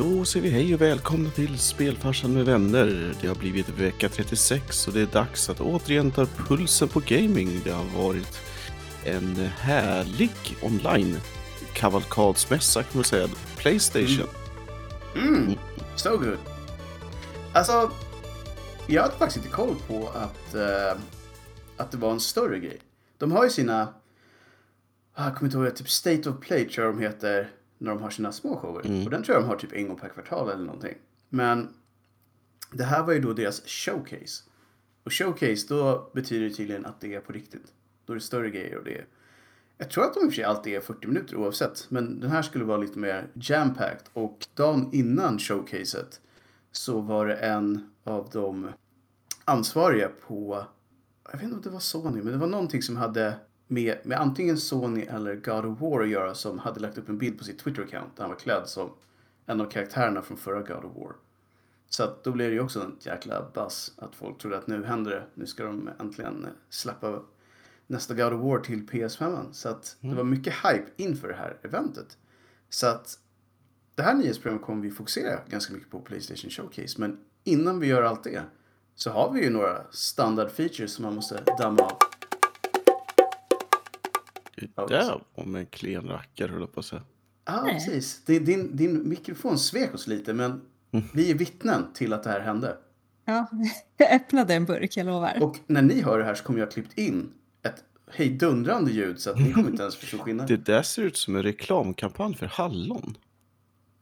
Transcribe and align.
Då 0.00 0.24
säger 0.24 0.42
vi 0.42 0.50
hej 0.50 0.74
och 0.74 0.80
välkomna 0.80 1.30
till 1.30 1.58
Spelfarsan 1.58 2.34
med 2.34 2.44
vänner. 2.44 3.14
Det 3.20 3.28
har 3.28 3.34
blivit 3.34 3.68
vecka 3.68 4.08
36 4.08 4.86
och 4.88 4.94
det 4.94 5.00
är 5.00 5.06
dags 5.06 5.50
att 5.50 5.60
återigen 5.60 6.10
ta 6.10 6.26
pulsen 6.26 6.88
på 6.88 7.00
gaming. 7.06 7.60
Det 7.64 7.70
har 7.70 8.02
varit 8.02 8.38
en 9.04 9.36
härlig 9.58 10.30
online 10.62 11.16
kavalkadsmässa 11.72 12.82
kan 12.82 12.90
man 12.94 13.04
säga. 13.04 13.28
Playstation. 13.56 14.28
Mm, 15.14 15.34
mm. 15.34 15.58
so 15.96 16.16
good. 16.16 16.38
Alltså, 17.52 17.90
jag 18.86 19.02
hade 19.02 19.14
faktiskt 19.14 19.36
inte 19.36 19.56
koll 19.56 19.76
på 19.88 20.08
att, 20.08 20.54
uh, 20.54 21.00
att 21.76 21.90
det 21.90 21.96
var 21.96 22.12
en 22.12 22.20
större 22.20 22.58
grej. 22.58 22.80
De 23.18 23.32
har 23.32 23.44
ju 23.44 23.50
sina, 23.50 23.94
jag 25.16 25.36
kommer 25.36 25.48
inte 25.48 25.58
ihåg, 25.58 25.76
typ 25.76 25.90
State 25.90 26.30
of 26.30 26.40
Play 26.40 26.68
tror 26.68 26.86
jag 26.86 26.94
de 26.94 27.02
heter 27.02 27.50
när 27.80 27.90
de 27.90 28.02
har 28.02 28.10
sina 28.10 28.32
små 28.32 28.56
shower. 28.56 29.04
Och 29.04 29.10
den 29.10 29.22
tror 29.22 29.36
jag 29.36 29.44
de 29.44 29.48
har 29.48 29.56
typ 29.56 29.72
en 29.72 29.88
gång 29.88 29.98
per 29.98 30.08
kvartal 30.08 30.50
eller 30.50 30.64
någonting. 30.64 30.94
Men 31.28 31.68
det 32.72 32.84
här 32.84 33.02
var 33.02 33.12
ju 33.12 33.20
då 33.20 33.32
deras 33.32 33.62
showcase. 33.66 34.44
Och 35.04 35.12
showcase, 35.12 35.66
då 35.68 36.10
betyder 36.14 36.48
det 36.48 36.54
tydligen 36.54 36.86
att 36.86 37.00
det 37.00 37.14
är 37.14 37.20
på 37.20 37.32
riktigt. 37.32 37.72
Då 38.06 38.12
är 38.12 38.14
det 38.14 38.20
större 38.20 38.50
grejer 38.50 38.78
och 38.78 38.84
det 38.84 38.98
är... 38.98 39.06
Jag 39.78 39.90
tror 39.90 40.04
att 40.04 40.14
de 40.14 40.20
i 40.20 40.22
och 40.22 40.28
för 40.28 40.34
sig 40.34 40.44
alltid 40.44 40.74
är 40.74 40.80
40 40.80 41.06
minuter 41.06 41.36
oavsett. 41.36 41.86
Men 41.88 42.20
den 42.20 42.30
här 42.30 42.42
skulle 42.42 42.64
vara 42.64 42.78
lite 42.78 42.98
mer 42.98 43.28
jam-packed. 43.34 44.04
Och 44.12 44.46
dagen 44.54 44.90
innan 44.92 45.38
showcaset 45.38 46.20
så 46.72 47.00
var 47.00 47.26
det 47.26 47.34
en 47.34 47.90
av 48.04 48.28
de 48.32 48.68
ansvariga 49.44 50.08
på, 50.26 50.64
jag 51.24 51.32
vet 51.32 51.42
inte 51.42 51.56
om 51.56 51.62
det 51.62 51.70
var 51.70 51.80
Sony, 51.80 52.22
men 52.22 52.32
det 52.32 52.38
var 52.38 52.46
någonting 52.46 52.82
som 52.82 52.96
hade 52.96 53.34
med, 53.70 53.98
med 54.04 54.20
antingen 54.20 54.58
Sony 54.58 55.02
eller 55.02 55.34
God 55.34 55.64
of 55.64 55.80
War 55.80 56.02
att 56.02 56.08
göra 56.08 56.34
som 56.34 56.58
hade 56.58 56.80
lagt 56.80 56.98
upp 56.98 57.08
en 57.08 57.18
bild 57.18 57.38
på 57.38 57.44
sitt 57.44 57.64
Twitter-account 57.64 58.16
där 58.16 58.22
han 58.22 58.28
var 58.28 58.36
klädd 58.36 58.68
som 58.68 58.90
en 59.46 59.60
av 59.60 59.64
karaktärerna 59.64 60.22
från 60.22 60.36
förra 60.36 60.62
God 60.62 60.84
of 60.84 60.96
War. 60.96 61.12
Så 61.88 62.04
att 62.04 62.24
då 62.24 62.32
blev 62.32 62.48
det 62.48 62.54
ju 62.54 62.60
också 62.60 62.80
en 62.80 62.96
jäkla 63.00 63.50
buzz 63.54 63.92
att 63.96 64.14
folk 64.14 64.38
trodde 64.38 64.58
att 64.58 64.66
nu 64.66 64.84
händer 64.84 65.10
det, 65.10 65.24
nu 65.34 65.46
ska 65.46 65.64
de 65.64 65.90
äntligen 66.00 66.46
släppa 66.68 67.22
nästa 67.86 68.14
God 68.14 68.32
of 68.32 68.40
War 68.40 68.58
till 68.58 68.86
PS5. 68.86 69.52
Så 69.52 69.68
att 69.68 69.96
det 70.00 70.14
var 70.14 70.24
mycket 70.24 70.54
hype 70.54 70.86
inför 70.96 71.28
det 71.28 71.34
här 71.34 71.58
eventet. 71.62 72.18
Så 72.68 72.86
att 72.86 73.18
det 73.94 74.02
här 74.02 74.14
nyhetsprogrammet 74.14 74.66
kommer 74.66 74.82
vi 74.82 74.90
fokusera 74.90 75.40
ganska 75.48 75.72
mycket 75.72 75.90
på 75.90 76.00
Playstation 76.00 76.50
Showcase. 76.50 77.00
Men 77.00 77.18
innan 77.44 77.80
vi 77.80 77.86
gör 77.86 78.02
allt 78.02 78.24
det 78.24 78.42
så 78.94 79.10
har 79.10 79.32
vi 79.32 79.44
ju 79.44 79.50
några 79.50 79.84
standard 79.90 80.50
features 80.50 80.92
som 80.92 81.04
man 81.04 81.14
måste 81.14 81.44
damma 81.58 81.82
av. 81.82 82.09
Det 84.60 84.86
där 84.88 85.22
var 85.34 85.44
med 85.44 85.60
en 85.60 85.66
klen 85.66 86.08
rackare 86.08 86.50
höll 86.52 86.60
jag 86.60 86.72
på 86.72 86.80
att 86.80 86.86
säga. 86.86 87.02
Ja, 87.44 87.68
precis. 87.72 88.22
Det- 88.26 88.38
Din, 88.38 88.76
din 88.76 89.08
mikrofon 89.08 89.58
svek 89.58 89.94
oss 89.94 90.06
lite 90.06 90.32
men 90.32 90.60
vi 91.14 91.30
är 91.30 91.34
vittnen 91.34 91.86
till 91.94 92.12
att 92.12 92.22
det 92.22 92.30
här 92.30 92.40
hände. 92.40 92.76
Ja, 93.24 93.46
jag 93.96 94.12
öppnade 94.12 94.54
en 94.54 94.64
burk, 94.64 94.96
jag 94.96 95.06
lovar. 95.06 95.38
Och 95.42 95.56
när 95.66 95.82
ni 95.82 96.00
hör 96.02 96.18
det 96.18 96.24
här 96.24 96.34
så 96.34 96.44
kommer 96.44 96.58
jag 96.58 96.66
ha 96.66 96.72
klippt 96.72 96.98
in 96.98 97.32
ett 97.62 97.84
hejdundrande 98.12 98.90
ljud 98.90 99.20
så 99.20 99.30
att 99.30 99.38
ni 99.38 99.52
kommer 99.52 99.70
inte 99.70 99.82
ens 99.82 99.96
förstå 99.96 100.18
skillnad. 100.24 100.48
Det 100.48 100.56
där 100.56 100.82
ser 100.82 101.02
ut 101.02 101.16
som 101.16 101.36
en 101.36 101.42
reklamkampanj 101.42 102.34
för 102.34 102.46
hallon. 102.46 103.16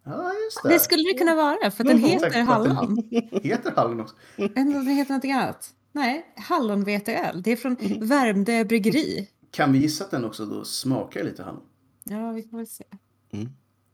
Ja, 0.05 0.33
just 0.45 0.63
det. 0.63 0.69
Det 0.69 0.79
skulle 0.79 1.03
det 1.13 1.19
kunna 1.19 1.35
vara, 1.35 1.71
för 1.71 1.85
den 1.85 1.97
Mm, 1.99 2.11
heter 2.11 2.43
hallon. 2.43 3.09
Heter 3.43 3.73
hallon 3.77 4.01
också. 4.01 4.15
Eller 4.37 4.55
den 4.55 4.87
heter 4.87 5.11
någonting 5.11 5.33
annat. 5.33 5.71
Nej, 5.93 6.27
hallonveteöl. 6.37 7.43
Det 7.43 7.53
är 7.53 7.57
från 7.57 7.77
Värmdö 8.01 8.65
bryggeri. 8.65 9.29
Kan 9.51 9.73
vi 9.73 9.79
gissa 9.79 10.05
att 10.05 10.11
den 10.11 10.25
också 10.25 10.47
då 10.47 10.65
smakar 10.65 11.25
lite 11.25 11.43
hallon? 11.43 11.63
Ja, 12.05 12.31
vi 12.33 12.43
får 12.43 12.57
väl 12.57 12.67
se. 12.67 12.85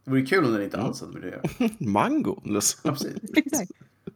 Det 0.05 0.11
vore 0.11 0.23
kul 0.23 0.45
om 0.45 0.53
den 0.53 0.63
inte 0.63 0.81
alls 0.81 1.01
hade 1.01 1.13
med 1.13 1.23
det 1.23 1.41
att 1.41 1.61
göra. 1.61 1.71
Mango. 1.79 2.41
liksom. 2.45 2.81
Ja, 2.85 2.91
precis. 2.91 3.17
Exakt. 3.37 3.71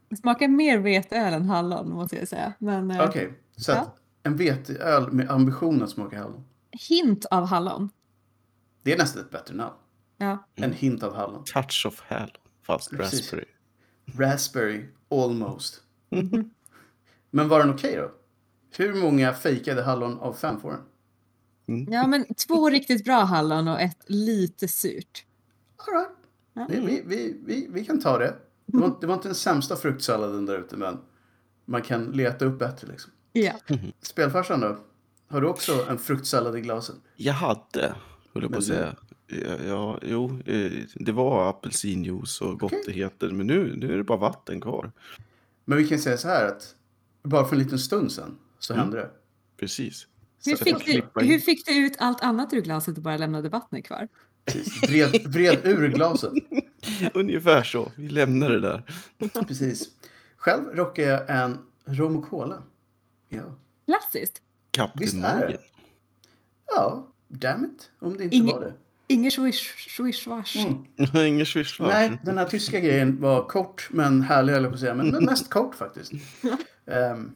Det 0.08 0.17
smakar 0.17 0.48
mer 0.48 0.78
veteöl 0.78 1.33
än 1.34 1.45
hallon, 1.45 1.91
måste 1.91 2.17
jag 2.17 2.28
säga. 2.28 2.53
Men 2.58 2.91
eh, 2.91 3.08
Okej, 3.08 3.33
så 3.56 3.72
att 3.72 3.78
Ja. 3.78 3.95
en 4.22 4.36
veteöl 4.36 5.12
med 5.12 5.30
ambition 5.30 5.83
att 5.83 5.90
smaka 5.90 6.18
hallon. 6.23 6.45
hint 6.89 7.24
av 7.24 7.46
hallon. 7.46 7.91
Det 8.83 8.92
är 8.92 8.98
nästan 8.98 9.23
ett 9.23 9.30
bättre 9.30 9.55
namn. 9.55 9.74
Ja. 10.17 10.46
En 10.55 10.73
hint 10.73 11.02
av 11.02 11.14
hallon. 11.14 11.45
Touch 11.45 11.85
of 11.89 12.01
hallon. 12.01 12.30
Fast 12.62 12.91
Precis. 12.91 13.20
raspberry. 13.33 13.45
Raspberry, 14.07 14.85
almost. 15.11 15.83
Mhm. 16.11 16.51
Men 17.30 17.48
var 17.48 17.58
den 17.58 17.70
okej 17.70 17.96
då? 17.96 18.11
Hur 18.77 18.95
många 19.02 19.33
fejkade 19.35 19.83
hallon 19.83 20.18
av 20.18 20.33
fem 20.33 20.61
får 20.61 20.70
den? 20.70 20.80
Ja, 21.90 22.06
men 22.06 22.24
två 22.34 22.70
riktigt 22.70 23.05
bra 23.05 23.24
hallon 23.24 23.68
och 23.68 23.80
ett 23.80 23.98
lite 24.06 24.68
surt. 24.68 25.24
All 25.77 25.95
right. 25.95 26.11
Ja. 26.52 26.67
Vi, 26.70 26.80
vi, 26.80 27.02
vi, 27.06 27.40
vi, 27.45 27.68
vi 27.70 27.84
kan 27.84 28.01
ta 28.01 28.18
det. 28.18 28.34
Det 28.67 28.79
var, 28.79 28.96
det 29.01 29.06
var 29.06 29.14
inte 29.14 29.29
den 29.29 29.34
sämsta 29.34 29.77
fruktsalladen 29.77 30.46
där 30.46 30.58
ute, 30.58 30.77
men 30.77 30.98
man 31.64 31.83
kan 31.83 32.05
leta 32.12 32.45
upp 32.45 32.58
bättre. 32.58 32.89
Liksom. 32.89 33.12
Ja. 33.33 33.52
Spelfarsan 34.02 34.61
då? 34.61 34.77
Har 35.29 35.40
du 35.40 35.46
också 35.46 35.86
en 35.89 35.98
fruktsallad 35.98 36.56
i 36.58 36.61
glasen? 36.61 36.95
Jag 37.17 37.33
hade, 37.34 37.95
höll 38.35 38.42
jag 38.42 38.52
på 38.52 38.58
att 38.58 38.64
säga. 38.64 38.96
Ja, 39.27 39.56
ja, 39.67 39.98
jo, 40.02 40.40
eh, 40.46 40.73
det 40.95 41.12
var 41.12 41.48
apelsinjuice 41.50 42.40
och 42.40 42.58
gottigheter. 42.61 43.30
Men 43.30 43.46
nu, 43.46 43.77
nu 43.77 43.92
är 43.92 43.96
det 43.96 44.05
bara 44.05 44.18
vatten 44.18 44.61
kvar. 44.61 44.92
Men 45.64 45.79
vi 45.79 45.89
kan 45.89 45.98
säga 45.98 46.17
så 46.17 46.29
här 46.29 46.45
att 46.46 46.74
bara 47.23 47.45
för 47.45 47.56
en 47.56 47.62
liten 47.62 47.79
stund 47.79 48.12
sedan 48.12 48.39
så 48.58 48.73
Mm. 48.73 48.83
hände 48.85 48.96
det. 48.96 49.11
Precis. 49.56 50.06
Hur, 50.46 50.56
fick 50.56 50.84
du, 50.86 51.02
hur 51.24 51.38
fick 51.38 51.66
du 51.66 51.76
ut 51.86 51.96
allt 51.98 52.20
annat 52.22 52.52
ur 52.52 52.60
glaset 52.60 52.96
och 52.96 53.02
bara 53.02 53.16
lämnade 53.16 53.48
vattnet 53.48 53.84
kvar? 53.84 54.08
Vred, 54.88 55.26
vred 55.26 55.58
ur 55.64 55.88
glaset. 55.88 56.32
Ungefär 57.14 57.62
så. 57.62 57.92
Vi 57.96 58.08
lämnar 58.08 58.50
det 58.50 58.60
där. 58.60 58.82
Precis. 59.46 59.88
Själv 60.36 60.64
rockar 60.74 61.02
jag 61.02 61.30
en 61.30 61.58
rom 61.84 62.16
och 62.16 62.28
cola. 62.28 62.62
Ja. 63.28 63.42
Klassiskt. 63.86 64.42
Kapten 64.70 65.24
är 65.24 65.40
det? 65.40 65.44
Morgan. 65.46 65.60
Ja, 66.66 67.06
damn 67.28 67.64
it. 67.64 67.90
Om 68.00 68.16
det 68.16 68.24
inte 68.24 68.36
Ingen- 68.36 68.56
var 68.56 68.60
det. 68.60 68.72
Ingen 69.10 69.30
swish, 69.30 69.88
swish, 69.96 70.26
wash. 70.26 70.56
Mm. 70.56 71.16
Ingen 71.26 71.46
swish 71.46 71.80
Nej, 71.80 72.18
den 72.24 72.38
här 72.38 72.44
tyska 72.44 72.80
grejen 72.80 73.20
var 73.20 73.48
kort 73.48 73.88
men 73.90 74.22
härlig 74.22 74.52
höll 74.52 74.62
jag 74.62 74.72
på 74.72 74.74
att 74.74 74.80
säga. 74.80 74.94
Men, 74.94 75.08
men 75.08 75.24
mest 75.24 75.50
kort 75.50 75.74
faktiskt. 75.74 76.12
Ehm, 76.86 77.30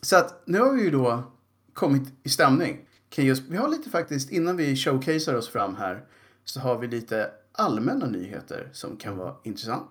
så 0.00 0.16
att 0.16 0.42
nu 0.46 0.58
har 0.58 0.72
vi 0.74 0.82
ju 0.82 0.90
då 0.90 1.32
kommit 1.80 2.12
i 2.22 2.28
stämning. 2.28 2.86
Kan 3.08 3.24
just, 3.24 3.42
vi 3.48 3.56
har 3.56 3.68
lite 3.68 3.90
faktiskt, 3.90 4.30
innan 4.30 4.56
vi 4.56 4.76
showcasear 4.76 5.34
oss 5.34 5.48
fram 5.48 5.76
här, 5.76 6.04
så 6.44 6.60
har 6.60 6.78
vi 6.78 6.86
lite 6.86 7.30
allmänna 7.52 8.06
nyheter 8.06 8.68
som 8.72 8.96
kan 8.96 9.16
vara 9.16 9.34
intressant. 9.42 9.90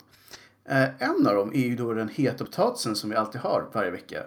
Eh, 0.65 1.03
en 1.03 1.27
av 1.27 1.35
dem 1.35 1.53
är 1.53 1.67
ju 1.67 1.75
då 1.75 1.93
den 1.93 2.09
heta 2.09 2.45
potatisen 2.45 2.95
som 2.95 3.09
vi 3.09 3.15
alltid 3.15 3.41
har 3.41 3.69
varje 3.73 3.91
vecka. 3.91 4.23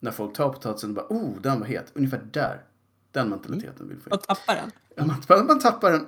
När 0.00 0.10
folk 0.10 0.36
tar 0.36 0.48
potatisen 0.48 0.90
och 0.90 0.96
bara 0.96 1.06
oh, 1.08 1.40
den 1.40 1.60
var 1.60 1.66
het. 1.66 1.92
Ungefär 1.94 2.22
där. 2.32 2.64
Den 3.12 3.28
mentaliteten 3.28 3.88
vill 3.88 3.96
vi 3.96 4.02
få 4.02 4.10
in. 4.10 4.14
Och 4.14 4.22
tappar 4.22 4.54
den. 4.54 4.70
Ja, 4.94 5.04
Man, 5.04 5.46
man 5.46 5.58
tappar 5.58 5.90
den. 5.92 6.06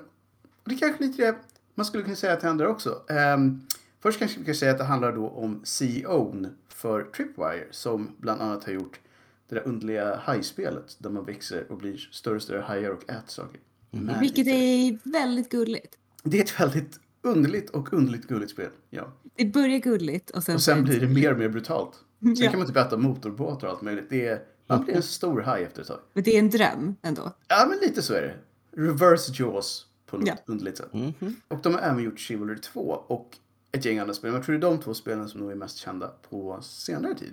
Och 0.62 0.71
det 0.71 0.77
kanske 0.77 1.04
lite 1.04 1.22
det 1.22 1.37
man 1.75 1.87
skulle 1.87 2.03
kunna 2.03 2.16
säga 2.16 2.33
att 2.33 2.41
det 2.41 2.47
händer 2.47 2.66
också. 2.66 3.03
Ehm, 3.09 3.66
först 4.00 4.19
kanske 4.19 4.38
vi 4.38 4.44
kan 4.44 4.54
säga 4.54 4.72
att 4.72 4.78
det 4.78 4.84
handlar 4.84 5.12
då 5.12 5.28
om 5.28 5.60
CEOn 5.65 6.56
för 6.69 7.03
Tripwire 7.03 7.66
som 7.71 8.16
bland 8.19 8.41
annat 8.41 8.65
har 8.65 8.72
gjort 8.72 9.00
det 9.49 9.55
där 9.55 9.69
underliga 9.69 10.16
hajspelet 10.16 10.97
där 10.99 11.10
man 11.10 11.25
växer 11.25 11.72
och 11.72 11.78
blir 11.78 11.97
större 11.97 12.34
och 12.37 12.43
större 12.43 12.60
hajar 12.60 12.91
och 12.91 13.03
äter 13.10 13.22
saker. 13.27 13.60
Magic. 13.91 14.21
Vilket 14.22 14.47
är 14.47 14.99
väldigt 15.10 15.49
gulligt. 15.50 15.99
Det 16.22 16.38
är 16.38 16.43
ett 16.43 16.60
väldigt 16.60 17.00
underligt 17.22 17.71
och 17.71 17.93
underligt 17.93 18.27
gulligt 18.28 18.50
spel. 18.53 18.71
Ja. 18.91 19.12
Det 19.37 19.44
börjar 19.44 19.78
gulligt 19.78 20.31
och 20.31 20.43
sen, 20.44 20.54
Och 20.54 20.62
sen 20.62 20.84
blir 20.84 21.00
det 21.00 21.06
mer 21.09 21.33
och 21.33 21.38
mer 21.38 21.49
brutalt. 21.49 21.94
Sen 22.21 22.34
Ja. 22.34 22.50
kan 22.50 22.59
man 22.59 22.69
typ 22.69 22.77
äta 22.77 22.97
motorbåtar 22.97 23.66
och 23.66 23.72
allt 23.72 23.83
möjligt. 23.83 24.06
Det 24.10 24.27
är, 24.27 24.43
man 24.66 24.84
blir 24.84 24.94
en 24.94 25.03
stor 25.03 25.41
haj 25.41 25.62
efter 25.65 25.83
ett 25.83 25.88
tag. 25.88 25.99
Men 26.12 26.22
det 26.25 26.34
är 26.34 26.38
en 26.38 26.50
dröm 26.50 26.97
ändå. 27.03 27.33
Ja, 27.49 27.66
men 27.69 27.78
lite 27.88 28.03
så 28.03 28.15
är 28.15 28.22
det. 28.22 28.37
Reverse 28.83 29.33
Jaws 29.43 29.87
på 30.06 30.16
något 30.16 30.28
Ja. 30.28 30.34
underligt 30.47 30.77
sätt. 30.78 30.93
Mhm. 30.93 31.37
Och 31.49 31.59
de 31.62 31.75
har 31.75 31.81
även 31.81 32.04
gjort 32.04 32.19
Chivalry 32.19 32.56
2 32.59 32.81
och 33.06 33.37
ett 33.75 33.85
gäng 33.85 33.99
andra 33.99 34.15
spel. 34.15 34.31
Men 34.31 34.37
jag 34.37 34.45
tror 34.45 34.59
det 34.59 34.67
är 34.67 34.71
de 34.71 34.81
två 34.81 34.95
spelen 34.95 35.28
som 35.28 35.41
nog 35.41 35.51
är 35.51 35.54
mest 35.54 35.77
kända 35.77 36.09
på 36.31 36.59
senare 36.63 37.15
tid. 37.15 37.33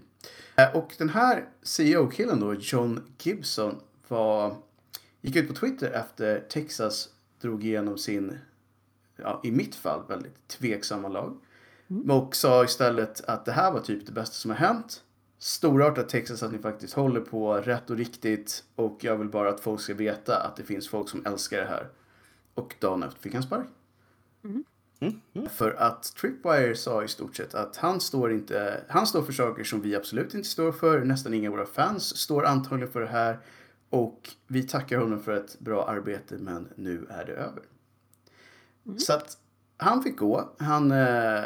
Eh, 0.56 0.76
Och 0.76 0.94
den 0.98 1.10
här 1.10 1.46
CEO-killen 1.64 2.40
då, 2.40 2.54
John 2.54 3.14
Gibson, 3.20 3.76
var, 4.08 4.56
gick 5.22 5.36
ut 5.36 5.48
på 5.48 5.54
Twitter 5.54 5.92
efter 5.92 6.40
Texas 6.40 7.10
drog 7.42 7.64
igenom 7.66 7.98
sin, 7.98 8.38
ja, 9.16 9.42
i 9.44 9.52
mitt 9.52 9.76
fall, 9.76 10.04
väldigt 10.10 10.48
tveksamma 10.48 11.08
lag. 11.08 11.38
Och 12.10 12.36
sa 12.36 12.64
istället 12.64 13.24
att 13.26 13.46
det 13.46 13.52
här 13.52 13.72
var 13.72 13.80
typ 13.80 14.06
det 14.06 14.12
bästa 14.12 14.34
som 14.34 14.52
har 14.52 14.58
hänt. 14.58 15.04
Storartat 15.38 16.10
Texas 16.10 16.44
att 16.44 16.52
ni 16.52 16.58
faktiskt 16.58 16.94
håller 16.94 17.22
på 17.22 17.54
rätt 17.54 17.90
och 17.90 17.98
riktigt. 17.98 18.64
Och 18.76 18.98
jag 19.02 19.18
vill 19.18 19.30
bara 19.30 19.50
att 19.50 19.60
folk 19.60 19.82
ska 19.82 19.94
veta 19.94 20.38
att 20.38 20.56
det 20.56 20.64
finns 20.64 20.90
folk 20.90 21.10
som 21.10 21.26
älskar 21.26 21.58
det 21.58 21.68
här. 21.68 21.88
Och 22.54 22.76
dagen 22.80 23.04
efter 23.04 23.20
fick 23.22 23.34
han 23.34 23.44
spark. 23.44 23.68
För 25.50 25.72
att 25.72 26.16
Tripwire 26.16 26.76
sa 26.76 27.04
i 27.04 27.08
stort 27.08 27.36
sett 27.36 27.56
att 27.56 27.78
han 27.78 28.02
står 28.02 28.32
inte, 28.32 28.84
han 28.88 29.08
står 29.08 29.22
för 29.24 29.34
saker 29.34 29.64
som 29.64 29.82
vi 29.82 29.96
absolut 29.96 30.34
inte 30.34 30.50
står 30.50 30.72
för. 30.72 31.00
Nästan 31.06 31.34
inga 31.34 31.50
av 31.50 31.56
våra 31.56 31.66
fans 31.66 32.18
står 32.18 32.46
antagligen 32.46 32.92
för 32.92 33.02
det 33.02 33.08
här. 33.08 33.40
Och 33.90 34.30
vi 34.48 34.64
tackar 34.64 34.98
honom 34.98 35.20
för 35.20 35.32
ett 35.32 35.60
bra 35.60 35.88
arbete 35.90 36.38
men 36.40 36.68
nu 36.76 37.08
är 37.10 37.26
det 37.26 37.32
över. 37.32 37.64
Så 38.98 39.14
att 39.14 39.38
han 39.78 40.04
fick 40.04 40.18
gå. 40.18 40.56
Han 40.60 40.92
eh, 40.92 41.44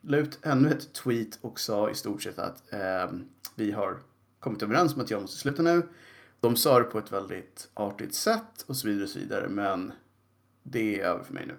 la 0.00 0.16
ut 0.16 0.38
ännu 0.42 0.70
ett 0.70 0.92
tweet 0.92 1.38
och 1.40 1.60
sa 1.60 1.90
i 1.90 1.94
stort 1.94 2.22
sett 2.22 2.38
att 2.38 2.72
eh, 2.72 3.12
vi 3.54 3.72
har 3.72 3.98
kommit 4.40 4.62
överens 4.62 4.94
om 4.94 5.00
att 5.00 5.10
jag 5.10 5.20
måste 5.20 5.36
sluta 5.36 5.62
nu. 5.62 5.88
De 6.40 6.56
sa 6.56 6.78
det 6.78 6.84
på 6.84 6.98
ett 6.98 7.12
väldigt 7.12 7.68
artigt 7.74 8.14
sätt 8.14 8.64
och 8.66 8.76
så 8.76 8.88
vidare 8.88 9.04
och 9.04 9.10
så 9.10 9.18
vidare. 9.18 9.48
Men 9.48 9.92
det 10.62 11.00
är 11.00 11.04
över 11.04 11.24
för 11.24 11.34
mig 11.34 11.46
nu. 11.46 11.54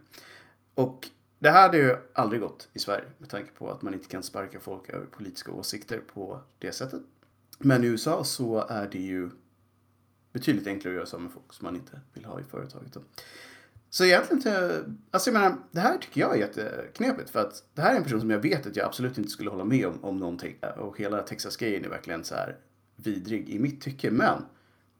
Och 0.80 1.10
det 1.40 1.50
här 1.50 1.62
hade 1.62 1.78
ju 1.78 1.98
aldrig 2.14 2.42
gått 2.42 2.70
i 2.74 2.80
Sverige 2.80 3.06
med 3.18 3.30
tanke 3.30 3.52
på 3.52 3.72
att 3.72 3.82
man 3.82 3.94
inte 3.94 4.08
kan 4.08 4.24
sparka 4.24 4.60
folk 4.60 4.90
över 4.90 5.06
politiska 5.06 5.52
åsikter 5.52 6.02
på 6.14 6.40
det 6.60 6.72
sättet. 6.72 7.02
Men 7.58 7.84
i 7.84 7.88
USA 7.88 8.24
så 8.24 8.66
är 8.70 8.88
det 8.88 9.00
ju 9.00 9.30
betydligt 10.34 10.68
enklare 10.68 10.94
att 10.94 10.96
göra 10.96 11.06
så 11.06 11.20
med 11.20 11.32
folk 11.32 11.54
som 11.54 11.66
man 11.66 11.76
inte 11.76 12.02
vill 12.14 12.26
ha 12.26 12.40
i 12.40 12.44
företaget. 12.44 12.98
Så 13.90 14.06
egentligen, 14.06 14.98
alltså 15.12 15.30
jag 15.30 15.42
menar, 15.42 15.58
det 15.72 15.80
här 15.80 15.98
tycker 15.98 16.22
jag 16.22 16.36
är 16.36 16.40
jätteknepigt 16.40 17.30
för 17.30 17.40
att 17.40 17.64
det 17.74 17.82
här 17.82 17.94
är 17.94 17.98
en 17.98 18.04
person 18.04 18.22
som 18.22 18.30
jag 18.30 18.40
vet 18.40 18.68
att 18.68 18.76
jag 18.76 18.86
absolut 18.86 19.18
inte 19.18 19.30
skulle 19.30 19.50
hålla 19.50 19.66
med 19.66 19.88
om, 19.88 20.04
om 20.04 20.18
någonting. 20.18 20.56
Och 20.78 21.00
hela 21.00 21.22
Texas-grejen 21.22 21.86
är 21.86 21.90
verkligen 21.90 22.24
så 22.24 22.36
här 22.36 22.58
vidrig 22.96 23.50
i 23.50 23.60
mitt 23.60 23.82
tycke. 23.82 24.12
Men 24.12 24.46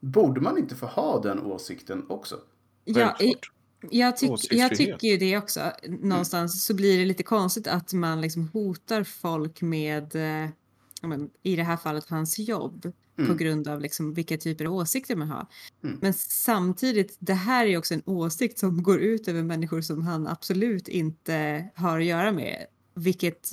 borde 0.00 0.40
man 0.40 0.58
inte 0.58 0.74
få 0.74 0.86
ha 0.86 1.20
den 1.20 1.42
åsikten 1.42 2.06
också? 2.08 2.40
Ja, 2.84 3.16
jag, 3.90 4.16
tyck, 4.16 4.52
jag 4.52 4.76
tycker 4.76 5.08
ju 5.08 5.16
det 5.16 5.38
också. 5.38 5.72
Någonstans 5.88 6.54
mm. 6.54 6.58
så 6.60 6.74
blir 6.74 6.98
det 6.98 7.04
lite 7.04 7.22
konstigt 7.22 7.66
att 7.66 7.92
man 7.92 8.20
liksom 8.20 8.48
hotar 8.48 9.04
folk 9.04 9.62
med, 9.62 10.14
eh, 10.14 10.50
i 11.42 11.56
det 11.56 11.62
här 11.62 11.76
fallet 11.76 12.04
hans 12.08 12.38
jobb, 12.38 12.92
mm. 13.18 13.30
på 13.30 13.36
grund 13.36 13.68
av 13.68 13.80
liksom 13.80 14.14
vilka 14.14 14.36
typer 14.36 14.64
av 14.64 14.74
åsikter 14.74 15.16
man 15.16 15.28
har. 15.28 15.46
Mm. 15.84 15.98
Men 16.02 16.14
samtidigt, 16.14 17.16
det 17.18 17.34
här 17.34 17.66
är 17.66 17.78
också 17.78 17.94
en 17.94 18.02
åsikt 18.06 18.58
som 18.58 18.82
går 18.82 19.00
ut 19.00 19.28
över 19.28 19.42
människor 19.42 19.80
som 19.80 20.02
han 20.02 20.26
absolut 20.26 20.88
inte 20.88 21.68
har 21.74 21.98
att 21.98 22.06
göra 22.06 22.32
med. 22.32 22.66
Vilket... 22.94 23.52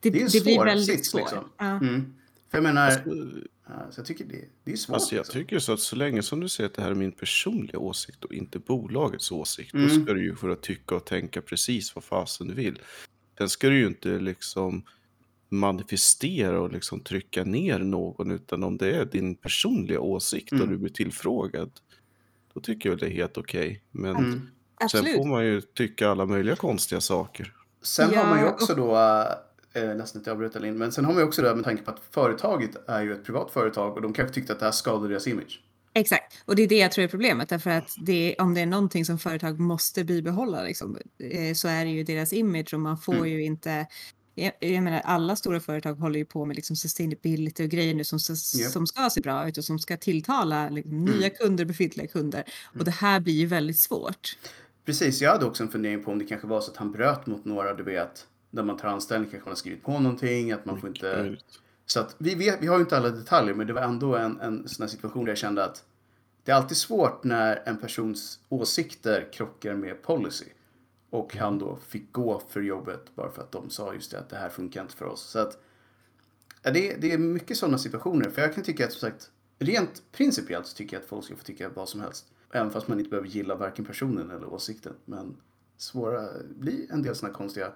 Det, 0.00 0.10
det, 0.10 0.32
det 0.32 0.44
blir 0.44 0.64
väldigt 0.64 1.06
svårt. 1.06 1.20
Liksom. 1.20 1.44
Ja. 1.58 1.64
Mm. 1.64 2.14
För 2.50 2.58
jag 2.58 2.62
menar, 2.62 2.86
alltså, 2.86 3.00
så 3.90 4.00
jag 4.00 4.06
tycker 4.06 4.24
det, 4.24 4.44
det 4.64 4.72
är 4.72 4.76
svårt. 4.76 4.94
Alltså 4.94 5.14
jag 5.14 5.20
liksom. 5.20 5.40
tycker 5.40 5.58
så 5.58 5.72
att 5.72 5.80
så 5.80 5.96
länge 5.96 6.22
som 6.22 6.40
du 6.40 6.48
säger 6.48 6.68
att 6.68 6.74
det 6.74 6.82
här 6.82 6.90
är 6.90 6.94
min 6.94 7.12
personliga 7.12 7.78
åsikt 7.78 8.24
och 8.24 8.32
inte 8.32 8.58
bolagets 8.58 9.32
åsikt, 9.32 9.74
mm. 9.74 9.88
då 9.88 10.04
ska 10.04 10.14
du 10.14 10.24
ju 10.24 10.36
få 10.36 10.54
tycka 10.54 10.94
och 10.94 11.04
tänka 11.04 11.42
precis 11.42 11.94
vad 11.94 12.04
fasen 12.04 12.48
du 12.48 12.54
vill. 12.54 12.78
Sen 13.38 13.48
ska 13.48 13.68
du 13.68 13.78
ju 13.78 13.86
inte 13.86 14.08
liksom 14.08 14.82
manifestera 15.48 16.60
och 16.60 16.72
liksom 16.72 17.00
trycka 17.00 17.44
ner 17.44 17.78
någon, 17.78 18.30
utan 18.30 18.62
om 18.62 18.76
det 18.76 18.90
är 18.90 19.04
din 19.04 19.34
personliga 19.34 20.00
åsikt 20.00 20.52
mm. 20.52 20.62
och 20.62 20.68
du 20.68 20.76
blir 20.76 20.92
tillfrågad, 20.92 21.70
då 22.54 22.60
tycker 22.60 22.88
jag 22.88 22.98
det 22.98 23.06
är 23.06 23.10
helt 23.10 23.38
okej. 23.38 23.66
Okay. 23.66 23.80
Men 23.90 24.16
mm. 24.16 24.48
sen 24.90 25.04
får 25.04 25.24
man 25.24 25.44
ju 25.44 25.60
tycka 25.60 26.10
alla 26.10 26.26
möjliga 26.26 26.56
konstiga 26.56 27.00
saker. 27.00 27.54
Sen 27.82 28.10
ja. 28.12 28.20
har 28.20 28.30
man 28.30 28.40
ju 28.40 28.46
också 28.46 28.74
då 28.74 28.96
eh, 29.72 29.94
nästan 29.94 30.20
inte 30.20 30.32
avbryta 30.32 30.58
Linn. 30.58 30.78
Men 30.78 30.92
sen 30.92 31.04
har 31.04 31.14
man 31.14 31.22
också 31.22 31.42
det 31.42 31.54
med 31.54 31.64
tanke 31.64 31.82
på 31.82 31.90
att 31.90 32.00
företaget 32.10 32.88
är 32.88 33.02
ju 33.02 33.12
ett 33.12 33.24
privat 33.24 33.50
företag 33.50 33.96
och 33.96 34.02
de 34.02 34.12
kanske 34.12 34.34
tyckte 34.34 34.52
att 34.52 34.58
det 34.58 34.64
här 34.64 34.72
skadade 34.72 35.08
deras 35.08 35.26
image. 35.26 35.60
Exakt, 35.94 36.42
och 36.44 36.56
det 36.56 36.62
är 36.62 36.68
det 36.68 36.78
jag 36.78 36.92
tror 36.92 37.04
är 37.04 37.08
problemet. 37.08 37.48
Därför 37.48 37.70
att 37.70 37.94
det, 38.06 38.36
om 38.38 38.54
det 38.54 38.60
är 38.60 38.66
någonting 38.66 39.04
som 39.04 39.18
företag 39.18 39.60
måste 39.60 40.04
bibehålla 40.04 40.62
liksom, 40.62 40.98
eh, 41.18 41.54
så 41.54 41.68
är 41.68 41.84
det 41.84 41.90
ju 41.90 42.04
deras 42.04 42.32
image 42.32 42.74
och 42.74 42.80
man 42.80 42.98
får 42.98 43.14
mm. 43.14 43.28
ju 43.28 43.44
inte 43.44 43.86
jag, 44.38 44.52
jag 44.58 44.82
menar, 44.82 45.00
alla 45.04 45.36
stora 45.36 45.60
företag 45.60 45.94
håller 45.94 46.18
ju 46.18 46.24
på 46.24 46.44
med 46.44 46.56
liksom 46.56 46.76
sustainability 46.76 47.64
och 47.64 47.70
grejer 47.70 47.94
nu 47.94 48.04
som, 48.04 48.18
yep. 48.60 48.70
som 48.70 48.86
ska 48.86 49.10
se 49.10 49.20
bra 49.20 49.48
ut 49.48 49.58
och 49.58 49.64
som 49.64 49.78
ska 49.78 49.96
tilltala 49.96 50.68
liksom, 50.68 50.92
mm. 50.92 51.18
nya 51.18 51.30
kunder, 51.30 51.64
befintliga 51.64 52.06
kunder. 52.06 52.44
Och 52.68 52.74
mm. 52.74 52.84
det 52.84 52.90
här 52.90 53.20
blir 53.20 53.34
ju 53.34 53.46
väldigt 53.46 53.78
svårt. 53.78 54.36
Precis, 54.84 55.20
jag 55.20 55.30
hade 55.30 55.46
också 55.46 55.62
en 55.62 55.68
fundering 55.68 56.04
på 56.04 56.10
om 56.10 56.18
det 56.18 56.24
kanske 56.24 56.46
var 56.46 56.60
så 56.60 56.70
att 56.70 56.76
han 56.76 56.92
bröt 56.92 57.26
mot 57.26 57.44
några, 57.44 57.74
du 57.74 57.82
vet, 57.82 58.26
där 58.50 58.62
man 58.62 58.76
tar 58.76 58.88
anställning 58.88 59.30
kanske 59.30 59.46
man 59.46 59.52
har 59.52 59.56
skrivit 59.56 59.82
på 59.82 59.98
någonting, 59.98 60.52
att 60.52 60.64
man 60.64 60.80
får 60.80 60.88
inte... 60.88 61.36
Så 61.86 62.00
att 62.00 62.16
vi, 62.18 62.34
vet, 62.34 62.62
vi 62.62 62.66
har 62.66 62.76
ju 62.76 62.80
inte 62.80 62.96
alla 62.96 63.10
detaljer, 63.10 63.54
men 63.54 63.66
det 63.66 63.72
var 63.72 63.82
ändå 63.82 64.16
en, 64.16 64.40
en 64.40 64.68
sån 64.68 64.82
här 64.82 64.88
situation 64.88 65.24
där 65.24 65.30
jag 65.30 65.38
kände 65.38 65.64
att 65.64 65.84
det 66.44 66.52
är 66.52 66.56
alltid 66.56 66.76
svårt 66.76 67.24
när 67.24 67.62
en 67.66 67.78
persons 67.78 68.40
åsikter 68.48 69.28
krockar 69.32 69.74
med 69.74 70.02
policy. 70.02 70.44
Och 71.10 71.36
han 71.36 71.58
då 71.58 71.76
fick 71.76 72.12
gå 72.12 72.42
för 72.48 72.60
jobbet 72.60 73.14
bara 73.14 73.30
för 73.30 73.42
att 73.42 73.52
de 73.52 73.70
sa 73.70 73.94
just 73.94 74.10
det 74.10 74.18
att 74.18 74.28
det 74.28 74.36
här 74.36 74.48
funkar 74.48 74.82
inte 74.82 74.96
för 74.96 75.04
oss. 75.04 75.22
Så 75.22 75.38
att 75.38 75.58
ja, 76.62 76.70
det, 76.70 76.96
det 77.00 77.12
är 77.12 77.18
mycket 77.18 77.56
sådana 77.56 77.78
situationer. 77.78 78.30
För 78.30 78.42
jag 78.42 78.54
kan 78.54 78.64
tycka 78.64 78.84
att 78.84 78.92
som 78.92 79.10
sagt, 79.10 79.30
rent 79.58 80.02
principiellt 80.12 80.66
så 80.66 80.76
tycker 80.76 80.96
jag 80.96 81.02
att 81.02 81.08
folk 81.08 81.24
ska 81.24 81.36
få 81.36 81.44
tycka 81.44 81.68
vad 81.68 81.88
som 81.88 82.00
helst. 82.00 82.26
Även 82.52 82.70
fast 82.70 82.88
man 82.88 82.98
inte 82.98 83.10
behöver 83.10 83.28
gilla 83.28 83.54
varken 83.54 83.84
personen 83.84 84.30
eller 84.30 84.52
åsikten. 84.52 84.92
Men 85.04 85.36
svåra, 85.76 86.28
blir 86.48 86.92
en 86.92 87.02
del 87.02 87.14
sådana 87.14 87.34
konstiga 87.34 87.72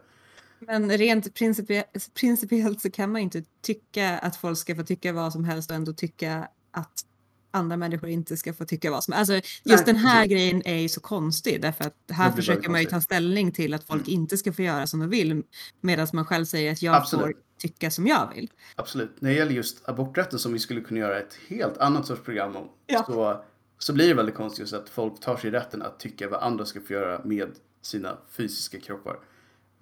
men 0.67 0.99
rent 0.99 1.35
principiellt, 1.35 2.15
principiellt 2.15 2.81
så 2.81 2.91
kan 2.91 3.13
man 3.13 3.21
inte 3.21 3.43
tycka 3.63 4.19
att 4.19 4.37
folk 4.37 4.59
ska 4.59 4.77
få 4.77 4.83
tycka 4.83 5.13
vad 5.13 5.33
som 5.33 5.45
helst 5.45 5.71
och 5.71 5.77
ändå 5.77 5.93
tycka 5.93 6.49
att 6.71 7.05
andra 7.53 7.77
människor 7.77 8.09
inte 8.09 8.37
ska 8.37 8.53
få 8.53 8.65
tycka 8.65 8.91
vad 8.91 9.05
som 9.05 9.15
helst. 9.15 9.31
Alltså, 9.31 9.49
just 9.65 9.87
Nej, 9.87 9.95
den 9.95 9.97
här 9.97 10.23
precis. 10.23 10.33
grejen 10.33 10.63
är 10.65 10.77
ju 10.77 10.89
så 10.89 11.01
konstig 11.01 11.63
därför 11.63 11.85
att 11.85 11.97
här 12.11 12.31
försöker 12.31 12.71
man 12.71 12.81
ju 12.81 12.87
ta 12.87 13.01
ställning 13.01 13.53
till 13.53 13.75
att 13.75 13.85
folk 13.85 14.09
mm. 14.09 14.21
inte 14.21 14.37
ska 14.37 14.53
få 14.53 14.63
göra 14.63 14.87
som 14.87 15.01
de 15.01 15.11
vill 15.11 15.43
medan 15.81 16.07
man 16.13 16.25
själv 16.25 16.45
säger 16.45 16.73
att 16.73 16.83
jag 16.83 16.95
Absolut. 16.95 17.25
får 17.25 17.35
tycka 17.59 17.91
som 17.91 18.07
jag 18.07 18.33
vill. 18.35 18.51
Absolut. 18.75 19.21
När 19.21 19.31
det 19.31 19.37
gäller 19.37 19.53
just 19.53 19.89
aborträtten 19.89 20.39
som 20.39 20.53
vi 20.53 20.59
skulle 20.59 20.81
kunna 20.81 21.01
göra 21.01 21.19
ett 21.19 21.39
helt 21.49 21.79
annat 21.79 22.07
sorts 22.07 22.23
program 22.23 22.57
om 22.57 22.69
ja. 22.87 23.05
så, 23.07 23.45
så 23.79 23.93
blir 23.93 24.09
det 24.09 24.15
väldigt 24.15 24.35
konstigt 24.35 24.61
just 24.61 24.73
att 24.73 24.89
folk 24.89 25.21
tar 25.21 25.37
sig 25.37 25.51
rätten 25.51 25.83
att 25.83 26.01
tycka 26.01 26.29
vad 26.29 26.43
andra 26.43 26.67
ska 26.67 26.81
få 26.81 26.93
göra 26.93 27.25
med 27.25 27.51
sina 27.83 28.19
fysiska 28.31 28.81
kroppar. 28.81 29.17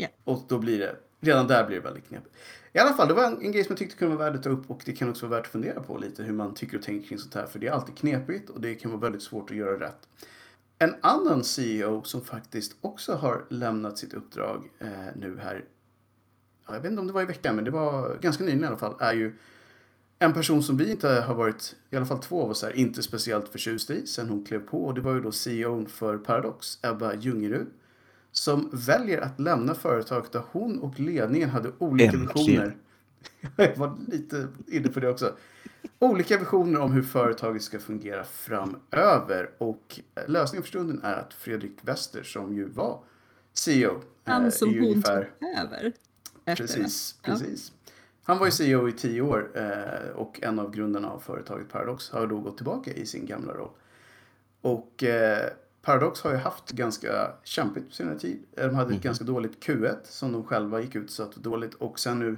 Yeah. 0.00 0.12
Och 0.24 0.44
då 0.48 0.58
blir 0.58 0.78
det, 0.78 0.96
redan 1.20 1.46
där 1.46 1.66
blir 1.66 1.76
det 1.76 1.82
väldigt 1.82 2.08
knepigt. 2.08 2.34
I 2.72 2.78
alla 2.78 2.92
fall, 2.92 3.08
det 3.08 3.14
var 3.14 3.24
en, 3.24 3.42
en 3.42 3.52
grej 3.52 3.64
som 3.64 3.72
jag 3.72 3.78
tyckte 3.78 3.96
kunde 3.96 4.16
vara 4.16 4.30
värd 4.30 4.38
att 4.38 4.44
ta 4.44 4.50
upp 4.50 4.70
och 4.70 4.82
det 4.84 4.92
kan 4.92 5.10
också 5.10 5.26
vara 5.26 5.38
värt 5.38 5.46
att 5.46 5.52
fundera 5.52 5.80
på 5.80 5.98
lite 5.98 6.22
hur 6.22 6.32
man 6.32 6.54
tycker 6.54 6.76
och 6.76 6.82
tänker 6.82 7.08
kring 7.08 7.18
sånt 7.18 7.34
här. 7.34 7.46
För 7.46 7.58
det 7.58 7.66
är 7.66 7.72
alltid 7.72 7.96
knepigt 7.96 8.50
och 8.50 8.60
det 8.60 8.74
kan 8.74 8.90
vara 8.90 9.00
väldigt 9.00 9.22
svårt 9.22 9.50
att 9.50 9.56
göra 9.56 9.80
rätt. 9.80 10.08
En 10.78 10.94
annan 11.00 11.44
CEO 11.44 12.02
som 12.02 12.20
faktiskt 12.20 12.76
också 12.80 13.14
har 13.14 13.44
lämnat 13.48 13.98
sitt 13.98 14.14
uppdrag 14.14 14.70
eh, 14.78 14.88
nu 15.16 15.38
här, 15.42 15.64
jag 16.66 16.80
vet 16.80 16.90
inte 16.90 17.00
om 17.00 17.06
det 17.06 17.12
var 17.12 17.22
i 17.22 17.24
veckan, 17.26 17.56
men 17.56 17.64
det 17.64 17.70
var 17.70 18.18
ganska 18.20 18.44
nyligen 18.44 18.64
i 18.64 18.66
alla 18.66 18.76
fall, 18.76 18.94
är 18.98 19.14
ju 19.14 19.32
en 20.18 20.32
person 20.32 20.62
som 20.62 20.76
vi 20.76 20.90
inte 20.90 21.08
har 21.08 21.34
varit, 21.34 21.76
i 21.90 21.96
alla 21.96 22.06
fall 22.06 22.18
två 22.18 22.42
av 22.42 22.50
oss 22.50 22.62
här, 22.62 22.76
inte 22.76 23.02
speciellt 23.02 23.48
förtjust 23.48 23.90
i 23.90 24.06
sen 24.06 24.28
hon 24.28 24.44
klev 24.44 24.58
på. 24.58 24.84
Och 24.84 24.94
det 24.94 25.00
var 25.00 25.14
ju 25.14 25.20
då 25.20 25.32
CEO 25.32 25.86
för 25.86 26.18
Paradox, 26.18 26.78
Ebba 26.82 27.14
Ljungerud 27.14 27.66
som 28.32 28.70
väljer 28.72 29.20
att 29.20 29.40
lämna 29.40 29.74
företaget 29.74 30.32
där 30.32 30.42
hon 30.50 30.78
och 30.78 31.00
ledningen 31.00 31.50
hade 31.50 31.72
olika 31.78 32.12
Äntligen. 32.12 32.28
visioner. 32.34 32.76
Jag 33.56 33.76
var 33.76 33.96
lite 34.08 34.48
inne 34.66 34.88
på 34.88 35.00
det 35.00 35.08
också. 35.08 35.36
Olika 35.98 36.38
visioner 36.38 36.80
om 36.80 36.92
hur 36.92 37.02
företaget 37.02 37.62
ska 37.62 37.78
fungera 37.78 38.24
framöver. 38.24 39.50
Och 39.58 40.00
lösningen 40.26 40.62
för 40.62 40.68
stunden 40.68 41.00
är 41.02 41.14
att 41.14 41.34
Fredrik 41.34 41.78
Wester, 41.82 42.22
som 42.22 42.54
ju 42.54 42.64
var 42.68 43.02
CEO. 43.52 44.02
Han 44.24 44.44
eh, 44.44 44.50
som 44.50 44.68
hon 44.68 44.78
ungefär... 44.78 45.30
tog 45.40 45.48
över. 45.58 45.92
Precis, 46.44 47.18
precis. 47.22 47.72
Han 48.22 48.38
var 48.38 48.46
ju 48.46 48.52
CEO 48.52 48.88
i 48.88 48.92
tio 48.92 49.20
år 49.22 49.50
eh, 49.54 50.10
och 50.16 50.42
en 50.42 50.58
av 50.58 50.70
grundarna 50.70 51.10
av 51.10 51.18
företaget 51.18 51.68
Paradox 51.68 52.10
har 52.10 52.26
då 52.26 52.38
gått 52.38 52.56
tillbaka 52.56 52.92
i 52.92 53.06
sin 53.06 53.26
gamla 53.26 53.52
roll. 53.52 53.70
Och 54.60 55.04
eh, 55.04 55.50
Paradox 55.82 56.20
har 56.20 56.30
ju 56.30 56.36
haft 56.36 56.70
ganska 56.70 57.32
kämpigt 57.44 57.88
på 57.88 57.94
senare 57.94 58.18
tid. 58.18 58.42
De 58.54 58.62
hade 58.62 58.82
ett 58.82 58.88
mm. 58.88 59.00
ganska 59.00 59.24
dåligt 59.24 59.64
Q1 59.64 59.96
som 60.04 60.32
de 60.32 60.44
själva 60.44 60.80
gick 60.80 60.94
ut 60.94 61.10
så 61.10 61.22
att 61.22 61.34
dåligt 61.34 61.74
och 61.74 61.98
sen 61.98 62.18
nu 62.18 62.36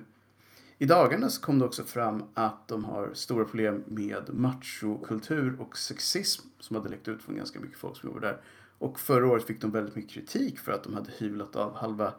i 0.82 0.84
dagarna 0.84 1.28
så 1.28 1.40
kom 1.40 1.58
det 1.58 1.64
också 1.64 1.84
fram 1.84 2.24
att 2.34 2.68
de 2.68 2.84
har 2.84 3.10
stora 3.14 3.44
problem 3.44 3.84
med 3.86 4.34
machokultur 4.34 5.60
och 5.60 5.78
sexism 5.78 6.46
som 6.60 6.76
hade 6.76 6.88
läckt 6.88 7.08
ut 7.08 7.22
från 7.22 7.36
ganska 7.36 7.60
mycket 7.60 7.78
folk 7.78 7.96
som 7.96 8.08
jobbar 8.08 8.20
där. 8.20 8.40
Och 8.78 9.00
förra 9.00 9.26
året 9.26 9.44
fick 9.44 9.60
de 9.60 9.70
väldigt 9.70 9.96
mycket 9.96 10.12
kritik 10.12 10.58
för 10.58 10.72
att 10.72 10.84
de 10.84 10.94
hade 10.94 11.10
hyvlat 11.18 11.56
av 11.56 11.74
halva 11.74 12.14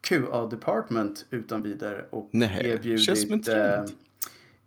QA-department 0.00 1.26
utan 1.30 1.62
vidare 1.62 2.04
och 2.10 2.28
Nej, 2.32 2.70
erbjudit, 2.70 3.48
eh, 3.48 3.84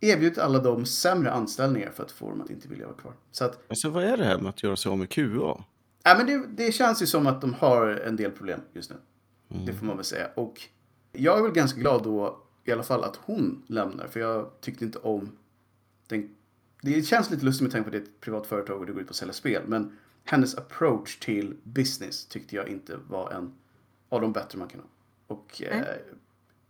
erbjudit 0.00 0.38
alla 0.38 0.58
dem 0.58 0.86
sämre 0.86 1.32
anställningar 1.32 1.90
för 1.90 2.02
att 2.02 2.12
få 2.12 2.30
dem 2.30 2.40
att 2.40 2.50
inte 2.50 2.68
vilja 2.68 2.86
vara 2.86 2.96
kvar. 2.96 3.12
Så 3.30 3.44
att, 3.44 3.64
alltså 3.68 3.90
vad 3.90 4.04
är 4.04 4.16
det 4.16 4.24
här 4.24 4.38
med 4.38 4.48
att 4.48 4.62
göra 4.62 4.76
sig 4.76 4.90
av 4.90 4.98
med 4.98 5.08
QA? 5.08 5.64
Ja, 6.06 6.14
men 6.16 6.26
det, 6.26 6.46
det 6.64 6.72
känns 6.72 7.02
ju 7.02 7.06
som 7.06 7.26
att 7.26 7.40
de 7.40 7.54
har 7.54 7.86
en 7.86 8.16
del 8.16 8.30
problem 8.30 8.60
just 8.72 8.90
nu. 8.90 8.96
Mm. 9.50 9.66
Det 9.66 9.72
får 9.72 9.86
man 9.86 9.96
väl 9.96 10.04
säga. 10.04 10.26
Och 10.34 10.60
jag 11.12 11.38
är 11.38 11.42
väl 11.42 11.52
ganska 11.52 11.80
glad 11.80 12.02
då 12.02 12.42
i 12.64 12.72
alla 12.72 12.82
fall 12.82 13.04
att 13.04 13.16
hon 13.16 13.62
lämnar. 13.66 14.06
För 14.06 14.20
jag 14.20 14.60
tyckte 14.60 14.84
inte 14.84 14.98
om 14.98 15.30
den... 16.08 16.34
Det 16.82 17.02
känns 17.02 17.30
lite 17.30 17.44
lustigt 17.44 17.62
med 17.62 17.72
tanke 17.72 17.90
på 17.90 17.96
att 17.96 18.02
det 18.02 18.08
är 18.08 18.12
ett 18.12 18.20
privat 18.20 18.46
företag 18.46 18.80
och 18.80 18.86
det 18.86 18.92
går 18.92 19.00
ut 19.00 19.06
på 19.06 19.10
att 19.10 19.16
sälja 19.16 19.32
spel. 19.34 19.62
Men 19.66 19.96
hennes 20.24 20.54
approach 20.54 21.18
till 21.18 21.56
business 21.62 22.26
tyckte 22.26 22.56
jag 22.56 22.68
inte 22.68 22.96
var 23.08 23.30
en 23.30 23.54
av 24.08 24.20
de 24.20 24.32
bättre 24.32 24.58
man 24.58 24.68
kan 24.68 24.80
ha. 24.80 24.86
Och 25.26 25.62
mm. 25.62 25.82
eh, 25.82 25.88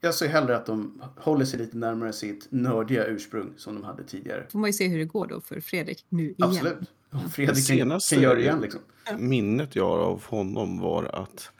jag 0.00 0.14
ser 0.14 0.28
hellre 0.28 0.56
att 0.56 0.66
de 0.66 1.02
håller 1.16 1.44
sig 1.44 1.58
lite 1.58 1.76
närmare 1.76 2.12
sitt 2.12 2.46
nördiga 2.50 3.06
ursprung 3.06 3.52
som 3.56 3.74
de 3.74 3.84
hade 3.84 4.04
tidigare. 4.04 4.46
Får 4.50 4.58
man 4.58 4.68
ju 4.68 4.72
se 4.72 4.88
hur 4.88 4.98
det 4.98 5.04
går 5.04 5.26
då 5.26 5.40
för 5.40 5.60
Fredrik 5.60 6.06
nu 6.08 6.22
igen. 6.22 6.36
Absolut. 6.38 6.90
Fredrik 7.32 7.66
kan, 7.66 8.00
kan 8.00 8.22
göra 8.22 8.34
det 8.34 8.40
igen 8.40 8.60
liksom. 8.60 8.80
minnet 9.18 9.76
jag 9.76 9.88
har 9.88 9.98
av 9.98 10.24
honom 10.24 10.80
var 10.80 11.04
att 11.04 11.50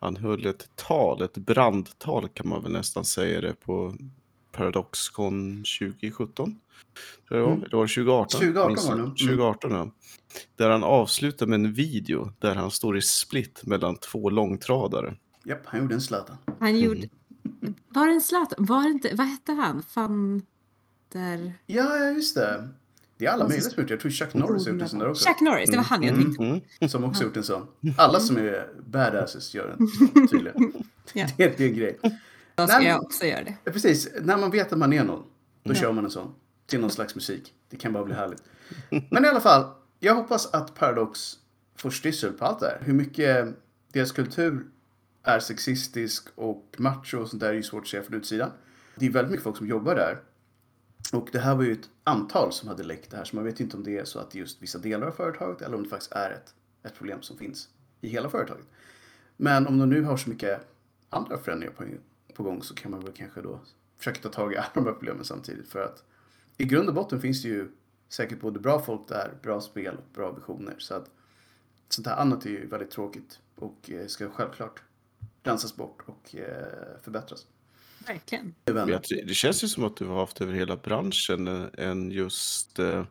han 0.00 0.16
höll 0.16 0.46
ett 0.46 0.68
tal, 0.74 1.22
ett 1.22 1.36
brandtal 1.36 2.28
kan 2.28 2.48
man 2.48 2.62
väl 2.62 2.72
nästan 2.72 3.04
säga 3.04 3.40
det 3.40 3.60
på 3.60 3.94
Paradoxcon 4.52 5.64
2017. 5.80 6.60
Det 7.28 7.40
var, 7.40 7.52
mm. 7.52 7.60
det 7.70 7.76
var 7.76 7.86
2018. 7.86 8.40
2018 8.40 8.88
var 8.88 8.96
det. 8.96 9.02
Mm. 9.02 9.14
2018 9.14 9.70
ja. 9.70 9.90
Där 10.56 10.70
han 10.70 10.84
avslutar 10.84 11.46
med 11.46 11.54
en 11.54 11.72
video 11.72 12.32
där 12.38 12.54
han 12.54 12.70
står 12.70 12.96
i 12.96 13.02
split 13.02 13.66
mellan 13.66 13.96
två 13.96 14.30
långtradare. 14.30 15.16
Japp, 15.44 15.60
han 15.64 15.80
gjorde 15.80 15.94
en 15.94 16.00
Zlatan. 16.00 16.36
Han 16.60 16.80
gjorde... 16.80 17.08
Mm. 17.62 17.74
Var 17.88 18.06
det 18.06 18.12
en 18.12 18.20
Zlatan? 18.20 18.64
Var 18.64 18.82
det 18.82 18.88
inte... 18.88 19.14
Vad 19.14 19.26
hette 19.26 19.52
han? 19.52 19.82
Fan... 19.82 20.42
Där... 21.12 21.52
Ja, 21.66 21.96
ja, 21.96 22.10
just 22.10 22.34
det. 22.34 22.68
Det 23.16 23.26
är 23.26 23.30
alla 23.30 23.48
möjliga 23.48 23.70
som 23.70 23.82
gjort 23.82 23.90
Jag 23.90 24.00
tror 24.00 24.10
Chuck 24.10 24.34
Norris 24.34 24.66
har 24.66 24.72
gjort 24.72 24.82
en 24.82 24.88
sån 24.88 24.98
där 24.98 25.10
också. 25.10 25.28
Chuck 25.28 25.40
Norris, 25.40 25.70
det 25.70 25.76
var 25.76 25.84
han 25.84 26.02
jag 26.02 26.14
tänkte 26.14 26.44
mm, 26.44 26.60
mm. 26.80 26.88
Som 26.88 27.04
också 27.04 27.24
gjort 27.24 27.36
en 27.36 27.44
sån. 27.44 27.66
Alla 27.98 28.20
som 28.20 28.36
är 28.36 28.68
badasses 28.86 29.54
gör 29.54 29.76
en 29.78 29.88
sån, 29.88 30.28
tydligen. 30.30 30.72
ja. 31.12 31.26
det, 31.36 31.58
det 31.58 31.64
är 31.64 31.68
en 31.68 31.74
grej. 31.74 31.98
Då 32.54 32.66
ska 32.66 32.78
När, 32.78 32.86
jag 32.86 33.02
också 33.02 33.24
göra 33.24 33.44
det. 33.44 33.70
Precis, 33.72 34.08
när 34.22 34.36
man 34.36 34.50
vet 34.50 34.72
att 34.72 34.78
man 34.78 34.92
är 34.92 35.04
någon, 35.04 35.22
då 35.62 35.72
ja. 35.72 35.74
kör 35.74 35.92
man 35.92 36.04
en 36.04 36.10
sån. 36.10 36.34
Till 36.66 36.80
någon 36.80 36.90
slags 36.90 37.14
musik. 37.14 37.52
Det 37.70 37.76
kan 37.76 37.92
bara 37.92 38.04
bli 38.04 38.14
härligt. 38.14 38.42
Men 39.10 39.24
i 39.24 39.28
alla 39.28 39.40
fall, 39.40 39.64
jag 39.98 40.14
hoppas 40.14 40.54
att 40.54 40.74
Paradox 40.74 41.20
får 41.76 41.90
styrsel 41.90 42.32
på 42.32 42.44
allt 42.44 42.60
det 42.60 42.66
här. 42.66 42.78
Hur 42.80 42.92
mycket 42.92 43.48
deras 43.92 44.12
kultur 44.12 44.66
är 45.22 45.38
sexistisk 45.38 46.28
och 46.34 46.74
macho 46.76 47.18
och 47.18 47.28
sånt 47.28 47.40
där 47.40 47.48
är 47.48 47.52
ju 47.52 47.62
svårt 47.62 47.82
att 47.82 47.88
se 47.88 48.02
från 48.02 48.16
utsidan. 48.16 48.50
Det 48.96 49.06
är 49.06 49.10
väldigt 49.10 49.30
mycket 49.30 49.44
folk 49.44 49.56
som 49.56 49.68
jobbar 49.68 49.94
där. 49.94 50.18
Och 51.12 51.28
det 51.32 51.38
här 51.38 51.54
var 51.54 51.62
ju 51.62 51.72
ett 51.72 51.90
antal 52.04 52.52
som 52.52 52.68
hade 52.68 52.82
läckt 52.82 53.10
det 53.10 53.16
här, 53.16 53.24
så 53.24 53.36
man 53.36 53.44
vet 53.44 53.60
inte 53.60 53.76
om 53.76 53.84
det 53.84 53.98
är 53.98 54.04
så 54.04 54.18
att 54.18 54.30
det 54.30 54.38
är 54.38 54.40
just 54.40 54.62
vissa 54.62 54.78
delar 54.78 55.06
av 55.06 55.12
företaget 55.12 55.62
eller 55.62 55.76
om 55.76 55.82
det 55.82 55.88
faktiskt 55.88 56.12
är 56.12 56.30
ett, 56.30 56.54
ett 56.82 56.94
problem 56.94 57.22
som 57.22 57.38
finns 57.38 57.68
i 58.00 58.08
hela 58.08 58.30
företaget. 58.30 58.66
Men 59.36 59.66
om 59.66 59.78
de 59.78 59.88
nu 59.88 60.02
har 60.02 60.16
så 60.16 60.30
mycket 60.30 60.60
andra 61.10 61.38
förändringar 61.38 61.74
på, 61.74 61.84
på 62.34 62.42
gång 62.42 62.62
så 62.62 62.74
kan 62.74 62.90
man 62.90 63.00
väl 63.00 63.12
kanske 63.12 63.42
då 63.42 63.60
försöka 63.96 64.20
ta 64.20 64.28
tag 64.28 64.52
i 64.52 64.56
alla 64.56 64.70
de 64.74 64.84
här 64.84 64.92
problemen 64.92 65.24
samtidigt. 65.24 65.68
För 65.68 65.84
att 65.84 66.04
i 66.56 66.64
grund 66.64 66.88
och 66.88 66.94
botten 66.94 67.20
finns 67.20 67.42
det 67.42 67.48
ju 67.48 67.68
säkert 68.08 68.40
både 68.40 68.60
bra 68.60 68.80
folk 68.80 69.08
där, 69.08 69.34
bra 69.42 69.60
spel 69.60 69.96
och 69.96 70.14
bra 70.14 70.32
visioner. 70.32 70.74
Så 70.78 70.94
att 70.94 71.10
sånt 71.88 72.06
här 72.06 72.16
annat 72.16 72.46
är 72.46 72.50
ju 72.50 72.66
väldigt 72.66 72.90
tråkigt 72.90 73.38
och 73.56 73.90
eh, 73.90 74.06
ska 74.06 74.30
självklart 74.30 74.82
rensas 75.42 75.76
bort 75.76 76.02
och 76.06 76.36
eh, 76.36 77.02
förbättras. 77.02 77.46
Verkligen. 78.06 78.54
Det 79.26 79.34
känns 79.34 79.64
ju 79.64 79.68
som 79.68 79.84
att 79.84 79.96
du 79.96 80.06
har 80.06 80.20
haft 80.20 80.40
över 80.40 80.52
hela 80.52 80.76
branschen 80.76 81.68
en 81.78 82.10
just, 82.10 82.78
eh, 82.78 83.06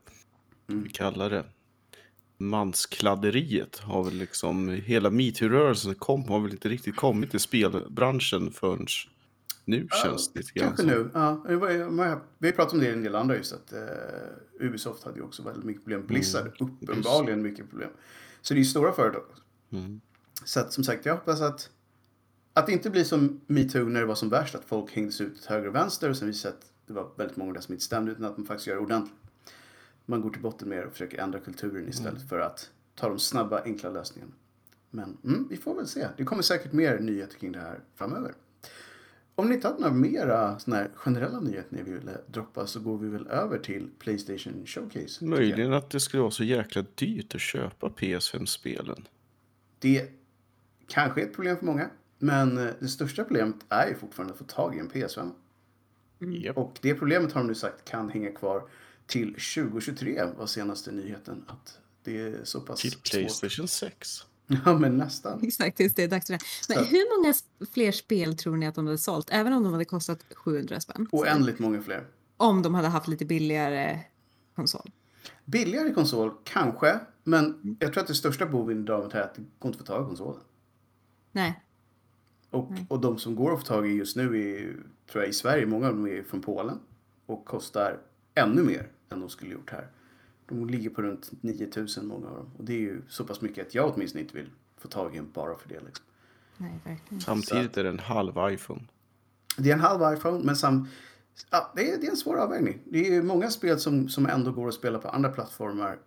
mm. 0.69 0.83
vi 0.83 0.89
kallar 0.89 1.29
det, 1.29 1.45
manskladderiet 2.37 3.77
har 3.77 4.03
väl 4.03 4.13
liksom, 4.13 4.69
hela 4.69 5.09
metoo-rörelsen 5.09 5.95
kom, 5.95 6.29
har 6.29 6.39
väl 6.39 6.51
inte 6.51 6.69
riktigt 6.69 6.95
kommit 6.95 7.31
till 7.31 7.39
spelbranschen 7.39 8.51
förrän 8.51 8.87
nu 9.65 9.87
ja, 9.89 9.97
känns 10.03 10.33
det 10.33 10.39
lite 10.39 10.59
grann 10.59 10.67
Kanske 10.67 10.85
nu, 10.85 11.09
ja. 11.13 11.43
Vi 12.37 12.47
har 12.47 12.51
pratat 12.51 12.73
om 12.73 12.79
det 12.79 12.85
i 12.85 12.91
en 12.91 13.03
del 13.03 13.15
andra 13.15 13.35
just 13.35 13.53
att 13.53 13.73
uh, 13.73 14.67
Ubisoft 14.67 15.03
hade 15.03 15.17
ju 15.17 15.23
också 15.23 15.43
väldigt 15.43 15.65
mycket 15.65 15.83
problem. 15.83 16.05
Blizzard 16.07 16.61
mm. 16.61 16.77
uppenbarligen 16.81 17.41
mycket 17.41 17.69
problem. 17.69 17.89
Så 18.41 18.53
det 18.53 18.57
är 18.57 18.59
ju 18.59 18.65
stora 18.65 18.91
företag. 18.91 19.23
Mm. 19.71 20.01
Så 20.45 20.59
att 20.59 20.73
som 20.73 20.83
sagt, 20.83 21.05
jag 21.05 21.13
hoppas 21.13 21.41
att 21.41 21.69
att 22.53 22.65
det 22.65 22.71
inte 22.71 22.89
blir 22.89 23.03
som 23.03 23.41
metoo 23.47 23.89
när 23.89 23.99
det 23.99 24.05
var 24.05 24.15
som 24.15 24.29
värst, 24.29 24.55
att 24.55 24.65
folk 24.65 24.91
hängdes 24.91 25.21
ut 25.21 25.41
till 25.41 25.49
höger 25.49 25.67
och 25.67 25.75
vänster 25.75 26.09
och 26.09 26.17
sen 26.17 26.27
visade 26.27 26.55
att 26.55 26.71
det 26.87 26.93
var 26.93 27.11
väldigt 27.17 27.37
många 27.37 27.53
där 27.53 27.61
som 27.61 27.73
inte 27.73 27.85
stämde, 27.85 28.11
utan 28.11 28.25
att 28.25 28.37
man 28.37 28.45
faktiskt 28.45 28.67
gör 28.67 28.75
det 28.75 28.81
ordentligt. 28.81 29.15
Man 30.05 30.21
går 30.21 30.29
till 30.29 30.41
botten 30.41 30.69
med 30.69 30.77
det 30.77 30.85
och 30.85 30.91
försöker 30.91 31.17
ändra 31.17 31.39
kulturen 31.39 31.89
istället 31.89 32.13
mm. 32.13 32.27
för 32.27 32.39
att 32.39 32.69
ta 32.95 33.09
de 33.09 33.19
snabba, 33.19 33.61
enkla 33.63 33.89
lösningarna. 33.89 34.31
Men 34.89 35.17
mm, 35.23 35.47
vi 35.49 35.57
får 35.57 35.75
väl 35.75 35.87
se. 35.87 36.07
Det 36.17 36.23
kommer 36.23 36.41
säkert 36.41 36.71
mer 36.73 36.99
nyheter 36.99 37.37
kring 37.37 37.51
det 37.51 37.59
här 37.59 37.79
framöver. 37.95 38.33
Om 39.35 39.49
ni 39.49 39.55
inte 39.55 39.67
har 39.67 39.75
några 39.79 39.93
mera 39.93 40.59
såna 40.59 40.75
här 40.77 40.91
generella 40.95 41.39
nyheter 41.39 41.75
ni 41.75 41.83
vill 41.83 42.09
droppa 42.27 42.67
så 42.67 42.79
går 42.79 42.97
vi 42.97 43.09
väl 43.09 43.27
över 43.27 43.57
till 43.57 43.89
Playstation 43.99 44.65
Showcase. 44.65 45.25
Möjligen 45.25 45.73
att 45.73 45.89
det 45.89 45.99
skulle 45.99 46.21
vara 46.21 46.31
så 46.31 46.43
jäkla 46.43 46.85
dyrt 46.95 47.35
att 47.35 47.41
köpa 47.41 47.87
PS5-spelen. 47.87 49.07
Det 49.79 50.11
kanske 50.87 51.21
är 51.21 51.25
ett 51.25 51.33
problem 51.33 51.57
för 51.57 51.65
många. 51.65 51.89
Men 52.23 52.57
eh, 52.57 52.73
det 52.79 52.87
största 52.87 53.23
problemet 53.23 53.55
är 53.69 53.87
ju 53.87 53.95
fortfarande 53.95 54.33
att 54.33 54.39
få 54.39 54.45
tag 54.45 54.75
i 54.75 54.79
en 54.79 54.89
PS5. 54.89 55.31
Mm. 56.21 56.53
Och 56.55 56.79
det 56.81 56.95
problemet 56.95 57.31
har 57.31 57.41
de 57.41 57.47
nu 57.47 57.55
sagt 57.55 57.85
kan 57.85 58.09
hänga 58.09 58.31
kvar 58.31 58.63
till 59.07 59.27
2023 59.27 60.23
var 60.37 60.45
senaste 60.45 60.91
nyheten. 60.91 61.45
Att 61.47 61.79
det 62.03 62.21
är 62.21 62.39
så 62.43 62.61
pass 62.61 62.81
Till 62.81 62.93
Playstation 63.11 63.67
6. 63.67 64.25
Ja, 64.65 64.77
men 64.77 64.97
nästan. 64.97 65.43
Exakt, 65.43 65.79
just 65.79 65.95
det 65.95 66.03
är 66.03 66.07
dags 66.07 66.27
för 66.27 66.33
det. 66.33 66.39
Men 66.69 66.85
hur 66.85 67.17
många 67.17 67.33
fler 67.73 67.91
spel 67.91 68.37
tror 68.37 68.57
ni 68.57 68.67
att 68.67 68.75
de 68.75 68.85
hade 68.85 68.97
sålt? 68.97 69.27
Även 69.31 69.53
om 69.53 69.63
de 69.63 69.71
hade 69.73 69.85
kostat 69.85 70.25
700 70.35 70.79
spänn? 70.79 71.07
Oändligt 71.11 71.59
många 71.59 71.81
fler. 71.81 72.07
Om 72.37 72.61
de 72.61 72.73
hade 72.73 72.87
haft 72.87 73.07
lite 73.07 73.25
billigare 73.25 73.99
konsol? 74.55 74.91
Billigare 75.45 75.93
konsol, 75.93 76.31
kanske. 76.43 76.99
Men 77.23 77.77
jag 77.79 77.93
tror 77.93 78.01
att 78.01 78.07
det 78.07 78.15
största 78.15 78.45
boven 78.45 78.81
i 78.81 78.83
dramat 78.83 79.13
är 79.13 79.21
att 79.21 79.35
det 79.35 79.41
går 79.59 79.69
inte 79.69 79.81
att 79.81 79.87
få 79.87 79.93
tag 79.93 80.03
i 80.03 80.07
konsolen. 80.07 80.41
Nej. 81.31 81.62
Och, 82.53 82.71
mm. 82.71 82.85
och 82.89 83.01
de 83.01 83.17
som 83.17 83.35
går 83.35 83.53
att 83.53 83.59
få 83.59 83.65
tag 83.65 83.87
i 83.87 83.93
just 83.93 84.15
nu 84.15 84.23
är, 84.23 84.75
tror 85.11 85.23
jag, 85.23 85.29
i 85.29 85.33
Sverige, 85.33 85.65
många 85.65 85.87
av 85.87 85.93
dem 85.93 86.07
är 86.07 86.23
från 86.23 86.41
Polen 86.41 86.79
och 87.25 87.45
kostar 87.45 87.99
ännu 88.35 88.63
mer 88.63 88.87
än 89.09 89.19
de 89.19 89.29
skulle 89.29 89.51
gjort 89.51 89.71
här. 89.71 89.87
De 90.45 90.69
ligger 90.69 90.89
på 90.89 91.01
runt 91.01 91.31
9000 91.41 92.07
många 92.07 92.27
av 92.27 92.35
dem. 92.35 92.51
Och 92.57 92.63
det 92.63 92.73
är 92.73 92.79
ju 92.79 93.01
så 93.09 93.23
pass 93.23 93.41
mycket 93.41 93.67
att 93.67 93.75
jag 93.75 93.93
åtminstone 93.93 94.21
inte 94.21 94.35
vill 94.37 94.49
få 94.77 94.87
tag 94.87 95.15
i 95.15 95.17
en 95.17 95.31
bara 95.31 95.55
för 95.55 95.69
det. 95.69 95.79
Liksom. 95.85 96.05
Nej, 96.57 96.79
verkligen. 96.85 97.21
Samtidigt 97.21 97.77
är 97.77 97.83
det 97.83 97.89
en 97.89 97.99
halv 97.99 98.33
iPhone. 98.53 98.81
Det 99.57 99.69
är 99.69 99.73
en 99.73 99.79
halv 99.79 100.17
iPhone, 100.17 100.43
men 100.43 100.55
sam, 100.55 100.87
ja, 101.51 101.71
det, 101.75 101.91
är, 101.91 101.97
det 101.97 102.07
är 102.07 102.11
en 102.11 102.17
svår 102.17 102.37
avvägning. 102.37 102.79
Det 102.85 103.15
är 103.15 103.21
många 103.21 103.49
spel 103.49 103.79
som, 103.79 104.09
som 104.09 104.25
ändå 104.25 104.51
går 104.51 104.67
att 104.67 104.73
spela 104.73 104.99
på 104.99 105.07
andra 105.07 105.29
plattformar. 105.29 105.99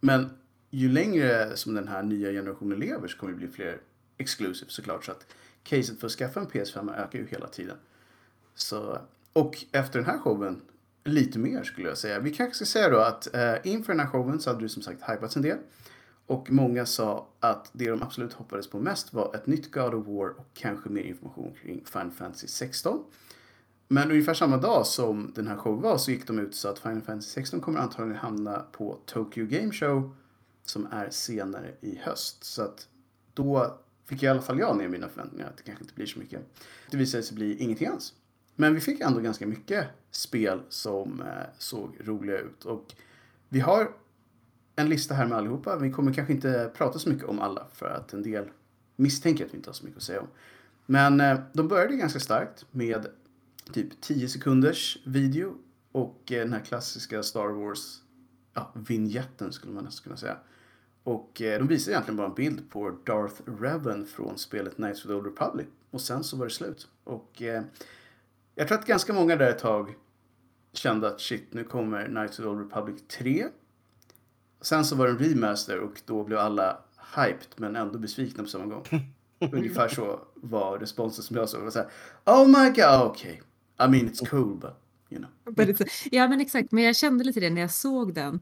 Men 0.00 0.30
ju 0.70 0.88
längre 0.88 1.56
som 1.56 1.74
den 1.74 1.88
här 1.88 2.02
nya 2.02 2.30
generationen 2.30 2.78
lever 2.78 3.08
så 3.08 3.18
kommer 3.18 3.32
det 3.32 3.38
bli 3.38 3.48
fler 3.48 3.80
exclusive 4.18 4.70
såklart. 4.70 5.04
Så 5.04 5.12
att 5.12 5.26
caset 5.62 6.00
för 6.00 6.06
att 6.06 6.12
skaffa 6.12 6.40
en 6.40 6.46
PS5 6.46 6.94
ökar 6.96 7.18
ju 7.18 7.26
hela 7.26 7.46
tiden. 7.46 7.76
Så, 8.54 8.98
och 9.32 9.64
efter 9.72 9.98
den 9.98 10.08
här 10.08 10.18
showen, 10.18 10.60
lite 11.04 11.38
mer 11.38 11.62
skulle 11.62 11.88
jag 11.88 11.98
säga. 11.98 12.20
Vi 12.20 12.30
kanske 12.30 12.54
ska 12.54 12.64
säga 12.64 12.88
då 12.88 12.98
att 12.98 13.34
eh, 13.34 13.54
inför 13.64 13.92
den 13.92 14.00
här 14.00 14.06
showen 14.06 14.40
så 14.40 14.50
hade 14.50 14.60
du 14.60 14.68
som 14.68 14.82
sagt 14.82 15.10
hypats 15.10 15.36
en 15.36 15.42
del. 15.42 15.58
Och 16.26 16.50
många 16.50 16.86
sa 16.86 17.28
att 17.40 17.70
det 17.72 17.90
de 17.90 18.02
absolut 18.02 18.32
hoppades 18.32 18.70
på 18.70 18.78
mest 18.78 19.12
var 19.12 19.34
ett 19.34 19.46
nytt 19.46 19.70
God 19.70 19.94
of 19.94 20.06
War 20.06 20.28
och 20.28 20.46
kanske 20.54 20.88
mer 20.88 21.02
information 21.02 21.54
kring 21.62 21.84
Final 21.84 22.10
Fantasy 22.10 22.46
16. 22.46 23.04
Men 23.88 24.10
ungefär 24.10 24.34
samma 24.34 24.56
dag 24.56 24.86
som 24.86 25.32
den 25.34 25.48
här 25.48 25.56
showen 25.56 25.80
var 25.80 25.98
så 25.98 26.10
gick 26.10 26.26
de 26.26 26.38
ut 26.38 26.54
så 26.54 26.68
att 26.68 26.78
Final 26.78 27.00
Fantasy 27.00 27.30
16 27.30 27.60
kommer 27.60 27.80
antagligen 27.80 28.16
hamna 28.16 28.64
på 28.72 28.98
Tokyo 29.06 29.46
Game 29.46 29.72
Show 29.72 30.16
som 30.64 30.88
är 30.90 31.10
senare 31.10 31.74
i 31.80 31.98
höst. 32.02 32.44
Så 32.44 32.62
att 32.62 32.88
då 33.34 33.78
fick 34.10 34.22
i 34.22 34.26
alla 34.26 34.40
fall 34.40 34.58
jag 34.58 34.76
ner 34.76 34.88
mina 34.88 35.08
förväntningar 35.08 35.46
att 35.46 35.56
det 35.56 35.62
kanske 35.62 35.84
inte 35.84 35.94
blir 35.94 36.06
så 36.06 36.18
mycket. 36.18 36.40
Det 36.90 36.96
visade 36.96 37.22
sig 37.22 37.34
bli 37.34 37.56
ingenting 37.56 37.86
alls. 37.86 38.14
Men 38.56 38.74
vi 38.74 38.80
fick 38.80 39.00
ändå 39.00 39.20
ganska 39.20 39.46
mycket 39.46 39.86
spel 40.10 40.60
som 40.68 41.20
eh, 41.20 41.26
såg 41.58 41.96
roliga 42.04 42.38
ut. 42.38 42.64
Och 42.64 42.94
vi 43.48 43.60
har 43.60 43.90
en 44.76 44.88
lista 44.88 45.14
här 45.14 45.26
med 45.26 45.38
allihopa. 45.38 45.76
Vi 45.76 45.92
kommer 45.92 46.12
kanske 46.12 46.32
inte 46.32 46.70
prata 46.76 46.98
så 46.98 47.08
mycket 47.08 47.24
om 47.24 47.38
alla 47.38 47.66
för 47.72 47.86
att 47.86 48.12
en 48.12 48.22
del 48.22 48.48
misstänker 48.96 49.44
att 49.44 49.52
vi 49.52 49.56
inte 49.56 49.68
har 49.68 49.74
så 49.74 49.84
mycket 49.84 49.96
att 49.96 50.02
säga 50.02 50.20
om. 50.20 50.28
Men 50.86 51.20
eh, 51.20 51.40
de 51.52 51.68
började 51.68 51.96
ganska 51.96 52.20
starkt 52.20 52.66
med 52.70 53.06
typ 53.72 54.00
10 54.00 54.28
sekunders 54.28 54.98
video 55.04 55.54
och 55.92 56.32
eh, 56.32 56.38
den 56.38 56.52
här 56.52 56.60
klassiska 56.60 57.22
Star 57.22 57.48
Wars 57.48 58.00
ja, 58.54 58.72
vignetten 58.74 59.52
skulle 59.52 59.72
man 59.72 59.84
nästan 59.84 60.04
kunna 60.04 60.16
säga. 60.16 60.36
Och 61.04 61.42
eh, 61.42 61.58
de 61.58 61.68
visade 61.68 61.92
egentligen 61.92 62.16
bara 62.16 62.26
en 62.26 62.34
bild 62.34 62.70
på 62.70 62.90
Darth 63.04 63.42
Revan 63.60 64.06
från 64.06 64.38
spelet 64.38 64.74
Knights 64.74 65.04
of 65.04 65.08
the 65.08 65.14
Old 65.14 65.26
Republic. 65.26 65.66
Och 65.90 66.00
sen 66.00 66.24
så 66.24 66.36
var 66.36 66.44
det 66.44 66.50
slut. 66.50 66.88
Och 67.04 67.42
eh, 67.42 67.62
jag 68.54 68.68
tror 68.68 68.78
att 68.78 68.86
ganska 68.86 69.12
många 69.12 69.36
där 69.36 69.50
ett 69.50 69.58
tag 69.58 69.94
kände 70.72 71.08
att 71.08 71.20
shit, 71.20 71.52
nu 71.52 71.64
kommer 71.64 72.06
Knights 72.06 72.38
of 72.38 72.44
the 72.44 72.48
Old 72.48 72.60
Republic 72.60 73.02
3. 73.08 73.46
Sen 74.60 74.84
så 74.84 74.96
var 74.96 75.06
det 75.06 75.12
en 75.12 75.18
remaster 75.18 75.78
och 75.78 76.02
då 76.06 76.24
blev 76.24 76.38
alla 76.38 76.78
hyped 77.16 77.48
men 77.56 77.76
ändå 77.76 77.98
besvikna 77.98 78.42
på 78.42 78.48
samma 78.48 78.66
gång. 78.66 78.84
Ungefär 79.52 79.88
så 79.88 80.20
var 80.34 80.78
responsen 80.78 81.24
som 81.24 81.36
jag 81.36 81.48
såg. 81.48 81.64
Det 81.64 81.86
var 82.24 82.44
oh 82.44 82.46
my 82.46 82.68
god, 82.68 83.00
okej. 83.02 83.42
Okay. 83.76 83.86
I 83.86 83.90
mean 83.90 84.08
it's 84.08 84.28
cool 84.30 84.56
but 84.56 84.74
you 85.10 85.18
know. 85.18 85.86
ja 86.10 86.28
men 86.28 86.40
exakt, 86.40 86.72
men 86.72 86.84
jag 86.84 86.96
kände 86.96 87.24
lite 87.24 87.40
det 87.40 87.50
när 87.50 87.60
jag 87.60 87.70
såg 87.70 88.14
den 88.14 88.40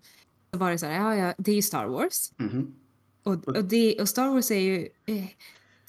så 0.53 0.59
var 0.59 0.71
det 0.71 0.79
så 0.79 0.87
här, 0.87 0.95
ja, 0.95 1.27
ja, 1.27 1.35
det 1.39 1.51
är 1.51 1.57
ju 1.57 1.63
Star 1.63 1.87
Wars. 1.87 2.33
Mm. 2.41 2.75
Och, 3.23 3.49
och, 3.49 3.65
det, 3.65 4.01
och 4.01 4.09
Star 4.09 4.29
Wars 4.29 4.51
är 4.51 4.61
ju 4.61 4.89
eh, 5.07 5.25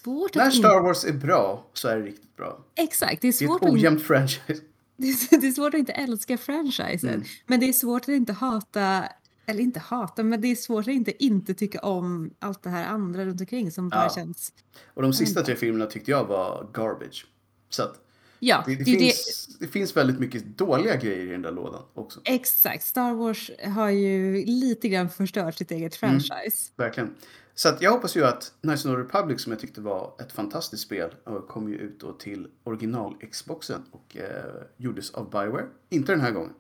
svårt 0.04 0.36
När 0.36 0.52
Star 0.52 0.82
Wars 0.82 1.06
är 1.06 1.14
bra 1.14 1.68
så 1.74 1.88
är 1.88 1.98
det 1.98 2.04
riktigt 2.04 2.36
bra. 2.36 2.66
Exakt, 2.76 3.22
det 3.22 3.28
är 3.28 3.32
svårt 3.32 3.62
Det 3.62 3.66
är 3.66 3.70
ett 3.70 3.74
ojämnt 3.74 4.00
att... 4.00 4.08
franchise. 4.08 4.62
Det 5.02 5.08
är, 5.08 5.42
det 5.42 5.48
är 5.48 5.52
svårt 5.52 5.74
att 5.74 5.80
inte 5.80 5.92
älska 5.92 6.38
franchisen. 6.38 7.10
Mm. 7.10 7.24
Men 7.48 7.60
det 7.60 7.70
är 7.70 7.74
svårt 7.74 8.02
att 8.02 8.10
inte 8.10 8.34
hata 8.34 9.04
eller 9.46 9.64
inte 9.64 9.80
hata, 9.80 10.24
men 10.24 10.42
det 10.42 10.48
är 10.48 10.56
svårt 10.56 10.88
att 10.88 10.94
inte 10.94 11.24
inte 11.24 11.54
tycka 11.54 11.80
om 11.80 12.34
allt 12.40 12.64
det 12.64 12.70
här 12.70 12.88
andra 12.88 13.26
runt 13.26 13.42
omkring 13.42 13.72
som 13.72 13.90
bara 13.90 14.04
ja. 14.04 14.16
känns... 14.16 14.54
Och 14.94 15.02
de 15.02 15.14
sista 15.14 15.42
tre 15.42 15.56
filmerna 15.56 15.86
tyckte 15.86 16.12
jag 16.12 16.26
var 16.26 16.70
garbage. 16.74 17.28
Så 17.70 17.84
att 17.84 18.09
ja, 18.40 18.64
det, 18.66 18.76
det, 18.76 18.84
det 18.84 19.00
finns, 19.00 19.58
det... 19.60 19.68
finns 19.68 19.98
väldigt 19.98 20.20
mycket 20.20 20.58
dåliga 20.58 20.96
grejer 20.96 21.26
i 21.26 21.32
den 21.32 21.42
där 21.42 21.52
lådan 21.52 21.82
också. 21.94 22.20
Exakt. 22.24 22.84
Star 22.84 23.14
Wars 23.14 23.52
har 23.66 23.90
ju 23.90 24.46
lite 24.46 24.90
grann 24.90 25.10
förstört 25.10 25.56
sitt 25.56 25.72
eget 25.72 26.04
mm. 26.04 26.20
franchise. 26.20 26.72
Mm, 26.78 26.88
verkligen. 26.88 27.16
Så 27.54 27.70
jag 27.80 27.92
hoppas 27.92 28.18
ju 28.18 28.26
att 28.26 28.54
Nice 28.62 28.90
No 28.90 28.96
Republic 28.96 29.42
som 29.42 29.52
jag 29.52 29.60
tyckte 29.60 29.82
var 29.82 30.14
ett 30.20 30.32
fantastiskt 30.32 30.84
spel 30.84 31.10
kom 31.48 31.70
ju 31.70 31.76
ut 31.76 32.00
då 32.00 32.14
till 32.14 32.48
original-Xboxen 32.64 33.82
och 33.92 34.18
eh, 34.18 34.64
gjordes 34.78 35.12
av 35.12 35.30
Bioware. 35.30 35.66
Inte 35.90 36.12
den 36.12 36.22
här 36.22 36.32
gången. 36.32 36.54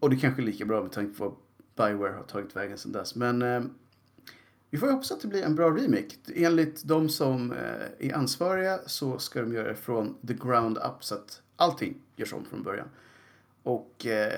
Och 0.00 0.10
det 0.10 0.16
kanske 0.16 0.42
är 0.42 0.46
lika 0.46 0.64
bra 0.64 0.82
med 0.82 0.92
tanke 0.92 1.18
på 1.18 1.24
vad 1.24 1.34
Bioware 1.88 2.12
har 2.12 2.22
tagit 2.22 2.56
vägen 2.56 2.78
sedan 2.78 2.92
dess. 2.92 3.14
Men 3.14 3.42
eh, 3.42 3.62
vi 4.74 4.78
får 4.78 4.90
hoppas 4.90 5.12
att 5.12 5.20
det 5.20 5.28
blir 5.28 5.42
en 5.42 5.54
bra 5.54 5.70
remake. 5.70 6.16
Enligt 6.34 6.84
de 6.84 7.08
som 7.08 7.52
eh, 7.52 8.08
är 8.08 8.14
ansvariga 8.14 8.78
så 8.86 9.18
ska 9.18 9.40
de 9.40 9.52
göra 9.52 9.68
det 9.68 9.74
från 9.74 10.16
the 10.26 10.34
ground 10.34 10.78
up 10.78 11.04
så 11.04 11.14
att 11.14 11.42
allting 11.56 11.94
görs 12.16 12.32
om 12.32 12.44
från 12.44 12.62
början. 12.62 12.88
Och 13.62 14.06
eh, 14.06 14.32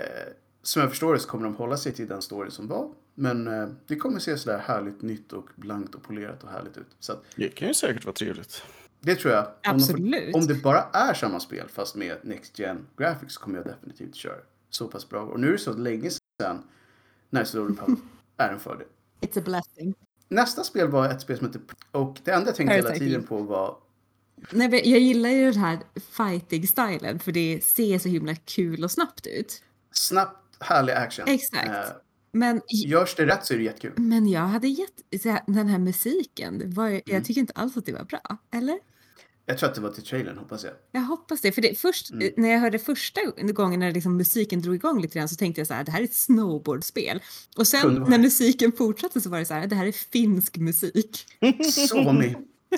som 0.62 0.82
jag 0.82 0.90
förstår 0.90 1.14
det 1.14 1.20
så 1.20 1.28
kommer 1.28 1.44
de 1.44 1.54
hålla 1.56 1.76
sig 1.76 1.92
till 1.92 2.08
den 2.08 2.22
story 2.22 2.50
som 2.50 2.68
var. 2.68 2.90
Men 3.14 3.48
eh, 3.48 3.68
det 3.86 3.96
kommer 3.96 4.18
se 4.18 4.38
sådär 4.38 4.58
härligt 4.58 5.02
nytt 5.02 5.32
och 5.32 5.48
blankt 5.54 5.94
och 5.94 6.02
polerat 6.02 6.44
och 6.44 6.50
härligt 6.50 6.76
ut. 6.76 6.96
Så 7.00 7.12
att, 7.12 7.24
det 7.36 7.48
kan 7.48 7.68
ju 7.68 7.74
säkert 7.74 8.04
vara 8.04 8.14
trevligt. 8.14 8.62
Det 9.00 9.14
tror 9.14 9.34
jag. 9.34 9.46
Absolut. 9.62 10.34
Om, 10.34 10.40
om, 10.40 10.46
det 10.46 10.54
bara 10.54 10.82
är 10.82 11.14
samma 11.14 11.40
spel 11.40 11.68
fast 11.68 11.94
med 11.94 12.16
Next 12.22 12.58
Gen 12.58 12.86
Graphics 12.96 13.36
kommer 13.36 13.56
jag 13.56 13.66
definitivt 13.66 14.14
köra. 14.14 14.40
Så 14.70 14.88
pass 14.88 15.08
bra. 15.08 15.20
Och 15.20 15.40
nu 15.40 15.48
är 15.48 15.52
det 15.52 15.58
så 15.58 15.72
länge 15.72 16.10
sedan 16.10 16.62
Old 17.30 17.78
Republic 17.78 17.98
är 18.36 18.52
en 18.52 18.60
fördel. 18.60 18.86
It's 19.20 19.38
a 19.38 19.42
blessing. 19.44 19.94
Nästa 20.28 20.64
spel 20.64 20.88
var 20.88 21.08
ett 21.08 21.20
spel 21.20 21.36
som 21.38 21.46
heter... 21.46 21.60
Och 21.90 22.18
det 22.24 22.30
enda 22.30 22.46
jag 22.48 22.56
tänkte 22.56 22.74
hela 22.74 22.90
tiden 22.90 23.22
på 23.22 23.42
var... 23.42 23.76
Nej, 24.50 24.90
jag 24.90 25.00
gillar 25.00 25.30
ju 25.30 25.50
den 25.50 25.60
här 25.60 25.78
fighting-stilen 26.10 27.18
för 27.18 27.32
det 27.32 27.64
ser 27.64 27.98
så 27.98 28.08
himla 28.08 28.34
kul 28.34 28.84
och 28.84 28.90
snabbt 28.90 29.26
ut. 29.26 29.62
Snabbt, 29.92 30.56
härlig 30.60 30.92
action. 30.92 31.24
Exakt. 31.28 31.68
Uh, 31.68 31.96
men, 32.32 32.60
Görs 32.68 33.14
det 33.14 33.26
rätt 33.26 33.46
så 33.46 33.54
är 33.54 33.58
det 33.58 33.64
jättekul. 33.64 33.92
Men 33.96 34.28
jag 34.28 34.40
hade 34.40 34.68
gett 34.68 35.02
den 35.46 35.68
här 35.68 35.78
musiken, 35.78 36.74
var, 36.74 36.88
mm. 36.88 37.00
jag 37.04 37.24
tycker 37.24 37.40
inte 37.40 37.52
alls 37.52 37.76
att 37.76 37.86
det 37.86 37.92
var 37.92 38.04
bra. 38.04 38.36
Eller? 38.52 38.78
Jag 39.48 39.58
tror 39.58 39.68
att 39.68 39.74
det 39.74 39.80
var 39.80 39.90
till 39.90 40.02
trailern, 40.02 40.38
hoppas 40.38 40.64
jag. 40.64 40.72
Jag 40.92 41.00
hoppas 41.00 41.40
det. 41.40 41.52
För 41.52 41.62
det, 41.62 41.78
först, 41.78 42.10
mm. 42.10 42.32
när 42.36 42.48
jag 42.48 42.58
hörde 42.58 42.78
första 42.78 43.20
gången 43.52 43.80
när 43.80 43.92
liksom 43.92 44.16
musiken 44.16 44.62
drog 44.62 44.74
igång 44.74 45.00
lite 45.00 45.18
grann 45.18 45.28
så 45.28 45.36
tänkte 45.36 45.60
jag 45.60 45.68
så 45.68 45.74
här, 45.74 45.84
det 45.84 45.92
här 45.92 46.00
är 46.00 46.04
ett 46.04 46.14
snowboardspel. 46.14 47.22
Och 47.56 47.66
sen 47.66 48.04
när 48.08 48.18
musiken 48.18 48.72
fortsatte 48.72 49.20
så 49.20 49.30
var 49.30 49.38
det 49.38 49.44
så 49.44 49.54
här, 49.54 49.66
det 49.66 49.74
här 49.74 49.86
är 49.86 49.92
finsk 49.92 50.56
musik. 50.56 51.26
Sony. 51.88 52.34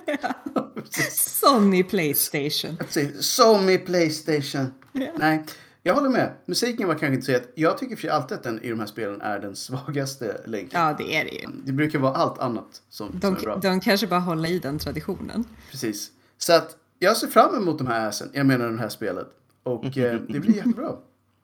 Sony 1.11 1.85
Playstation. 1.85 2.77
Sony 3.21 3.79
Playstation. 3.79 4.73
Ja. 4.93 5.13
Nej, 5.19 5.45
jag 5.83 5.95
håller 5.95 6.09
med. 6.09 6.33
Musiken 6.47 6.89
var 6.89 6.95
kanske 6.95 7.15
inte 7.15 7.27
så 7.27 7.33
jätte... 7.33 7.49
Jag 7.55 7.79
tycker 7.79 7.97
för 7.97 8.09
alltid 8.09 8.37
att 8.37 8.43
den 8.43 8.63
i 8.63 8.71
de 8.71 8.81
här 8.81 8.87
spelen 8.87 9.21
är 9.21 9.39
den 9.39 9.57
svagaste 9.57 10.41
länken. 10.47 10.81
Ja, 10.81 10.97
det 10.99 11.15
är 11.15 11.25
det 11.25 11.31
ju. 11.31 11.47
Det 11.65 11.73
brukar 11.73 11.99
vara 11.99 12.15
allt 12.15 12.39
annat 12.39 12.83
som, 12.89 13.11
de, 13.13 13.21
som 13.21 13.37
är 13.37 13.41
bra. 13.41 13.57
De 13.57 13.81
kanske 13.81 14.07
bara 14.07 14.21
håller 14.21 14.49
i 14.49 14.59
den 14.59 14.79
traditionen. 14.79 15.45
Precis. 15.71 16.13
Så 16.39 16.53
att 16.53 16.77
jag 16.99 17.17
ser 17.17 17.27
fram 17.27 17.55
emot 17.55 17.79
de 17.79 17.87
här 17.87 18.09
assen. 18.09 18.31
Jag 18.33 18.47
menar 18.47 18.71
det 18.71 18.79
här 18.79 18.89
spelet. 18.89 19.29
Och 19.63 19.99
eh, 19.99 20.21
det 20.29 20.41
blir 20.41 20.57
jättebra. 20.57 20.97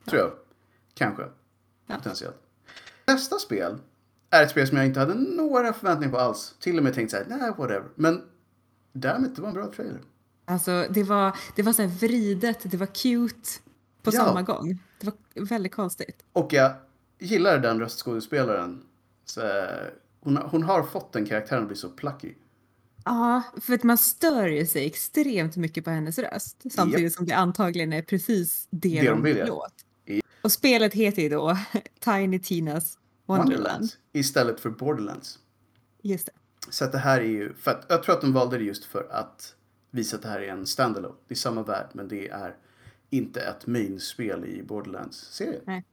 Tror 0.05 0.21
jag. 0.21 0.31
Kanske. 0.93 1.23
Ja. 1.87 1.95
Potentiellt. 1.95 2.41
Nästa 3.07 3.35
spel 3.35 3.77
är 4.29 4.43
ett 4.43 4.51
spel 4.51 4.67
som 4.67 4.77
jag 4.77 4.85
inte 4.85 4.99
hade 4.99 5.13
några 5.13 5.73
förväntningar 5.73 6.11
på 6.11 6.19
alls. 6.19 6.55
Till 6.59 6.77
och 6.77 6.83
med 6.83 6.93
tänkt 6.93 7.11
så 7.11 7.17
här, 7.17 7.25
nej, 7.29 7.51
whatever. 7.57 7.89
Men 7.95 8.21
därmed, 8.91 9.31
det 9.35 9.41
var 9.41 9.47
en 9.47 9.53
bra 9.53 9.71
trailer. 9.71 10.01
Alltså, 10.45 10.85
det 10.89 11.03
var, 11.03 11.37
det 11.55 11.61
var 11.61 11.73
så 11.73 11.81
här 11.81 11.89
vridet, 11.89 12.71
det 12.71 12.77
var 12.77 12.85
cute 12.85 13.49
på 14.03 14.11
ja. 14.13 14.25
samma 14.25 14.41
gång. 14.41 14.79
Det 14.99 15.07
var 15.07 15.45
väldigt 15.45 15.75
konstigt. 15.75 16.25
Och 16.33 16.53
jag 16.53 16.71
gillar 17.19 17.59
den 17.59 17.79
röstskådespelaren. 17.79 18.83
Så, 19.25 19.41
eh, 19.41 19.65
hon, 20.19 20.37
hon 20.37 20.63
har 20.63 20.83
fått 20.83 21.13
den 21.13 21.25
karaktären 21.25 21.61
att 21.61 21.67
bli 21.67 21.77
så 21.77 21.89
plucky. 21.89 22.33
Ja, 23.05 23.43
för 23.61 23.73
att 23.73 23.83
man 23.83 23.97
stör 23.97 24.47
ju 24.47 24.65
sig 24.65 24.85
extremt 24.85 25.57
mycket 25.57 25.83
på 25.83 25.89
hennes 25.89 26.19
röst. 26.19 26.63
Samtidigt 26.71 27.03
yep. 27.03 27.13
som 27.13 27.25
det 27.25 27.33
antagligen 27.33 27.93
är 27.93 28.01
precis 28.01 28.67
det, 28.69 29.01
det 29.01 29.09
de 29.09 29.23
vill. 29.23 29.43
Låt. 29.47 29.73
Och 30.41 30.51
spelet 30.51 30.93
heter 30.93 31.21
ju 31.21 31.29
då 31.29 31.57
Tiny 31.99 32.39
Tinas 32.39 32.97
Wonderland. 33.25 33.53
Wonderland. 33.53 33.89
Istället 34.11 34.59
för 34.59 34.69
Borderlands. 34.69 35.39
Just 36.01 36.25
det. 36.25 36.31
Så 36.69 36.85
att 36.85 36.91
det 36.91 36.97
här 36.97 37.21
är 37.21 37.25
ju, 37.25 37.53
för 37.53 37.71
att, 37.71 37.85
jag 37.89 38.03
tror 38.03 38.15
att 38.15 38.21
de 38.21 38.33
valde 38.33 38.57
det 38.57 38.63
just 38.63 38.85
för 38.85 39.07
att 39.11 39.55
visa 39.91 40.15
att 40.15 40.21
det 40.21 40.29
här 40.29 40.41
är 40.41 40.51
en 40.51 40.65
standalone. 40.65 41.15
Det 41.27 41.33
är 41.33 41.37
samma 41.37 41.63
värld 41.63 41.89
men 41.93 42.07
det 42.07 42.29
är 42.29 42.55
inte 43.09 43.41
ett 43.41 43.67
main-spel 43.67 44.45
i 44.45 44.63
Borderlands-serien. 44.63 45.83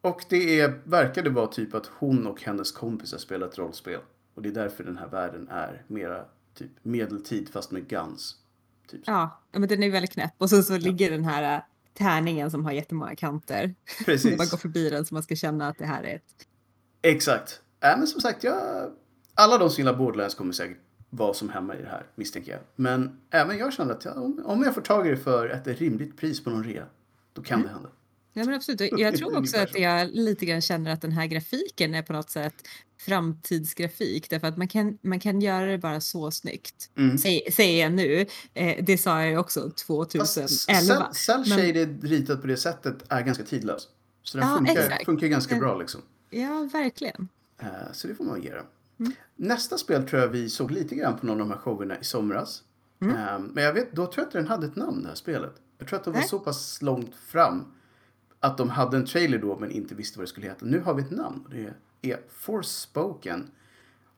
Och 0.00 0.24
det 0.28 0.60
är, 0.60 0.80
verkade 0.84 1.30
vara 1.30 1.46
typ 1.46 1.74
att 1.74 1.86
hon 1.86 2.26
och 2.26 2.42
hennes 2.42 2.72
kompisar 2.72 3.18
spelar 3.18 3.46
ett 3.46 3.58
rollspel. 3.58 4.00
Och 4.40 4.44
det 4.44 4.48
är 4.50 4.62
därför 4.62 4.84
den 4.84 4.98
här 4.98 5.08
världen 5.08 5.48
är 5.48 5.82
mera 5.86 6.24
typ 6.54 6.70
medeltid 6.82 7.48
fast 7.48 7.70
med 7.70 7.88
guns. 7.88 8.36
Typ. 8.90 9.00
Ja, 9.06 9.40
men 9.52 9.68
den 9.68 9.82
är 9.82 9.90
väldigt 9.90 10.12
knäpp. 10.12 10.34
Och 10.38 10.50
så, 10.50 10.62
så 10.62 10.78
ligger 10.78 11.10
den 11.10 11.24
här 11.24 11.56
äh, 11.56 11.62
tärningen 11.94 12.50
som 12.50 12.64
har 12.64 12.72
jättemånga 12.72 13.16
kanter. 13.16 13.74
Precis. 14.04 14.38
man 14.38 14.46
går 14.50 14.56
förbi 14.56 14.90
den 14.90 15.06
så 15.06 15.14
man 15.14 15.22
ska 15.22 15.36
känna 15.36 15.68
att 15.68 15.78
det 15.78 15.86
här 15.86 16.02
är 16.02 16.14
ett... 16.14 16.46
Exakt. 17.02 17.60
Äh, 17.80 17.98
men 17.98 18.06
som 18.06 18.20
sagt, 18.20 18.44
jag... 18.44 18.90
alla 19.34 19.58
de 19.58 19.70
som 19.70 19.82
gillar 19.82 19.96
Borderlands 19.96 20.34
kommer 20.34 20.52
säkert 20.52 20.78
vara 21.10 21.34
som 21.34 21.48
hemma 21.48 21.76
i 21.76 21.82
det 21.82 21.88
här, 21.88 22.06
misstänker 22.14 22.52
jag. 22.52 22.60
Men 22.76 23.20
även 23.30 23.58
jag 23.58 23.72
känner 23.72 23.92
att 23.94 24.04
jag, 24.04 24.46
om 24.46 24.62
jag 24.62 24.74
får 24.74 24.82
tag 24.82 25.06
i 25.06 25.10
det 25.10 25.16
för 25.16 25.48
ett 25.48 25.66
rimligt 25.66 26.16
pris 26.16 26.44
på 26.44 26.50
någon 26.50 26.64
rea, 26.64 26.86
då 27.32 27.42
kan 27.42 27.58
mm. 27.58 27.66
det 27.66 27.74
hända. 27.74 27.88
Ja, 28.32 28.44
men 28.44 28.54
absolut. 28.54 28.92
Jag 28.98 29.16
tror 29.18 29.36
också 29.36 29.58
att 29.58 29.78
jag 29.78 30.10
lite 30.12 30.46
grann 30.46 30.60
känner 30.60 30.90
att 30.90 31.00
den 31.00 31.12
här 31.12 31.26
grafiken 31.26 31.94
är 31.94 32.02
på 32.02 32.12
något 32.12 32.30
sätt 32.30 32.54
framtidsgrafik 32.98 34.30
därför 34.30 34.46
att 34.46 34.56
man 34.56 34.68
kan, 34.68 34.98
man 35.02 35.20
kan 35.20 35.40
göra 35.40 35.66
det 35.66 35.78
bara 35.78 36.00
så 36.00 36.30
snyggt. 36.30 36.90
Mm. 36.96 37.18
Säg, 37.18 37.52
säger 37.52 37.82
jag 37.82 37.92
nu. 37.92 38.26
Eh, 38.54 38.84
det 38.84 38.98
sa 38.98 39.24
jag 39.24 39.40
också 39.40 39.70
2011. 39.70 41.12
Cell 41.12 41.44
shaded 41.44 42.04
ritat 42.04 42.40
på 42.40 42.46
det 42.46 42.56
sättet 42.56 42.96
är 43.08 43.22
ganska 43.22 43.44
tidlös. 43.44 43.88
Så 44.22 44.38
den 44.38 44.48
ja, 44.48 44.56
funkar, 44.56 45.04
funkar 45.04 45.26
ganska 45.26 45.56
bra 45.56 45.78
liksom. 45.78 46.00
Ja, 46.30 46.68
verkligen. 46.72 47.28
Uh, 47.62 47.68
så 47.92 48.08
det 48.08 48.14
får 48.14 48.24
man 48.24 48.42
ge 48.42 48.50
mm. 48.50 49.12
Nästa 49.36 49.78
spel 49.78 50.08
tror 50.08 50.22
jag 50.22 50.28
vi 50.28 50.50
såg 50.50 50.70
lite 50.70 50.94
grann 50.94 51.18
på 51.18 51.26
någon 51.26 51.40
av 51.40 51.48
de 51.48 51.54
här 51.54 51.60
showerna 51.60 51.98
i 51.98 52.04
somras. 52.04 52.62
Mm. 53.02 53.34
Um, 53.34 53.50
men 53.54 53.64
jag 53.64 53.72
vet, 53.72 53.92
då 53.92 54.06
tror 54.06 54.14
jag 54.16 54.26
inte 54.26 54.38
den 54.38 54.46
hade 54.46 54.66
ett 54.66 54.76
namn 54.76 55.02
det 55.02 55.08
här 55.08 55.14
spelet. 55.14 55.54
Jag 55.78 55.88
tror 55.88 55.98
att 55.98 56.04
det 56.04 56.10
var 56.10 56.18
Nej. 56.18 56.28
så 56.28 56.38
pass 56.38 56.82
långt 56.82 57.14
fram 57.14 57.72
att 58.40 58.58
de 58.58 58.70
hade 58.70 58.96
en 58.96 59.06
trailer 59.06 59.38
då 59.38 59.58
men 59.58 59.70
inte 59.70 59.94
visste 59.94 60.18
vad 60.18 60.26
det 60.26 60.28
skulle 60.28 60.46
heta. 60.46 60.66
Nu 60.66 60.80
har 60.80 60.94
vi 60.94 61.02
ett 61.02 61.10
namn 61.10 61.44
och 61.44 61.50
det 61.50 62.10
är 62.10 62.20
Forspoken. 62.28 63.50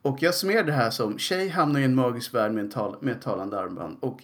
Och 0.03 0.23
jag 0.23 0.35
summerar 0.35 0.65
det 0.65 0.73
här 0.73 0.91
som 0.91 1.19
tjej 1.19 1.49
hamnar 1.49 1.81
i 1.81 1.85
en 1.85 1.95
magisk 1.95 2.35
värld 2.35 2.53
med, 2.53 2.65
en 2.65 2.71
tal 2.71 2.97
med 3.01 3.17
ett 3.17 3.23
talande 3.23 3.61
armband. 3.61 3.97
Och 4.01 4.21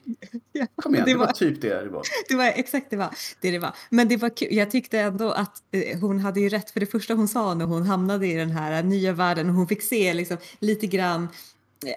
kom 0.82 0.94
igen, 0.94 1.06
det, 1.06 1.12
det 1.12 1.18
var, 1.18 1.26
var, 1.26 1.32
typ 1.32 1.60
det 1.60 1.82
det 1.82 1.88
var. 1.88 2.02
Det 2.28 2.34
var 2.34 2.44
exakt 2.44 2.90
det 2.90 2.96
var, 2.96 3.10
det 3.40 3.50
det 3.50 3.58
var. 3.58 3.74
Men 3.90 4.08
det 4.08 4.16
var 4.16 4.36
kul. 4.36 4.48
Jag 4.50 4.70
tyckte 4.70 5.00
ändå 5.00 5.30
att 5.30 5.62
eh, 5.70 5.98
hon 6.00 6.18
hade 6.18 6.40
ju 6.40 6.48
rätt 6.48 6.70
för 6.70 6.80
det 6.80 6.86
första 6.86 7.14
hon 7.14 7.28
sa 7.28 7.54
när 7.54 7.64
hon 7.64 7.82
hamnade 7.82 8.26
i 8.26 8.34
den 8.34 8.50
här 8.50 8.82
nya 8.82 9.12
världen 9.12 9.48
och 9.48 9.54
hon 9.54 9.66
fick 9.66 9.82
se 9.82 10.14
liksom 10.14 10.36
lite 10.58 10.86
grann 10.86 11.28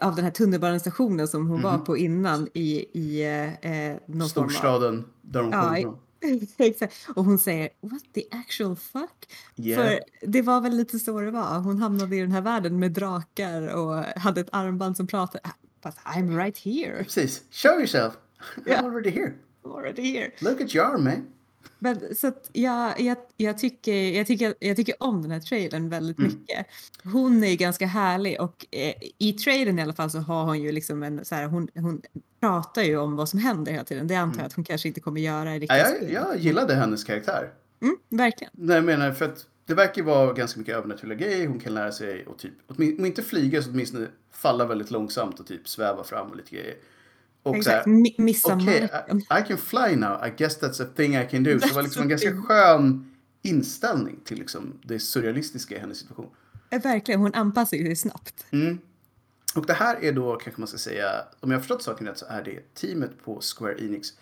av 0.02 0.16
den 0.16 0.26
här 0.26 0.32
tunnelbanestationen 0.32 1.28
som 1.28 1.48
hon 1.48 1.60
mm 1.60 1.72
var 1.72 1.86
på 1.86 1.98
innan 1.98 2.48
i, 2.54 2.86
i 3.00 3.24
eh, 3.62 4.16
någon 4.16 4.30
Storstaden 4.30 5.06
där 5.22 5.42
hon 5.42 5.52
kom 5.52 5.76
ifrån. 5.76 5.98
Exakt. 6.58 6.94
Och 7.16 7.26
hon 7.26 7.40
säger 7.40 7.70
what 7.82 8.02
the 8.14 8.24
actual 8.32 8.76
fuck? 8.76 9.34
Yeah. 9.56 9.84
För 9.84 10.00
det 10.22 10.42
var 10.42 10.62
väl 10.62 10.78
lite 10.78 11.00
så 11.00 11.22
det 11.22 11.32
var. 11.32 11.60
Hon 11.60 11.82
hamnade 11.82 12.16
i 12.16 12.20
den 12.20 12.32
här 12.32 12.42
världen 12.42 12.80
med 12.80 12.92
drakar 12.92 13.76
och 13.76 13.96
hade 13.96 14.42
ett 14.42 14.50
armband 14.52 14.98
som 14.98 15.08
pratade. 15.08 15.50
But 15.84 15.96
I'm 15.96 16.38
right 16.38 16.58
here. 16.58 17.04
Precis. 17.04 17.42
Show 17.52 17.80
yourself. 17.80 18.14
I'm 18.56 18.70
yeah. 18.70 18.86
already 18.86 19.10
here. 19.10 19.34
I'm 19.64 19.72
already 19.72 20.02
here. 20.02 20.32
Look 20.42 20.62
at 20.62 20.76
your 20.76 20.86
arm 20.86 21.04
man. 21.04 21.28
Men, 21.80 22.15
så 22.15 22.32
jag, 22.52 23.00
jag, 23.00 23.17
jag, 23.38 23.58
tycker, 23.58 23.93
jag, 23.93 24.28
tycker, 24.28 24.56
jag 24.60 24.78
tycker 24.78 24.95
om 25.00 25.21
den 25.21 25.32
här 25.32 25.39
trailern 25.39 25.89
väldigt 25.89 26.19
mm. 26.19 26.32
mycket. 26.32 26.65
Hon 27.04 27.43
är 27.43 27.56
ganska 27.56 27.86
härlig 27.86 28.41
och 28.41 28.65
eh, 28.71 28.93
i 29.17 29.34
trailern 29.34 29.80
i 29.80 29.82
alla 29.82 29.93
fall 29.93 30.10
så 30.10 30.19
har 30.19 30.43
hon 30.43 30.62
ju 30.62 30.71
liksom 30.71 31.04
en 31.04 31.26
så 31.26 31.36
här, 31.36 31.45
hon, 31.45 31.67
hon 31.74 32.02
pratar 32.39 32.82
ju 32.82 32.97
om 32.97 33.15
vad 33.15 33.30
som 33.30 33.39
händer 33.39 33.71
hela 33.71 33.84
tiden. 33.84 34.08
Det 34.08 34.15
antar 34.15 34.36
jag 34.36 34.39
mm. 34.39 34.47
att 34.47 34.54
hon 34.54 34.65
kanske 34.65 34.88
inte 34.88 35.00
kommer 35.00 35.21
göra 35.21 35.56
i 35.56 35.60
riktiga 35.60 35.78
ja, 35.78 35.95
jag, 36.02 36.12
jag 36.12 36.38
gillade 36.38 36.76
hennes 36.76 37.04
karaktär. 37.04 37.50
Mm, 37.82 37.97
verkligen. 38.10 38.52
Nej, 38.56 38.76
jag 38.76 38.86
menar 38.86 39.12
för 39.12 39.26
att 39.26 39.45
det 39.65 39.74
verkar 39.74 40.04
vara 40.04 40.34
ganska 40.34 40.60
mycket 40.60 40.76
övernaturliga 40.76 41.17
grejer. 41.17 41.47
Hon 41.47 41.60
kan 41.60 41.74
lära 41.74 41.91
sig 41.91 42.26
och 42.26 42.38
typ, 42.38 42.54
om 42.67 43.06
inte 43.06 43.24
flyga 43.24 43.62
så 43.62 43.69
åtminstone 43.69 44.08
falla 44.32 44.65
väldigt 44.65 44.91
långsamt 44.91 45.39
och 45.39 45.47
typ 45.47 45.67
sväva 45.67 46.04
fram 46.04 46.30
och 46.30 46.36
lite 46.36 46.56
grejer. 46.56 46.76
Och 47.43 47.56
Exakt, 47.56 47.86
här, 47.86 48.21
missa 48.21 48.56
okay, 48.56 48.77
I, 48.77 49.39
I, 49.39 49.43
can 49.47 49.58
fly 49.58 49.95
now, 49.95 50.27
I 50.27 50.34
guess 50.38 50.62
that's 50.62 50.84
a 50.84 50.88
thing 50.95 51.15
I 51.15 51.27
can 51.32 51.43
do. 51.43 51.60
Så 51.60 51.67
det 51.67 51.73
var 51.73 51.84
liksom 51.84 52.01
en 52.01 52.10
ganska 52.10 52.41
skön 52.41 53.15
inställning 53.41 54.19
till 54.25 54.38
liksom 54.38 54.80
det 54.84 54.99
surrealistiska 54.99 55.75
i 55.75 55.80
hennes 55.80 55.97
situation. 55.97 56.30
Verkligen, 56.69 57.21
hon 57.21 57.34
anpassar 57.34 57.77
sig 57.77 57.95
snabbt. 57.95 58.45
Mm. 58.51 58.80
Och 59.56 59.65
det 59.65 59.73
här 59.73 60.04
är 60.04 60.12
då, 60.12 60.36
kanske 60.36 60.62
man 60.62 60.67
ska 60.67 60.77
säga, 60.77 61.08
om 61.39 61.51
jag 61.51 61.58
har 61.58 61.62
förstått 61.62 61.84
saken 61.84 62.08
rätt 62.08 62.17
så 62.17 62.25
är 62.30 62.43
det 62.43 62.73
teamet 62.73 63.23
på 63.23 63.41
Square 63.41 63.75
Enix 63.86 64.13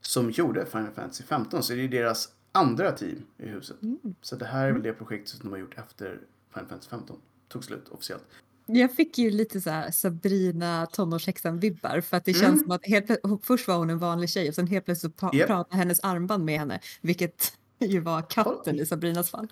som 0.00 0.30
gjorde 0.30 0.66
Final 0.66 0.90
Fantasy 0.94 1.24
15. 1.24 1.62
Så 1.62 1.72
det 1.72 1.84
är 1.84 1.88
deras 1.88 2.28
andra 2.52 2.92
team 2.92 3.22
i 3.36 3.48
huset. 3.48 3.82
Mm. 3.82 3.98
Så 4.20 4.36
det 4.36 4.44
här 4.44 4.68
är 4.68 4.72
väl 4.72 4.82
det 4.82 4.92
projektet 4.92 5.28
som 5.28 5.38
de 5.42 5.52
har 5.52 5.58
gjort 5.58 5.78
efter 5.78 6.20
Final 6.54 6.68
Fantasy 6.68 6.90
15 6.90 7.16
tog 7.48 7.64
slut 7.64 7.88
officiellt. 7.88 8.24
Jag 8.72 8.92
fick 8.92 9.18
ju 9.18 9.30
lite 9.30 9.60
så 9.60 9.70
här 9.70 9.90
Sabrina 9.90 10.86
tonårshäxan-vibbar 10.86 12.00
för 12.00 12.16
att 12.16 12.24
det 12.24 12.30
mm. 12.30 12.42
känns 12.42 12.62
som 12.62 12.70
att 12.70 12.86
helt, 12.86 13.10
först 13.42 13.68
var 13.68 13.76
hon 13.76 13.90
en 13.90 13.98
vanlig 13.98 14.30
tjej 14.30 14.48
och 14.48 14.54
sen 14.54 14.66
helt 14.66 14.84
plötsligt 14.84 15.20
så 15.20 15.30
yep. 15.34 15.46
pratade 15.46 15.76
hennes 15.76 16.00
armband 16.00 16.44
med 16.44 16.58
henne, 16.58 16.80
vilket 17.00 17.52
ju 17.78 18.00
var 18.00 18.22
katten 18.22 18.80
i 18.80 18.86
Sabrinas 18.86 19.30
fall. 19.30 19.48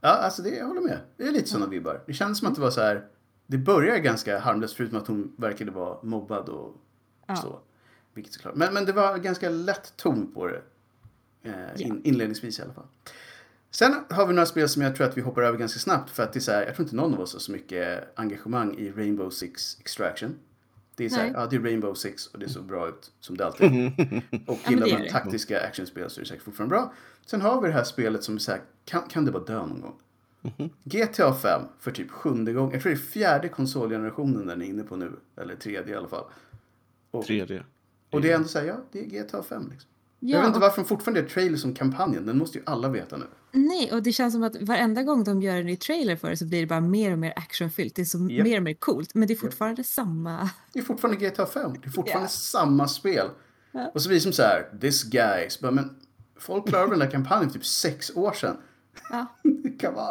Ja, 0.00 0.08
alltså 0.08 0.42
det, 0.42 0.50
jag 0.50 0.66
håller 0.66 0.80
med. 0.80 0.98
Det 1.16 1.24
är 1.24 1.32
lite 1.32 1.48
sådana 1.48 1.66
vibbar. 1.66 2.02
Det 2.06 2.12
känns 2.12 2.38
som 2.38 2.48
att 2.48 2.54
det 2.54 2.60
var 2.60 2.70
så 2.70 2.80
här, 2.80 3.06
det 3.46 3.58
börjar 3.58 3.98
ganska 3.98 4.38
harmlöst 4.38 4.76
förutom 4.76 4.98
att 4.98 5.06
hon 5.06 5.32
verkade 5.36 5.70
vara 5.70 6.02
mobbad 6.02 6.48
och 6.48 6.76
ja. 7.26 7.36
så. 7.36 7.60
Vilket 8.14 8.32
såklart. 8.32 8.54
Men, 8.54 8.74
men 8.74 8.84
det 8.84 8.92
var 8.92 9.18
ganska 9.18 9.50
lätt 9.50 9.96
ton 9.96 10.32
på 10.34 10.46
det. 10.46 10.62
Eh, 11.42 11.86
in, 11.86 12.00
inledningsvis 12.04 12.58
i 12.58 12.62
alla 12.62 12.72
fall. 12.72 12.86
Sen 13.74 13.94
har 14.10 14.26
vi 14.26 14.34
några 14.34 14.46
spel 14.46 14.68
som 14.68 14.82
jag 14.82 14.96
tror 14.96 15.06
att 15.06 15.16
vi 15.16 15.20
hoppar 15.20 15.42
över 15.42 15.58
ganska 15.58 15.80
snabbt 15.80 16.10
för 16.10 16.22
att 16.22 16.32
det 16.32 16.38
är 16.38 16.40
så 16.40 16.52
här, 16.52 16.66
jag 16.66 16.74
tror 16.74 16.84
inte 16.86 16.96
någon 16.96 17.14
av 17.14 17.20
oss 17.20 17.32
har 17.32 17.40
så 17.40 17.52
mycket 17.52 18.18
engagemang 18.18 18.78
i 18.78 18.90
Rainbow 18.90 19.30
Six 19.30 19.76
Extraction. 19.80 20.34
Det 20.96 21.04
är 21.04 21.08
så 21.08 21.16
här, 21.16 21.32
ja 21.34 21.46
det 21.46 21.56
är 21.56 21.60
Rainbow 21.60 21.94
Six 21.94 22.26
och 22.26 22.38
det 22.38 22.46
ser 22.46 22.52
så 22.52 22.62
bra 22.62 22.88
ut 22.88 23.12
som 23.20 23.36
det 23.36 23.46
alltid 23.46 23.72
är. 23.72 24.22
Och 24.46 24.58
gillar 24.68 24.98
man 24.98 25.08
taktiska 25.08 25.60
actionspel 25.60 26.10
så 26.10 26.20
är 26.20 26.22
det 26.22 26.28
säkert 26.28 26.44
fortfarande 26.44 26.74
bra. 26.74 26.92
Sen 27.26 27.40
har 27.40 27.60
vi 27.60 27.68
det 27.68 27.74
här 27.74 27.84
spelet 27.84 28.24
som 28.24 28.34
är 28.34 28.38
så 28.38 28.50
här, 28.50 28.60
kan, 28.84 29.02
kan 29.08 29.24
det 29.24 29.32
bara 29.32 29.44
dö 29.44 29.58
någon 29.58 29.80
gång? 29.80 29.98
GTA 30.84 31.34
5 31.34 31.62
för 31.78 31.90
typ 31.90 32.10
sjunde 32.10 32.52
gången. 32.52 32.72
Jag 32.72 32.82
tror 32.82 32.92
det 32.92 32.98
är 32.98 33.02
fjärde 33.02 33.48
konsolgenerationen 33.48 34.46
den 34.46 34.62
är 34.62 34.66
inne 34.66 34.82
på 34.82 34.96
nu. 34.96 35.12
Eller 35.36 35.56
tredje 35.56 35.94
i 35.94 35.96
alla 35.96 36.08
fall. 36.08 36.24
Och, 37.10 37.24
tredje. 37.24 37.64
Och 38.10 38.20
det 38.20 38.30
är 38.30 38.36
ändå 38.36 38.48
så 38.48 38.58
här, 38.58 38.66
ja 38.66 38.76
det 38.92 39.00
är 39.00 39.04
GTA 39.04 39.42
5 39.42 39.68
liksom. 39.70 39.90
Ja, 40.18 40.36
jag 40.36 40.40
vet 40.40 40.48
inte 40.48 40.60
varför 40.60 40.82
de 40.82 40.88
fortfarande 40.88 41.20
är 41.20 41.24
trailer 41.24 41.56
som 41.56 41.74
kampanjen. 41.74 42.26
Den 42.26 42.38
måste 42.38 42.58
ju 42.58 42.64
alla 42.66 42.88
veta 42.88 43.16
nu. 43.16 43.24
Nej, 43.52 43.92
och 43.92 44.02
det 44.02 44.12
känns 44.12 44.34
som 44.34 44.42
att 44.42 44.56
varenda 44.60 45.02
gång 45.02 45.24
de 45.24 45.42
gör 45.42 45.56
en 45.56 45.66
ny 45.66 45.76
trailer 45.76 46.16
för 46.16 46.30
det 46.30 46.36
så 46.36 46.46
blir 46.46 46.60
det 46.60 46.66
bara 46.66 46.80
mer 46.80 47.12
och 47.12 47.18
mer 47.18 47.32
actionfyllt. 47.36 47.94
Det 47.94 48.02
är 48.02 48.06
så 48.06 48.30
yep. 48.30 48.44
mer 48.44 48.56
och 48.56 48.62
mer 48.62 48.74
coolt. 48.74 49.14
Men 49.14 49.28
det 49.28 49.34
är 49.34 49.36
fortfarande 49.36 49.80
yep. 49.80 49.86
samma. 49.86 50.50
Det 50.72 50.78
är 50.78 50.82
fortfarande 50.82 51.26
GTA 51.26 51.46
5. 51.46 51.72
Det 51.72 51.86
är 51.86 51.90
fortfarande 51.90 52.20
yeah. 52.20 52.28
samma 52.28 52.88
spel. 52.88 53.28
Ja. 53.72 53.90
Och 53.94 54.02
så 54.02 54.10
vi 54.10 54.20
som 54.20 54.32
så 54.32 54.42
här, 54.42 54.78
this 54.80 55.04
guy. 55.04 55.50
Så 55.50 55.62
bara, 55.62 55.72
men 55.72 55.96
folk 56.38 56.68
klarade 56.68 56.90
den 56.90 56.98
där 56.98 57.10
kampanjen 57.10 57.50
för 57.50 57.58
typ 57.58 57.66
sex 57.66 58.16
år 58.16 58.32
sedan. 58.32 58.56
Ja. 59.10 59.26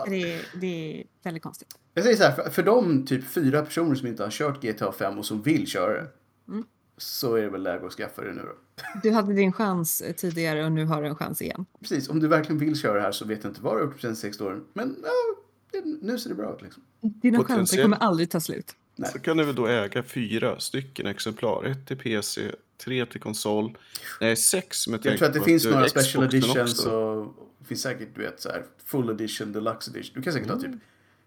det, 0.08 0.34
är, 0.34 0.60
det 0.60 1.00
är 1.00 1.04
väldigt 1.24 1.44
konstigt. 1.44 1.78
Jag 1.94 2.04
säger 2.04 2.18
så 2.18 2.24
här, 2.24 2.32
för, 2.32 2.50
för 2.50 2.64
de 2.64 3.06
typ 3.06 3.28
fyra 3.28 3.62
personer 3.62 3.96
som 3.96 4.08
inte 4.08 4.24
har 4.24 4.32
kört 4.32 4.64
GTA 4.64 4.92
5 4.92 5.18
och 5.18 5.26
som 5.26 5.42
vill 5.42 5.68
köra 5.68 5.94
det. 5.94 6.08
Mm 6.48 6.66
så 7.02 7.36
är 7.36 7.42
det 7.42 7.50
väl 7.50 7.64
läge 7.64 7.86
att 7.86 7.94
skaffa 7.94 8.22
det 8.22 8.34
nu 8.34 8.42
då. 8.42 8.84
Du 9.04 9.12
hade 9.12 9.34
din 9.34 9.54
chans 9.54 10.02
eh, 10.02 10.14
tidigare 10.16 10.66
och 10.66 10.72
nu 10.72 10.86
har 10.86 11.02
du 11.02 11.08
en 11.08 11.16
chans 11.16 11.42
igen. 11.42 11.66
Precis, 11.80 12.10
om 12.10 12.20
du 12.20 12.28
verkligen 12.28 12.60
vill 12.60 12.80
köra 12.80 12.94
det 12.94 13.02
här 13.02 13.12
så 13.12 13.26
vet 13.26 13.44
jag 13.44 13.52
inte 13.52 13.62
vad 13.62 13.74
du 13.74 13.80
har 13.80 13.86
gjort 13.86 13.96
de 13.96 14.02
senaste 14.02 14.22
sex 14.28 14.42
åren. 14.42 14.66
Men 14.74 14.98
ja, 15.04 15.82
nu 16.02 16.20
ser 16.20 16.30
det 16.30 16.36
bra 16.36 16.56
ut 16.56 16.62
liksom. 16.62 16.84
Dina 17.02 17.44
chanser 17.44 17.82
kommer 17.84 17.98
aldrig 17.98 18.30
ta 18.30 18.40
slut. 18.40 18.76
Nej. 18.96 19.12
Så 19.12 19.20
kan 19.20 19.38
du 19.38 19.44
väl 19.44 19.56
då 19.56 19.68
äga 19.68 20.04
fyra 20.04 20.60
stycken 20.60 21.08
exemplar. 21.08 21.66
Ett 21.66 21.88
till 21.88 21.98
PC, 21.98 22.52
tre 22.78 23.06
till 23.06 23.22
konsol. 23.22 23.78
Nej, 24.22 24.36
sex 24.36 24.88
med 24.88 25.06
Jag 25.06 25.18
tror 25.18 25.28
att 25.28 25.34
det 25.34 25.44
finns 25.44 25.66
några 25.66 25.90
special 25.90 26.24
editions 26.24 26.86
och 26.86 27.36
det 27.60 27.66
finns 27.66 27.82
säkert 27.82 28.10
du 28.16 28.22
vet 28.22 28.42
så 28.42 28.50
här 28.50 28.64
full 28.86 29.10
edition, 29.10 29.52
deluxe 29.52 29.92
edition. 29.92 30.14
Du 30.16 30.22
kan 30.22 30.34
säkert 30.34 30.50
mm. 30.50 30.60
ha 30.60 30.68
typ 30.68 30.82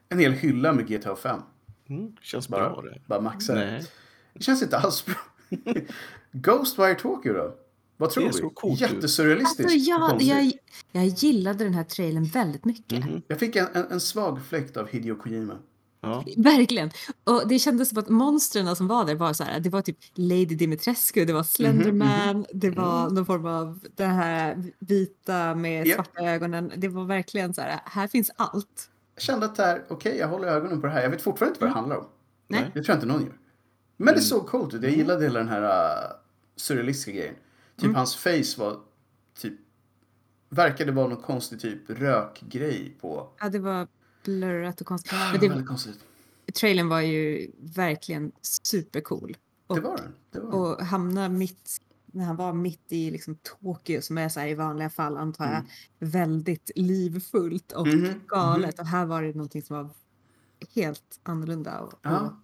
en 0.08 0.18
hel 0.18 0.32
hylla 0.32 0.72
med 0.72 0.88
GTA 0.88 1.16
5. 1.16 1.40
Mm, 1.88 2.16
känns 2.20 2.48
bara, 2.48 2.70
bra 2.70 2.82
det. 2.82 3.00
Bara 3.06 3.20
maxa 3.20 3.54
det. 3.54 3.86
Det 4.34 4.44
känns 4.44 4.62
inte 4.62 4.76
alls 4.76 5.06
bra. 5.06 5.14
Ghostwire 6.32 6.94
Tokyo 6.94 7.32
då? 7.32 7.54
Vad 7.96 8.10
tror 8.10 8.42
du? 8.42 8.50
Coolt 8.50 8.80
Jättesurrealistiskt. 8.80 9.72
Alltså, 9.72 9.78
jag, 9.78 10.22
jag, 10.22 10.52
jag 10.92 11.06
gillade 11.06 11.64
den 11.64 11.74
här 11.74 11.84
trailern 11.84 12.24
väldigt 12.24 12.64
mycket. 12.64 12.92
Mm 12.92 13.08
-hmm. 13.08 13.22
Jag 13.28 13.38
fick 13.38 13.56
en, 13.56 13.66
en, 13.72 13.86
en, 13.90 14.00
svag 14.00 14.46
fläkt 14.48 14.76
av 14.76 14.88
Hideo 14.88 15.16
Kojima. 15.16 15.58
Ja. 16.00 16.24
Verkligen. 16.36 16.90
Och 17.24 17.48
det 17.48 17.58
kändes 17.58 17.88
som 17.88 17.98
att 17.98 18.08
monstren 18.08 18.76
som 18.76 18.88
var 18.88 19.04
där 19.04 19.14
var 19.14 19.32
så 19.32 19.44
här, 19.44 19.60
det 19.60 19.70
var 19.70 19.82
typ 19.82 19.98
Lady 20.14 20.44
Dimitrescu, 20.44 21.24
det 21.24 21.32
var 21.32 21.42
Slenderman, 21.42 22.30
mm 22.30 22.42
-hmm. 22.42 22.46
det 22.52 22.70
var 22.70 23.02
mm. 23.02 23.14
någon 23.14 23.26
form 23.26 23.46
av 23.46 23.80
det 23.96 24.04
här 24.04 24.72
vita 24.78 25.54
med 25.54 25.86
yep. 25.86 25.94
svarta 25.94 26.22
ögonen. 26.22 26.72
Det 26.76 26.88
var 26.88 27.04
verkligen 27.04 27.54
så 27.54 27.60
här, 27.60 27.80
här 27.84 28.08
finns 28.08 28.30
allt. 28.36 28.90
Jag 29.14 29.22
kände 29.22 29.46
att 29.46 29.52
okej, 29.52 29.84
okay, 29.90 30.16
jag 30.16 30.28
håller 30.28 30.48
ögonen 30.48 30.80
på 30.80 30.86
det 30.86 30.92
här. 30.92 31.02
Jag 31.02 31.10
vet 31.10 31.22
fortfarande 31.22 31.50
inte 31.50 31.60
vad 31.64 31.70
det 31.70 31.74
handlar 31.74 31.96
om. 31.96 32.06
Nej. 32.48 32.70
Det 32.74 32.82
tror 32.82 32.88
jag 32.88 32.96
inte 32.96 33.06
någon 33.06 33.22
gör. 33.22 33.38
Men 33.96 34.06
det 34.06 34.12
mm. 34.12 34.22
såg 34.22 34.46
coolt 34.46 34.74
ut. 34.74 34.82
Jag 34.82 34.92
gillade 34.92 35.24
hela 35.24 35.38
den 35.38 35.48
här 35.48 35.62
uh, 35.62 36.16
surrealistiska 36.56 37.12
grejen. 37.12 37.34
Typ 37.76 37.84
mm. 37.84 37.94
hans 37.94 38.16
face 38.16 38.54
var 38.58 38.80
typ... 39.38 39.54
Verkade 40.48 40.92
vara 40.92 41.08
någon 41.08 41.22
konstig 41.22 41.60
typ 41.60 41.90
rökgrej 41.90 42.96
på. 43.00 43.28
Ja, 43.40 43.48
det 43.48 43.58
var 43.58 43.88
blurrat 44.24 44.80
och 44.80 44.86
konstigt. 44.86 45.12
Men 45.32 45.40
det, 45.40 45.48
väldigt 45.48 45.68
konstigt. 45.68 45.98
Trailern 46.54 46.88
var 46.88 47.00
ju 47.00 47.50
verkligen 47.58 48.32
supercool. 48.62 49.36
Och, 49.66 49.76
det 49.76 49.82
var 49.82 49.96
den. 49.96 50.14
Det 50.30 50.40
var 50.40 50.52
och 50.52 50.84
hamna 50.86 51.28
mitt 51.28 51.80
när 52.14 52.24
han 52.24 52.36
var 52.36 52.52
mitt 52.52 52.92
i 52.92 53.10
liksom 53.10 53.36
Tokyo 53.42 54.02
som 54.02 54.18
är 54.18 54.28
så 54.28 54.40
här, 54.40 54.48
i 54.48 54.54
vanliga 54.54 54.90
fall 54.90 55.16
antar 55.16 55.44
jag 55.44 55.54
mm. 55.54 55.66
väldigt 55.98 56.70
livfullt 56.74 57.72
och 57.72 57.86
mm. 57.86 58.20
galet. 58.26 58.78
Och 58.78 58.86
här 58.86 59.06
var 59.06 59.22
det 59.22 59.34
någonting 59.34 59.62
som 59.62 59.76
var 59.76 59.90
helt 60.74 61.20
annorlunda. 61.22 61.80
Och, 61.80 61.92
ja. 62.02 62.40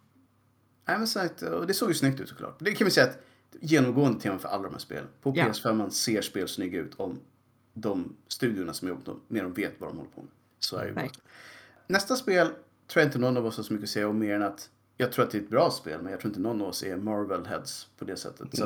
Nej, 0.91 0.99
men 0.99 1.09
sagt, 1.09 1.43
och 1.43 1.67
det 1.67 1.75
såg 1.75 1.89
ju 1.89 1.95
snyggt 1.95 2.21
ut 2.21 2.29
såklart. 2.29 2.57
Det 2.59 2.75
kan 2.75 2.85
vi 2.85 2.91
säga 2.91 3.07
att 3.07 3.19
genomgående 3.61 4.21
tema 4.21 4.39
för 4.39 4.49
alla 4.49 4.63
de 4.63 4.73
här 4.73 4.79
spelen. 4.79 5.07
På 5.23 5.33
ja. 5.37 5.45
PS5 5.45 5.73
man 5.73 5.91
ser 5.91 6.23
spel 6.23 6.49
snygga 6.49 6.81
ut 6.81 6.95
om 6.97 7.21
de 7.75 8.17
studiorna 8.29 8.73
som 8.73 8.89
jobbar 8.89 9.17
med 9.29 9.45
dem 9.45 9.53
vet 9.53 9.73
vad 9.79 9.91
de 9.91 9.97
håller 9.97 10.11
på 10.11 10.21
med. 10.21 10.31
Så 10.59 10.77
är 10.77 10.87
det 10.87 10.93
bara. 10.93 11.09
Nästa 11.87 12.17
spel 12.17 12.47
tror 12.87 13.03
jag 13.03 13.05
inte 13.05 13.19
någon 13.19 13.37
av 13.37 13.47
oss 13.47 13.57
har 13.57 13.65
så 13.65 13.73
mycket 13.73 13.85
att 13.85 13.91
säga 13.91 14.09
om 14.09 14.19
mer 14.19 14.35
än 14.35 14.43
att 14.43 14.71
jag 14.97 15.13
tror 15.13 15.25
att 15.25 15.31
det 15.31 15.39
är 15.39 15.43
ett 15.43 15.51
bra 15.51 15.71
spel 15.71 16.03
men 16.03 16.13
jag 16.13 16.21
tror 16.21 16.31
inte 16.31 16.41
någon 16.41 16.63
av 16.63 16.69
oss 16.69 16.83
är 16.83 16.97
Marvel-heads 16.97 17.87
på 17.99 18.05
det 18.05 18.17
sättet. 18.17 18.57
Så 18.57 18.65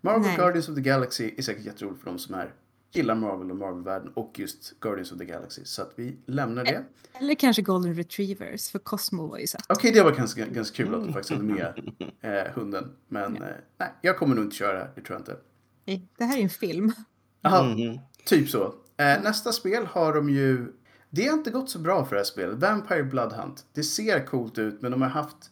Marvel 0.00 0.22
Nej. 0.22 0.36
Guardians 0.36 0.68
of 0.68 0.74
the 0.74 0.80
Galaxy 0.80 1.34
är 1.36 1.42
säkert 1.42 1.64
jätteroligt 1.64 2.02
för 2.02 2.10
de 2.10 2.18
som 2.18 2.34
är 2.34 2.54
gillar 2.92 3.14
Marvel 3.14 3.50
och 3.50 3.56
Marvel-världen 3.56 4.12
och 4.14 4.38
just 4.38 4.80
Guardians 4.80 5.12
of 5.12 5.18
the 5.18 5.24
Galaxy. 5.24 5.64
Så 5.64 5.82
att 5.82 5.92
vi 5.96 6.16
lämnar 6.26 6.64
det. 6.64 6.84
Eller 7.12 7.34
kanske 7.34 7.62
Golden 7.62 7.94
Retrievers, 7.94 8.70
för 8.70 8.78
Cosmo 8.78 9.26
var 9.26 9.38
ju 9.38 9.46
sett. 9.46 9.62
Okej, 9.68 9.90
okay, 9.90 10.00
det 10.00 10.04
var 10.10 10.16
ganska, 10.16 10.46
ganska 10.46 10.76
kul 10.76 10.94
att 10.94 11.04
de 11.04 11.12
faktiskt 11.12 11.30
hade 11.30 11.44
med 11.44 11.92
eh, 12.20 12.52
hunden. 12.54 12.92
Men 13.08 13.36
ja. 13.36 13.48
eh, 13.48 13.54
nej, 13.78 13.92
jag 14.00 14.18
kommer 14.18 14.34
nog 14.34 14.44
inte 14.44 14.56
köra 14.56 14.88
det 14.94 15.00
tror 15.00 15.14
jag 15.14 15.20
inte. 15.20 15.36
Nej, 15.84 16.08
det 16.18 16.24
här 16.24 16.38
är 16.38 16.42
en 16.42 16.48
film. 16.48 16.92
Jaha, 17.40 17.72
mm. 17.72 17.98
typ 18.24 18.48
så. 18.48 18.74
Eh, 18.96 19.22
nästa 19.22 19.52
spel 19.52 19.86
har 19.86 20.14
de 20.14 20.30
ju... 20.30 20.72
Det 21.10 21.26
har 21.26 21.34
inte 21.34 21.50
gått 21.50 21.70
så 21.70 21.78
bra 21.78 22.04
för 22.04 22.14
det 22.14 22.20
här 22.20 22.24
spelet. 22.24 22.58
Vampire 22.58 23.02
Bloodhunt. 23.02 23.66
Det 23.72 23.82
ser 23.82 24.26
coolt 24.26 24.58
ut, 24.58 24.82
men 24.82 24.92
de 24.92 25.02
har 25.02 25.08
haft 25.08 25.50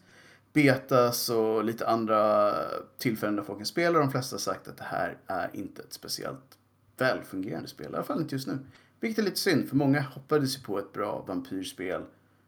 betas 0.52 1.28
och 1.28 1.64
lite 1.64 1.86
andra 1.86 2.52
tillfällen 2.98 3.36
där 3.36 3.42
folk 3.42 3.58
kan 3.58 3.66
spela. 3.66 3.98
De 3.98 4.10
flesta 4.10 4.34
har 4.34 4.40
sagt 4.40 4.68
att 4.68 4.76
det 4.76 4.84
här 4.84 5.18
är 5.26 5.50
inte 5.52 5.82
ett 5.82 5.92
speciellt 5.92 6.57
välfungerande 6.98 7.68
spel. 7.68 7.92
I 7.92 7.94
alla 7.94 8.04
fall 8.04 8.20
inte 8.20 8.34
just 8.34 8.46
nu. 8.46 8.58
Vilket 9.00 9.18
är 9.18 9.22
lite 9.22 9.36
synd, 9.36 9.68
för 9.68 9.76
många 9.76 10.00
hoppades 10.00 10.58
ju 10.58 10.62
på 10.62 10.78
ett 10.78 10.92
bra 10.92 11.24
vampyrspel. 11.28 12.02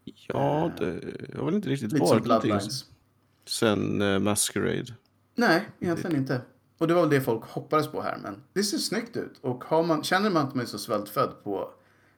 Ja, 0.04 0.66
eh, 0.66 0.70
det 0.78 1.38
har 1.38 1.44
väl 1.44 1.54
inte 1.54 1.68
riktigt 1.68 1.92
lite 1.92 2.04
varit 2.04 2.26
någonting 2.26 2.60
sen 3.46 4.02
uh, 4.02 4.18
Masquerade. 4.18 4.94
Nej, 5.34 5.68
egentligen 5.80 6.16
inte. 6.16 6.40
Och 6.78 6.88
det 6.88 6.94
var 6.94 7.00
väl 7.00 7.10
det 7.10 7.20
folk 7.20 7.44
hoppades 7.44 7.88
på 7.88 8.02
här, 8.02 8.18
men 8.22 8.42
det 8.52 8.62
ser 8.62 8.78
snyggt 8.78 9.16
ut. 9.16 9.38
Och 9.40 9.64
har 9.64 9.82
man, 9.82 10.04
känner 10.04 10.30
man 10.30 10.46
att 10.46 10.54
man 10.54 10.62
är 10.62 10.68
så 10.68 10.78
svältfödd 10.78 11.44
på 11.44 11.70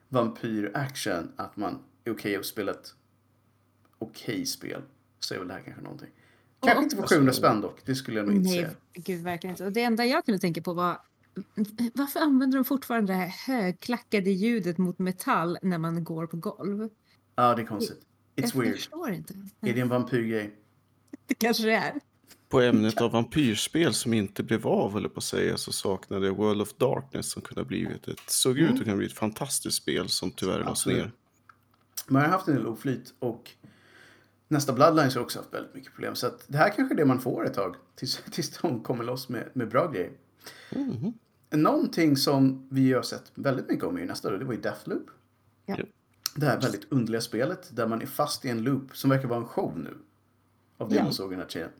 vampyr-action 0.09 1.31
att 1.35 1.57
man 1.57 1.73
är 1.73 1.77
okej 2.11 2.11
okay 2.11 2.35
att 2.35 2.45
spela 2.45 2.71
ett 2.71 2.93
okej 3.99 4.33
okay 4.33 4.45
spel, 4.45 4.81
så 5.19 5.33
är 5.33 5.39
väl 5.39 5.47
det 5.47 5.53
här 5.53 5.61
kanske 5.61 5.81
någonting. 5.81 6.09
Kanske 6.61 6.77
och, 6.77 6.83
inte 6.83 6.95
för 6.95 7.07
700 7.07 7.33
spänn 7.33 7.61
dock, 7.61 7.85
det 7.85 7.95
skulle 7.95 8.17
jag 8.17 8.27
nog 8.27 8.35
inte 8.35 8.49
nej, 8.49 8.59
säga. 8.59 8.71
Gud, 8.93 9.23
verkligen 9.23 9.53
inte. 9.53 9.65
Och 9.65 9.71
det 9.71 9.81
enda 9.81 10.05
jag 10.05 10.25
kunde 10.25 10.39
tänka 10.39 10.61
på 10.61 10.73
var 10.73 10.97
varför 11.93 12.19
använder 12.19 12.57
de 12.57 12.65
fortfarande 12.65 13.13
det 13.13 13.17
här 13.17 13.27
högklackade 13.27 14.31
ljudet 14.31 14.77
mot 14.77 14.99
metall 14.99 15.57
när 15.61 15.77
man 15.77 16.03
går 16.03 16.27
på 16.27 16.37
golv? 16.37 16.89
Ja, 17.35 17.55
det 17.55 17.61
är 17.61 17.65
konstigt. 17.65 18.01
It's 18.35 18.51
jag 18.53 18.61
weird. 18.61 18.75
förstår 18.75 19.11
inte. 19.11 19.33
Är 19.61 19.73
det 19.73 19.81
en 19.81 19.89
vampyrgrej? 19.89 20.55
Det 21.27 21.35
kanske 21.35 21.63
det 21.63 21.73
är. 21.73 21.93
På 22.49 22.61
ämnet 22.61 23.01
av 23.01 23.11
vampyrspel 23.11 23.93
som 23.93 24.13
inte 24.13 24.43
blev 24.43 24.67
av, 24.67 24.97
eller 24.97 25.09
på 25.09 25.17
att 25.17 25.23
säga, 25.23 25.57
så 25.57 25.71
saknade 25.71 26.25
jag 26.25 26.37
World 26.37 26.61
of 26.61 26.73
Darkness 26.73 27.31
som 27.31 27.41
kunde 27.41 27.61
ha 27.61 27.65
blivit 27.65 28.07
ett, 28.07 28.19
såg 28.27 28.57
ut 28.57 28.71
att 28.71 28.83
kunna 28.83 28.95
bli 28.95 29.05
ett 29.05 29.13
fantastiskt 29.13 29.77
spel 29.77 30.09
som 30.09 30.31
tyvärr 30.31 30.59
lades 30.59 30.85
ner. 30.85 31.11
Man 32.07 32.21
har 32.21 32.29
haft 32.29 32.47
en 32.47 32.55
del 32.55 32.67
oflyt 32.67 33.13
och 33.19 33.51
nästa 34.47 34.73
Bloodlines 34.73 35.15
har 35.15 35.21
också 35.21 35.39
haft 35.39 35.53
väldigt 35.53 35.75
mycket 35.75 35.93
problem. 35.93 36.15
Så 36.15 36.31
det 36.47 36.57
här 36.57 36.73
kanske 36.75 36.95
är 36.95 36.97
det 36.97 37.05
man 37.05 37.19
får 37.19 37.45
ett 37.45 37.53
tag 37.53 37.75
tills, 37.95 38.23
tills 38.31 38.57
de 38.57 38.83
kommer 38.83 39.03
loss 39.03 39.29
med, 39.29 39.49
med 39.53 39.69
bra 39.69 39.91
grejer. 39.91 40.11
Mm. 40.69 41.13
Någonting 41.53 42.17
som 42.17 42.67
vi 42.69 42.93
har 42.93 43.01
sett 43.01 43.31
väldigt 43.35 43.69
mycket 43.69 43.85
om 43.85 43.97
i 43.97 44.05
nästa 44.05 44.27
år, 44.27 44.31
det 44.37 44.45
var 44.45 44.53
ju 44.53 44.61
Deathloop. 44.61 45.05
Ja. 45.65 45.77
Det 46.35 46.45
här 46.45 46.61
väldigt 46.61 46.91
underliga 46.91 47.21
spelet 47.21 47.75
där 47.75 47.87
man 47.87 48.01
är 48.01 48.05
fast 48.05 48.45
i 48.45 48.49
en 48.49 48.63
loop 48.63 48.97
som 48.97 49.09
verkar 49.09 49.27
vara 49.27 49.39
en 49.39 49.45
show 49.45 49.79
nu. 49.79 49.97
Av 50.77 50.89
det 50.89 50.95
Ja. 50.95 51.03
man 51.03 51.13
såg 51.13 51.31
i 51.31 51.35
den 51.35 51.39
här 51.39 51.49
trailern. 51.49 51.71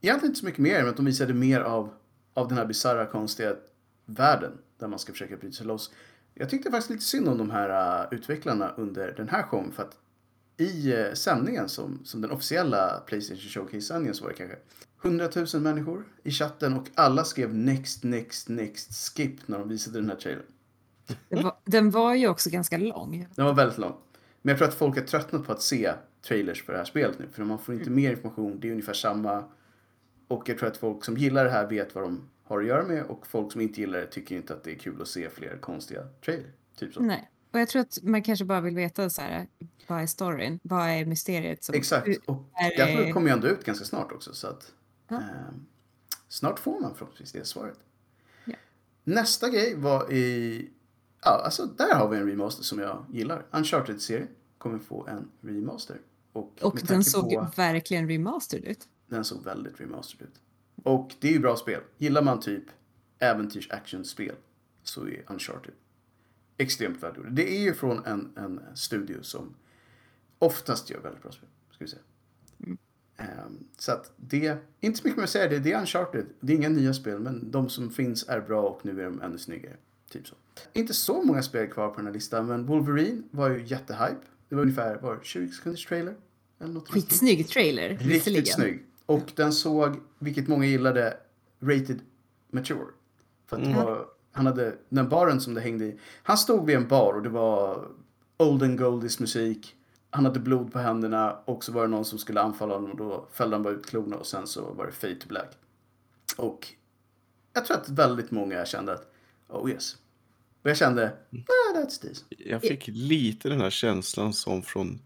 Egentligen 0.00 0.30
inte 0.30 0.40
så 0.40 0.46
mycket 0.46 0.60
mer, 0.60 0.80
men 0.80 0.88
att 0.88 0.96
de 0.96 1.04
visade 1.04 1.34
mer 1.34 1.60
av, 1.60 1.90
av 2.34 2.48
den 2.48 2.58
här 2.58 2.66
bisarra, 2.66 3.06
konstiga 3.06 3.56
världen 4.06 4.52
där 4.78 4.88
man 4.88 4.98
ska 4.98 5.12
försöka 5.12 5.36
bryta 5.36 5.56
sig 5.56 5.66
loss. 5.66 5.92
Jag 6.34 6.50
tyckte 6.50 6.70
faktiskt 6.70 6.90
lite 6.90 7.04
synd 7.04 7.28
om 7.28 7.38
de 7.38 7.50
här 7.50 8.02
uh, 8.04 8.14
utvecklarna 8.14 8.68
under 8.76 9.14
den 9.16 9.28
här 9.28 9.42
showen 9.42 9.72
för 9.72 9.82
att 9.82 9.98
i 10.56 10.94
uh, 10.94 11.12
sändningen 11.14 11.68
som, 11.68 12.00
som 12.04 12.20
den 12.20 12.30
officiella 12.30 13.02
Playstation 13.06 13.48
Showcase-sändningen 13.50 14.14
så 14.14 14.24
var 14.24 14.30
det 14.30 14.36
kanske 14.36 14.58
100 15.06 15.28
000 15.54 15.62
människor 15.62 16.04
i 16.22 16.30
chatten 16.30 16.74
och 16.74 16.86
alla 16.94 17.24
skrev 17.24 17.54
next, 17.54 18.04
next, 18.04 18.48
next, 18.48 19.16
skip 19.16 19.48
när 19.48 19.58
de 19.58 19.68
visade 19.68 19.98
den 20.00 20.10
här 20.10 20.16
trailern. 20.16 20.42
Den 21.28 21.44
var, 21.44 21.56
den 21.64 21.90
var 21.90 22.14
ju 22.14 22.28
också 22.28 22.50
ganska 22.50 22.78
lång. 22.78 23.28
Den 23.34 23.44
var 23.44 23.54
väldigt 23.54 23.78
lång. 23.78 23.94
Men 24.42 24.50
jag 24.52 24.58
tror 24.58 24.68
att 24.68 24.74
folk 24.74 24.96
har 24.96 25.02
tröttnat 25.04 25.46
på 25.46 25.52
att 25.52 25.62
se 25.62 25.92
trailers 26.28 26.64
för 26.64 26.72
det 26.72 26.78
här 26.78 26.84
spelet 26.84 27.18
nu. 27.18 27.28
För 27.32 27.44
man 27.44 27.58
får 27.58 27.74
inte 27.74 27.90
mer 27.90 28.10
information, 28.10 28.60
det 28.60 28.68
är 28.68 28.72
ungefär 28.72 28.92
samma. 28.92 29.44
Och 30.28 30.48
jag 30.48 30.58
tror 30.58 30.68
att 30.68 30.76
folk 30.76 31.04
som 31.04 31.16
gillar 31.16 31.44
det 31.44 31.50
här 31.50 31.66
vet 31.66 31.94
vad 31.94 32.04
de 32.04 32.28
har 32.44 32.60
att 32.60 32.66
göra 32.66 32.84
med. 32.84 33.02
Och 33.04 33.26
folk 33.26 33.52
som 33.52 33.60
inte 33.60 33.80
gillar 33.80 33.98
det 33.98 34.06
tycker 34.06 34.36
inte 34.36 34.54
att 34.54 34.64
det 34.64 34.70
är 34.70 34.78
kul 34.78 35.02
att 35.02 35.08
se 35.08 35.30
fler 35.30 35.58
konstiga 35.60 36.00
trailers. 36.24 36.46
Typ 36.78 36.94
så. 36.94 37.00
Nej. 37.00 37.30
Och 37.52 37.60
jag 37.60 37.68
tror 37.68 37.82
att 37.82 37.98
man 38.02 38.22
kanske 38.22 38.44
bara 38.44 38.60
vill 38.60 38.74
veta 38.76 39.10
så 39.10 39.22
här, 39.22 39.46
vad 39.86 40.02
är 40.02 40.06
storyn? 40.06 40.60
Vad 40.62 40.88
är 40.88 41.04
mysteriet? 41.04 41.64
Som, 41.64 41.74
Exakt. 41.74 42.08
Och 42.26 42.44
är 42.54 42.76
därför 42.76 43.04
det- 43.04 43.12
kommer 43.12 43.26
ju 43.28 43.32
ändå 43.32 43.48
ut 43.48 43.64
ganska 43.64 43.84
snart 43.84 44.12
också. 44.12 44.34
Så 44.34 44.46
att, 44.46 44.72
Ja. 45.08 45.16
ehm, 45.16 45.66
snart 46.28 46.58
får 46.58 46.80
man 46.80 46.94
förhoppningsvis 46.94 47.32
det 47.32 47.44
svaret. 47.44 47.78
Ja. 48.44 48.54
Nästa 49.04 49.48
grej 49.50 49.74
var 49.76 50.12
i... 50.12 50.70
Ja, 51.22 51.42
alltså 51.44 51.66
där 51.66 51.94
har 51.94 52.08
vi 52.08 52.16
en 52.18 52.28
remaster 52.28 52.62
som 52.62 52.78
jag 52.78 53.04
gillar. 53.12 53.44
Uncharted-serien 53.50 54.28
kommer 54.58 54.78
få 54.78 55.06
en 55.06 55.28
remaster. 55.40 56.00
Och, 56.32 56.52
Och 56.62 56.80
den 56.86 57.04
såg 57.04 57.30
på- 57.34 57.48
verkligen 57.56 58.08
remastered 58.08 58.64
ut. 58.64 58.88
Den 59.06 59.24
såg 59.24 59.44
väldigt 59.44 59.80
remastered 59.80 60.28
ut. 60.28 60.40
Och 60.84 61.14
det 61.20 61.28
är 61.28 61.32
ju 61.32 61.38
bra 61.38 61.56
spel. 61.56 61.80
Gillar 61.98 62.22
man 62.22 62.40
typ 62.40 62.64
äventyrs-action-spel 63.18 64.34
så 64.82 65.06
är 65.06 65.24
Uncharted 65.26 65.74
extremt 66.56 67.02
välgjorda. 67.02 67.30
Det 67.30 67.56
är 67.56 67.60
ju 67.62 67.74
från 67.74 68.04
en, 68.06 68.32
en 68.36 68.60
studio 68.74 69.22
som 69.22 69.54
oftast 70.38 70.90
gör 70.90 71.00
väldigt 71.00 71.22
bra 71.22 71.32
spel. 71.32 71.48
Ska 71.70 71.84
vi 71.84 71.90
säga. 71.90 72.02
Ehm, 73.16 73.64
så 73.78 73.92
att 73.92 74.12
det, 74.16 74.58
inte 74.80 74.98
så 74.98 75.04
mycket 75.06 75.16
mer 75.16 75.24
att 75.24 75.30
säga, 75.30 75.48
det, 75.48 75.58
det 75.58 75.72
är 75.72 75.80
Uncharted. 75.80 76.26
Det 76.40 76.52
är 76.52 76.56
inga 76.56 76.68
nya 76.68 76.94
spel, 76.94 77.18
men 77.20 77.50
de 77.50 77.68
som 77.68 77.90
finns 77.90 78.28
är 78.28 78.40
bra 78.40 78.62
och 78.62 78.84
nu 78.84 79.00
är 79.00 79.04
de 79.04 79.20
ännu 79.20 79.38
snyggare. 79.38 79.76
Typ 80.10 80.26
så. 80.26 80.34
Inte 80.72 80.94
så 80.94 81.22
många 81.22 81.42
spel 81.42 81.66
kvar 81.70 81.88
på 81.88 81.96
den 81.96 82.06
här 82.06 82.12
listan, 82.12 82.46
men 82.46 82.66
Wolverine 82.66 83.22
var 83.30 83.50
ju 83.50 83.64
jättehype. 83.66 84.20
Det 84.48 84.54
var 84.54 84.62
ungefär 84.62 84.96
var 84.96 85.14
det 85.16 85.24
20 85.24 85.52
sekunders 85.52 85.86
trailer. 85.86 86.14
Eller 86.60 86.72
något. 86.72 86.88
Skitsnygg 86.88 87.48
trailer, 87.48 87.88
Riktigt 87.88 88.06
visserligen. 88.08 88.46
snygg. 88.46 88.84
Och 89.06 89.32
den 89.34 89.52
såg, 89.52 89.96
vilket 90.18 90.48
många 90.48 90.66
gillade, 90.66 91.16
rated 91.60 92.00
mature. 92.50 92.86
För 93.46 93.56
att 93.56 93.64
det 93.64 93.74
var, 93.74 94.06
han 94.32 94.46
hade, 94.46 94.74
den 94.88 95.08
baren 95.08 95.40
som 95.40 95.54
det 95.54 95.60
hängde 95.60 95.84
i. 95.84 95.98
Han 96.22 96.38
stod 96.38 96.66
vid 96.66 96.76
en 96.76 96.88
bar 96.88 97.12
och 97.14 97.22
det 97.22 97.28
var 97.28 97.88
Olden 98.36 98.76
Goldies 98.76 99.20
musik. 99.20 99.75
Han 100.16 100.24
hade 100.24 100.40
blod 100.40 100.72
på 100.72 100.78
händerna 100.78 101.36
och 101.44 101.64
så 101.64 101.72
var 101.72 101.82
det 101.82 101.88
någon 101.88 102.04
som 102.04 102.18
skulle 102.18 102.40
anfalla 102.40 102.74
honom 102.74 102.90
och 102.90 102.96
då 102.96 103.28
fällde 103.32 103.56
han 103.56 103.62
bara 103.62 103.74
ut 103.74 103.86
klorna 103.86 104.16
och 104.16 104.26
sen 104.26 104.46
så 104.46 104.72
var 104.72 104.86
det 104.86 104.92
fade 104.92 105.14
to 105.14 105.28
black. 105.28 105.50
Och 106.36 106.68
jag 107.52 107.64
tror 107.64 107.76
att 107.76 107.88
väldigt 107.88 108.30
många 108.30 108.64
kände 108.64 108.92
att, 108.92 109.12
oh 109.48 109.70
yes. 109.70 109.96
Och 110.62 110.70
jag 110.70 110.76
kände, 110.76 111.12
ah, 111.32 111.78
that's 111.78 112.00
this. 112.00 112.24
Jag 112.28 112.62
fick 112.62 112.88
lite 112.88 113.48
den 113.48 113.60
här 113.60 113.70
känslan 113.70 114.32
som 114.32 114.62
från 114.62 114.98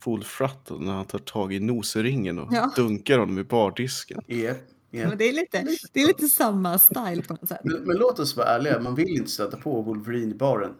Full 0.00 0.24
Throttle 0.24 0.76
när 0.78 0.92
han 0.92 1.04
tar 1.04 1.18
tag 1.18 1.52
i 1.52 1.60
noseringen 1.60 2.38
och 2.38 2.48
Ja. 2.52 2.72
dunkar 2.76 3.18
honom 3.18 3.38
i 3.38 3.44
bardisken. 3.44 4.22
Yep, 4.28 4.56
yep. 4.92 5.08
Men 5.08 5.18
det, 5.18 5.24
är 5.24 5.32
lite, 5.32 5.66
det 5.92 6.02
är 6.02 6.06
lite 6.06 6.28
samma 6.28 6.78
style 6.78 7.22
på 7.22 7.34
något 7.34 7.48
sätt. 7.48 7.60
Men, 7.64 7.82
men 7.82 7.96
låt 7.96 8.18
oss 8.18 8.36
vara 8.36 8.46
ärliga, 8.48 8.80
man 8.80 8.94
vill 8.94 9.08
inte 9.08 9.30
stöta 9.30 9.56
på 9.56 9.82
Wolverine 9.82 10.30
i 10.30 10.34
baren. 10.34 10.74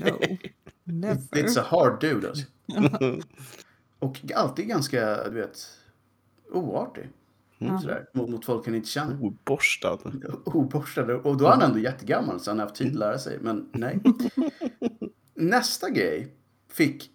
No. 0.00 0.38
Never. 0.88 1.20
It's 1.30 1.60
a 1.60 1.64
hard 1.70 2.00
dude 2.00 2.28
alltså. 2.28 2.46
Och 3.98 4.18
alltid 4.34 4.68
ganska, 4.68 5.24
du 5.24 5.34
vet, 5.34 5.66
oartig. 6.52 7.10
Sådär, 7.58 8.06
mot, 8.14 8.30
mot 8.30 8.44
folk 8.44 8.66
han 8.66 8.74
inte 8.74 8.88
känner. 8.88 9.22
Oborstad. 9.22 9.98
Oborstad. 10.44 11.14
Och 11.14 11.36
då 11.36 11.46
är 11.46 11.50
han 11.50 11.62
ändå 11.62 11.78
jättegammal 11.78 12.40
så 12.40 12.50
han 12.50 12.58
har 12.58 12.66
haft 12.66 12.76
tid 12.76 12.88
att 12.88 12.98
lära 12.98 13.18
sig. 13.18 13.38
Men 13.40 13.68
nej. 13.72 14.00
Nästa 15.34 15.90
grej 15.90 16.34
fick 16.68 17.10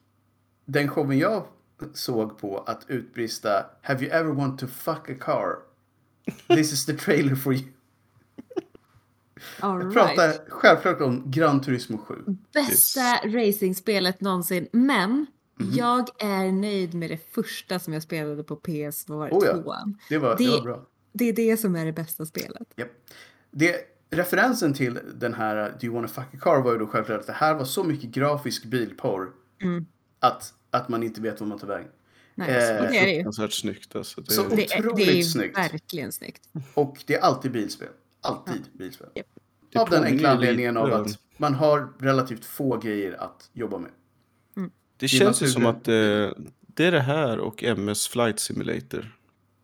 den 0.65 0.87
showen 0.87 1.17
jag 1.17 1.45
såg 1.93 2.37
på 2.37 2.57
att 2.57 2.85
utbrista 2.87 3.65
Have 3.81 4.05
you 4.05 4.13
ever 4.13 4.31
want 4.31 4.59
to 4.59 4.67
fuck 4.67 5.09
a 5.09 5.15
car? 5.19 5.55
This 6.55 6.73
is 6.73 6.85
the 6.85 6.93
trailer 6.93 7.35
for 7.35 7.53
you. 7.53 7.63
All 9.59 9.81
Jag 9.81 9.81
right. 9.81 9.93
pratar 9.93 10.49
självklart 10.49 11.01
om 11.01 11.23
Gran 11.31 11.61
Turismo 11.61 11.97
7. 11.97 12.15
Bästa 12.53 13.01
racingspelet 13.25 14.21
någonsin. 14.21 14.67
Men 14.71 15.25
Mhm. 15.59 15.71
jag 15.75 16.09
är 16.23 16.51
nöjd 16.51 16.93
med 16.93 17.09
det 17.09 17.19
första 17.33 17.79
som 17.79 17.93
jag 17.93 18.03
spelade 18.03 18.43
på 18.43 18.55
PS 18.55 19.09
var 19.09 19.29
Oh 19.29 19.45
ja. 19.45 19.53
tvåan. 19.61 19.97
Det 20.09 20.17
var, 20.17 20.35
det... 20.37 20.43
Det- 20.45 20.51
var 20.51 20.61
bra. 20.61 20.85
Det 21.13 21.25
är 21.29 21.33
det 21.33 21.57
som 21.57 21.75
är 21.75 21.85
det 21.85 21.91
bästa 21.93 22.25
spelet. 22.25 22.67
Japp. 22.75 22.89
Det, 23.51 23.75
referensen 24.09 24.73
till 24.73 24.99
den 25.15 25.33
här 25.33 25.69
Do 25.79 25.85
you 25.85 25.95
wanna 25.95 26.07
fuck 26.07 26.25
a 26.33 26.37
car 26.41 26.61
var 26.61 26.71
ju 26.71 26.77
då 26.77 26.87
självklart 26.87 27.19
att 27.19 27.27
det 27.27 27.33
här 27.33 27.53
var 27.55 27.65
så 27.65 27.83
mycket 27.83 28.09
grafisk 28.09 28.65
bilporr 28.65 29.27
Mm. 29.61 29.85
att, 30.19 30.53
att 30.69 30.89
man 30.89 31.03
inte 31.03 31.21
vet 31.21 31.39
vad 31.39 31.49
man 31.49 31.59
tar 31.59 31.67
vägen. 31.67 31.87
Nej, 32.35 32.49
Eh, 32.49 32.55
det 32.55 32.61
är 32.67 33.05
det 33.05 33.09
ju. 33.11 33.15
Fruktansvärt 33.15 33.53
snyggt 33.53 33.95
alltså. 33.95 34.21
Det, 34.21 34.31
Så- 34.31 34.43
Det 34.43 34.53
är, 34.53 34.57
det 34.57 34.73
är 34.73 34.87
otroligt 34.89 35.31
snyggt. 35.31 35.57
verkligen 35.57 36.11
snyggt. 36.11 36.41
Och 36.73 36.97
det 37.05 37.15
är 37.15 37.21
alltid 37.21 37.51
bilspel. 37.51 37.87
Alltid 38.23 38.61
bilspel. 38.73 39.07
Det 39.71 39.79
Av 39.79 39.89
den 39.89 40.03
enkla 40.03 40.29
anledningen 40.31 40.77
av 40.77 40.93
att 40.93 41.19
man 41.37 41.53
har 41.53 41.93
relativt 41.99 42.45
få 42.45 42.77
grejer 42.77 43.13
att 43.23 43.49
jobba 43.53 43.77
med. 43.77 43.91
Det 44.97 45.05
i 45.05 45.09
känns 45.09 45.43
ju 45.43 45.47
som 45.47 45.65
att 45.65 45.87
eh, 45.87 45.93
det 46.59 46.85
är 46.85 46.91
det 46.91 46.99
här 47.01 47.39
och 47.39 47.63
MS 47.63 48.07
Flight 48.07 48.39
Simulator 48.39 49.19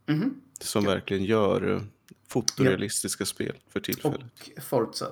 Mhm. 0.08 0.42
som 0.62 0.84
verkligen 0.84 1.24
gör 1.24 1.72
eh, 1.76 1.82
fotorealistiska 2.28 3.26
spel 3.26 3.56
för 3.70 3.80
tillfället. 3.80 4.22
Och 4.24 4.64
Forza 4.64 5.08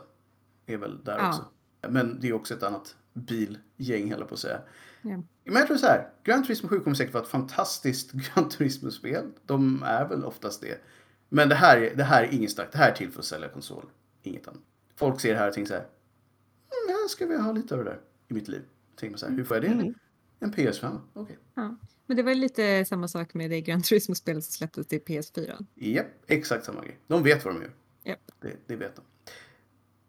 är 0.66 0.78
väl 0.78 1.04
där 1.04 1.18
Ja. 1.18 1.30
också. 1.30 1.46
Men 1.90 2.20
det 2.20 2.28
är 2.28 2.34
också 2.34 2.54
ett 2.54 2.64
annat 2.64 2.96
bilgäng, 3.14 4.12
höll 4.12 4.24
på 4.26 4.34
att 4.34 4.40
säga. 4.40 4.60
Ja. 5.02 5.24
Men 5.44 5.56
jag 5.56 5.68
tror 5.68 5.78
så 5.78 5.86
här, 5.86 6.10
Gran 6.24 6.44
Turismo 6.44 6.70
7 6.70 6.80
kommer 6.80 6.96
säkert 6.96 7.14
vara 7.14 7.24
ett 7.24 7.30
fantastiskt 7.30 8.12
Gran 8.36 8.50
Turismo-spel. 8.50 9.26
De 9.46 9.84
är 9.84 10.08
väl 10.08 10.26
oftast 10.26 10.62
det. 10.62 10.82
Men 11.30 11.50
det 11.50 11.56
här, 11.56 11.78
är- 11.78 11.96
det 11.96 12.04
här 12.04 12.24
är 12.24 12.34
ingen 12.34 12.50
starkt. 12.50 12.72
Det 12.72 12.78
här 12.78 12.92
är 12.92 12.96
till 12.96 13.12
för 13.12 13.20
att 13.20 13.26
sälja 13.26 13.50
konsol. 13.50 13.86
Inget 14.24 14.48
annat. 14.48 14.62
Folk 14.96 15.20
ser 15.22 15.34
det 15.34 15.40
här 15.40 15.48
och 15.48 15.54
tänker 15.54 15.68
så 15.68 15.74
här. 15.74 15.82
Mm, 15.84 16.96
jag 17.02 17.10
ska 17.10 17.26
vilja 17.26 17.42
ha 17.42 17.52
lite 17.52 17.74
av 17.76 17.84
det 17.84 17.90
där 17.90 18.00
i 18.28 18.34
mitt 18.34 18.48
liv. 18.48 18.62
Tänker 18.96 19.12
man 19.12 19.20
så 19.20 19.26
här, 19.28 19.34
hur 19.34 19.44
får 19.44 19.58
jag 19.58 19.64
det? 19.80 19.94
En 20.40 20.54
PS5? 20.54 20.98
Okej. 21.14 21.38
Ja. 21.54 21.76
Men 22.06 22.18
det 22.18 22.24
var 22.24 22.36
lite 22.36 22.86
samma 22.86 23.08
sak 23.08 23.34
med 23.34 23.50
det 23.50 23.62
Gran 23.62 23.82
Turismo-spelet 23.82 24.44
som 24.44 24.52
släpptes 24.52 24.88
till 24.88 25.00
PS4. 25.02 25.66
Japp, 25.76 26.06
exakt 26.28 26.66
samma 26.66 26.82
grej. 26.82 27.00
De 27.08 27.24
vet 27.24 27.46
vad 27.46 27.54
de 27.56 27.62
gör. 27.62 27.72
Japp. 28.04 28.20
Det, 28.42 28.54
det 28.68 28.76
vet 28.76 28.96
de. 28.96 29.02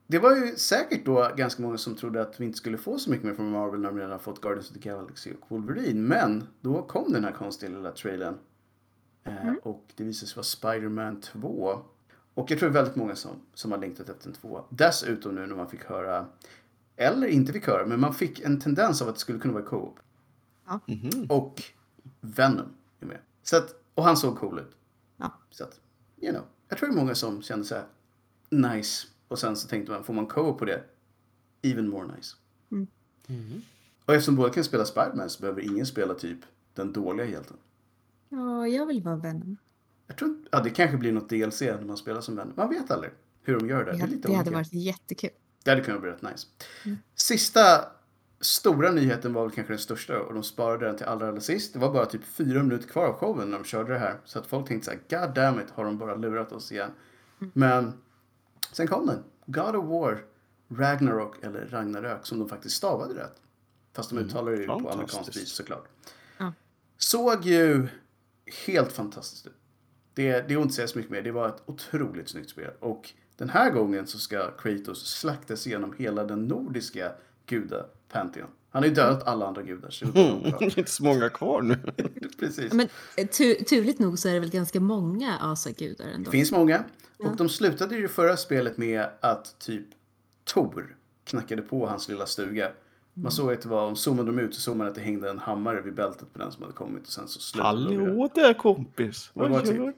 Det 0.07 0.19
var 0.19 0.37
ju 0.37 0.57
säkert 0.57 1.05
då 1.05 1.31
ganska 1.37 1.63
många 1.63 1.79
som 1.79 1.97
trodde 1.97 2.23
att 2.23 2.41
vi 2.41 2.45
inte 2.45 2.59
skulle 2.59 2.79
få 2.79 2.99
så 2.99 3.11
mycket 3.11 3.27
mer 3.27 3.35
från 3.35 3.51
Marvel 3.51 3.81
när 3.81 3.89
de 3.89 3.99
redan 3.99 4.21
fått 4.21 4.41
Guardians 4.41 4.69
of 4.71 4.75
the 4.75 4.81
Galaxy 4.89 5.33
och 5.41 5.51
Wolverine. 5.51 6.01
Men 6.01 6.49
då 6.61 6.83
kom 6.83 7.13
den 7.13 7.25
här 7.25 7.33
konstiga 7.33 7.73
lilla 7.73 7.93
trailern. 7.93 8.39
Eh, 9.29 9.55
och 9.63 9.85
det 9.97 10.05
visade 10.05 10.29
sig 10.29 10.37
vara 10.37 10.45
Spider-Man 10.45 11.21
2. 11.21 11.83
Och 12.35 12.51
jag 12.51 12.59
tror 12.59 12.71
väldigt 12.71 12.97
många 12.97 13.17
som, 13.17 13.31
som 13.55 13.73
har 13.73 13.79
längtat 13.79 14.09
efter 14.09 14.29
en 14.29 14.35
2. 14.35 14.65
Dessutom 14.71 15.35
nu 15.35 15.47
när 15.47 15.57
man 15.57 15.69
fick 15.69 15.85
höra, 15.85 16.27
eller 16.97 17.27
inte 17.27 17.53
fick 17.53 17.67
höra, 17.67 17.87
men 17.87 18.01
man 18.01 18.15
fick 18.15 18.41
en 18.41 18.61
tendens 18.61 19.03
av 19.03 19.09
att 19.09 19.15
det 19.15 19.21
skulle 19.21 19.39
kunna 19.39 19.55
vara 19.55 19.65
co-op. 19.65 20.01
Mhm. 20.87 21.27
Och 21.29 21.63
Venom 22.21 22.67
är 23.01 23.07
med. 23.07 23.19
Så 23.43 23.57
att, 23.57 23.75
och 23.95 24.05
han 24.05 24.17
såg 24.17 24.39
cool 24.39 24.59
ut. 24.59 24.77
Ja. 25.17 25.33
Så 25.51 25.65
att, 25.65 25.81
you 26.21 26.33
know. 26.33 26.45
Jag 26.69 26.79
tror 26.79 26.89
det 26.89 26.95
är 26.95 26.97
många 26.97 27.15
som 27.15 27.43
kände 27.43 27.65
så 27.65 27.75
här, 27.75 27.85
nice. 28.51 29.07
Och 29.29 29.39
sen 29.39 29.57
så 29.57 29.69
tänkte 29.69 29.93
man, 29.93 30.05
får 30.05 30.15
man 30.15 30.27
co-op 30.27 30.59
på 30.59 30.65
det? 30.65 30.83
Even 31.63 31.89
more 31.89 32.07
nice. 32.17 32.37
Och 34.05 34.15
eftersom 34.15 34.37
båda 34.37 34.51
kan 34.53 34.65
spela 34.65 34.85
Spiderman 34.85 35.31
så 35.31 35.41
behöver 35.41 35.63
ingen 35.63 35.87
spela 35.87 36.15
typ 36.15 36.39
den 36.75 36.93
dåliga 36.93 37.27
hjälten. 37.27 37.57
Ja, 38.29 38.67
jag 38.69 38.87
vill 38.87 39.03
vara 39.03 39.17
Venom. 39.17 39.57
Jag 40.07 40.17
tror 40.19 40.31
inte- 40.31 40.49
ja, 40.53 40.61
det 40.61 40.71
kanske 40.71 40.97
blir 40.97 41.13
något 41.13 41.29
DLC 41.29 41.61
när 41.61 41.85
man 41.85 41.97
spelar 41.97 42.21
som 42.21 42.37
vän. 42.37 42.53
Man 42.57 42.69
vet 42.69 42.91
aldrig 42.91 43.13
hur 43.43 43.59
de 43.59 43.69
gör 43.69 43.85
det. 43.85 43.85
Det, 43.85 43.91
Det, 43.91 43.97
är 43.97 44.01
hade, 44.01 44.13
lite 44.13 44.29
det 44.29 44.35
hade 44.35 44.51
varit 44.51 44.73
jättekul. 44.73 45.31
Det 45.65 45.71
hade 45.71 45.83
kunnat 45.83 46.01
bli 46.01 46.11
rätt 46.11 46.23
nice. 46.23 46.47
Sista 47.15 47.61
stora 48.41 48.91
nyheten 48.91 49.33
var 49.33 49.43
väl 49.43 49.51
kanske 49.51 49.73
den 49.73 49.79
största 49.81 50.21
och 50.21 50.35
de 50.35 50.43
sparade 50.43 50.87
den 50.87 50.97
till 50.97 51.07
allra, 51.07 51.29
allra 51.29 51.41
sist. 51.41 51.73
Det 51.73 51.79
var 51.79 51.93
bara 51.93 52.07
typ 52.07 52.25
fyra 52.25 52.63
minuter 52.63 52.89
kvar 52.89 53.07
av 53.07 53.15
showen 53.15 53.51
när 53.51 53.59
de 53.59 53.65
körde 53.65 53.93
det 53.93 53.99
här. 53.99 54.21
Så 54.25 54.39
att 54.39 54.47
folk 54.47 54.69
tänkte 54.69 54.85
så 54.85 54.91
här, 55.17 55.27
God 55.27 55.35
damn 55.35 55.61
it, 55.61 55.71
har 55.71 55.85
de 55.85 55.99
bara 55.99 56.15
lurat 56.15 56.53
oss 56.53 56.73
igen. 56.73 56.91
Men 57.53 57.93
Sen 58.73 58.87
kom 58.87 59.07
den. 59.07 59.25
God 59.47 59.77
of 59.77 59.85
War 59.87 60.25
Ragnarok, 60.69 61.45
eller 61.45 61.67
Ragnarök, 61.67 62.27
som 62.27 62.39
de 62.39 62.49
faktiskt 62.49 62.77
stavade 62.77 63.15
rätt. 63.15 63.35
Fast 63.93 64.11
de 64.11 64.19
uttalade 64.19 64.57
det 64.57 64.63
ju 64.63 64.67
på 64.69 64.91
amerikanskt 64.91 65.37
vis 65.37 65.49
såklart. 65.49 65.85
Ja. 66.39 66.53
Såg 66.99 67.45
ju 67.45 67.89
helt 68.67 68.93
fantastiskt 68.93 69.47
ut. 69.47 69.53
Det, 70.15 70.49
det 70.49 70.55
är 70.55 70.63
inte 70.63 70.75
säga 70.75 70.89
så 70.89 70.99
mycket 70.99 71.13
mer. 71.13 71.23
Det 71.23 71.33
var 71.33 71.49
ett 71.49 71.63
otroligt 71.67 72.29
snyggt 72.29 72.51
spel. 72.51 72.71
Och 72.81 73.13
den 73.37 73.49
här 73.49 73.71
gången 73.71 74.07
så 74.07 74.19
ska 74.19 74.51
Kratos 74.51 75.11
slaktas 75.11 75.67
genom 75.67 75.95
hela 75.99 76.25
den 76.25 76.45
nordiska 76.45 77.13
gudapantheon. 77.47 78.49
Han 78.71 78.83
har 78.83 78.89
ju 78.89 78.95
dödat 78.95 79.27
alla 79.27 79.47
andra 79.47 79.63
gudar. 79.63 79.91
Så 79.91 80.05
det 80.05 80.21
är 80.21 80.79
inte 80.79 80.91
så 80.91 81.05
många 81.05 81.29
kvar 81.29 81.63
nu. 81.63 81.77
Precis. 82.39 82.73
Men 82.73 82.89
eh, 83.17 83.27
tu 83.27 83.55
turligt 83.55 83.99
nog 83.99 84.19
så 84.19 84.29
är 84.29 84.35
det 84.35 84.41
väl 84.41 84.51
ganska 84.51 84.81
många 84.81 85.39
asagudar 85.39 86.07
ändå. 86.07 86.31
Det 86.31 86.37
finns 86.37 86.53
många. 86.53 86.85
Och 87.19 87.37
de 87.37 87.49
slutade 87.49 87.97
ju 87.97 88.09
förra 88.09 88.37
spelet 88.37 88.77
med 88.77 89.07
att 89.21 89.59
typ 89.59 89.87
Tor 90.45 90.97
knackade 91.25 91.63
på 91.63 91.87
hans 91.87 92.09
lilla 92.09 92.27
stuga. 92.27 92.73
Man 93.23 93.33
såg 93.33 93.53
att 93.53 93.63
det 93.63 93.69
var, 93.69 93.95
zoomade 93.95 94.33
de 94.33 94.39
ut 94.39 94.55
så 94.55 94.61
såg 94.61 94.77
man 94.77 94.87
att 94.87 94.95
det 94.95 95.01
hängde 95.01 95.31
en 95.31 95.39
hammare 95.39 95.81
vid 95.83 95.95
bältet 95.95 96.33
på 96.33 96.39
den 96.39 96.53
som 96.53 96.63
hade 96.63 96.75
kommit 96.75 97.07
och 97.07 97.13
sen 97.13 97.29
så 97.29 97.41
slutade 97.41 97.69
Hallå 97.69 98.31
där 98.35 98.55
kompis! 98.55 99.31
Vad 99.35 99.53
gör 99.53 99.63
du? 99.63 99.95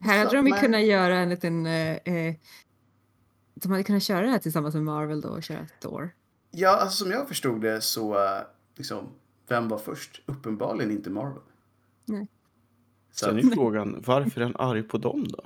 Här 0.00 0.18
hade 0.18 0.36
de 0.36 0.46
ju 0.46 0.52
kunnat 0.52 0.84
göra 0.84 1.18
en 1.18 1.28
liten... 1.28 1.66
Eh, 1.66 1.96
eh, 1.96 2.34
de 3.54 3.70
hade 3.70 3.84
kunnat 3.84 4.02
köra 4.02 4.20
det 4.20 4.28
här 4.28 4.38
tillsammans 4.38 4.74
med 4.74 4.84
Marvel 4.84 5.20
då 5.20 5.28
och 5.28 5.42
köra 5.42 5.66
Thor. 5.80 6.10
Ja, 6.50 6.76
alltså 6.76 7.04
som 7.04 7.12
jag 7.12 7.28
förstod 7.28 7.60
det 7.60 7.80
så, 7.80 8.18
liksom, 8.76 9.08
vem 9.48 9.68
var 9.68 9.78
först? 9.78 10.22
Uppenbarligen 10.26 10.90
inte 10.90 11.10
Marvel. 11.10 11.42
Nej. 12.04 12.28
Så 13.12 13.24
Sen 13.24 13.38
är 13.38 13.42
frågan, 13.42 14.02
varför 14.06 14.40
är 14.40 14.44
han 14.44 14.56
arg 14.56 14.82
på 14.82 14.98
dem 14.98 15.28
då? 15.28 15.44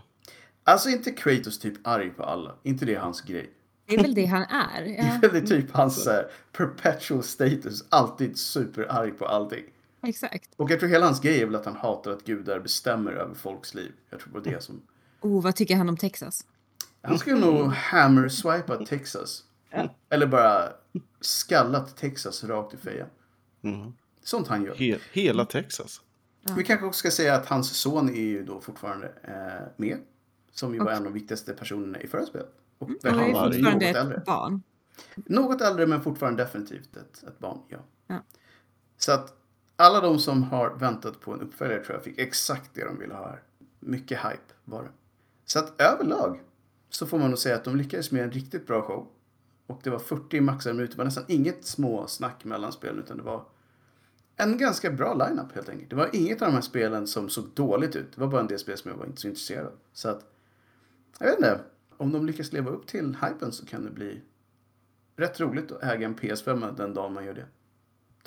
Alltså 0.65 0.89
inte 0.89 1.11
Kratos 1.11 1.59
typ 1.59 1.87
arg 1.87 2.11
på 2.11 2.23
alla. 2.23 2.55
Inte 2.63 2.85
det 2.85 2.95
är 2.95 3.01
hans 3.01 3.21
grej. 3.23 3.51
Det 3.89 3.95
är 3.95 4.03
väl 4.03 4.15
det 4.15 4.27
han 4.27 4.43
är. 4.43 4.83
Ja. 4.85 5.19
Det 5.21 5.27
är 5.27 5.31
väl 5.31 5.49
typ 5.49 5.71
hans 5.71 6.07
uh, 6.07 6.13
perpetual 6.53 7.23
status. 7.23 7.85
Alltid 7.89 8.39
superarg 8.39 9.11
på 9.11 9.27
allting. 9.27 9.65
Exakt. 10.03 10.51
Och 10.57 10.71
jag 10.71 10.81
tror 10.81 10.91
hela 10.91 11.07
hans 11.07 11.21
grej 11.21 11.41
är 11.43 11.47
väl 11.47 11.55
att 11.55 11.65
han 11.65 11.77
hatar 11.77 12.11
att 12.11 12.25
gudar 12.25 12.61
bestämmer 12.61 13.13
över 13.13 13.35
folks 13.35 13.75
liv. 13.75 13.93
Jag 14.11 14.21
tror 14.21 14.33
det 14.33 14.39
var 14.39 14.57
det 14.57 14.63
som... 14.63 14.83
Oh, 15.21 15.43
vad 15.43 15.57
tycker 15.57 15.77
han 15.77 15.89
om 15.89 15.97
Texas? 15.97 16.47
Han 17.03 17.19
skulle 17.19 17.41
nog 17.41 17.73
hammer-swipa 17.73 18.77
Texas. 18.87 19.45
Ja. 19.71 19.95
Eller 20.11 20.27
bara 20.27 20.73
skallat 21.21 21.97
Texas 21.97 22.45
rakt 22.45 22.75
i 22.75 22.77
fejan. 22.77 23.09
Mm. 23.63 23.93
Sånt 24.23 24.49
han 24.49 24.65
gör. 24.65 24.75
He 24.75 24.99
hela 25.13 25.45
Texas. 25.45 26.01
Ja. 26.41 26.55
Vi 26.57 26.65
kanske 26.65 26.87
också 26.87 26.99
ska 26.99 27.11
säga 27.11 27.35
att 27.35 27.47
hans 27.47 27.77
son 27.77 28.09
är 28.09 28.21
ju 28.23 28.45
då 28.45 28.61
fortfarande 28.61 29.13
eh, 29.25 29.69
med. 29.77 29.99
Som 30.53 30.75
ju 30.75 30.81
okay. 30.81 30.85
var 30.85 30.93
en 30.93 30.99
av 30.99 31.05
de 31.05 31.13
viktigaste 31.13 31.53
personerna 31.53 32.01
i 32.01 32.07
förra 32.07 32.27
spelet. 32.27 32.55
Och 32.79 32.89
mm. 32.89 32.99
han 33.03 33.21
är 33.21 33.53
fortfarande 33.53 33.87
ett 33.87 33.97
äldre. 33.97 34.23
barn. 34.27 34.63
Något 35.15 35.61
äldre 35.61 35.87
men 35.87 36.03
fortfarande 36.03 36.43
definitivt 36.43 36.97
ett, 36.97 37.23
ett 37.29 37.39
barn, 37.39 37.59
ja. 37.69 37.79
ja. 38.07 38.23
Så 38.97 39.13
att 39.13 39.35
alla 39.77 40.01
de 40.01 40.19
som 40.19 40.43
har 40.43 40.71
väntat 40.71 41.21
på 41.21 41.33
en 41.33 41.41
uppföljare 41.41 41.85
tror 41.85 41.97
jag 41.97 42.05
fick 42.05 42.19
exakt 42.19 42.71
det 42.75 42.85
de 42.85 42.99
ville 42.99 43.15
ha 43.15 43.29
här. 43.29 43.43
Mycket 43.81 44.19
hype 44.19 44.55
var 44.65 44.83
det. 44.83 44.91
Så 45.45 45.59
att 45.59 45.81
överlag 45.81 46.41
så 46.91 47.07
får 47.07 47.19
man 47.19 47.31
nog 47.31 47.39
säga 47.39 47.57
att 47.57 47.65
de 47.65 47.77
lyckades 47.77 48.11
med 48.11 48.23
en 48.23 48.31
riktigt 48.31 48.67
bra 48.67 48.83
show. 48.83 49.07
Och 49.67 49.81
det 49.83 49.91
var 49.91 49.99
40 49.99 50.41
maxade 50.41 50.75
minuter. 50.75 50.93
Det 50.93 50.99
var 50.99 51.05
nästan 51.05 51.25
inget 51.29 51.65
små 51.65 52.07
snack 52.07 52.45
mellan 52.45 52.73
spelen 52.73 52.99
utan 52.99 53.17
det 53.17 53.23
var 53.23 53.45
en 54.37 54.59
ganska 54.59 54.91
bra 54.91 55.15
lineup 55.15 55.55
helt 55.55 55.69
enkelt. 55.69 55.91
Det 55.91 55.97
var 55.97 56.11
inget 56.13 56.43
av 56.43 56.49
de 56.49 56.55
här 56.55 56.61
spelen 56.61 57.07
som 57.07 57.29
såg 57.29 57.45
dåligt 57.55 57.97
ut. 57.97 58.13
Det 58.15 58.21
var 58.21 58.29
bara 58.29 58.41
en 58.41 58.47
del 58.47 58.59
spel 58.59 58.79
som 58.79 58.91
jag 58.91 58.99
var 58.99 59.07
inte 59.07 59.21
så 59.21 59.29
intresserad 59.29 59.67
av. 59.67 59.73
Så 59.93 60.09
att, 60.09 60.25
jag 61.19 61.27
vet 61.27 61.37
inte. 61.37 61.61
Om 61.99 62.13
de 62.13 62.27
lyckas 62.27 62.53
leva 62.53 62.71
upp 62.71 62.87
till 62.87 63.17
hypen 63.23 63.53
så 63.53 63.67
kan 63.67 63.85
det 63.85 63.91
bli 63.91 64.21
rätt 65.17 65.41
roligt 65.41 65.73
att 65.73 65.83
äga 65.83 66.07
en 66.07 66.17
PS5 66.17 66.77
den 66.77 66.95
dagen 66.95 67.15
man 67.15 67.25
gör 67.25 67.35
det. 67.35 67.47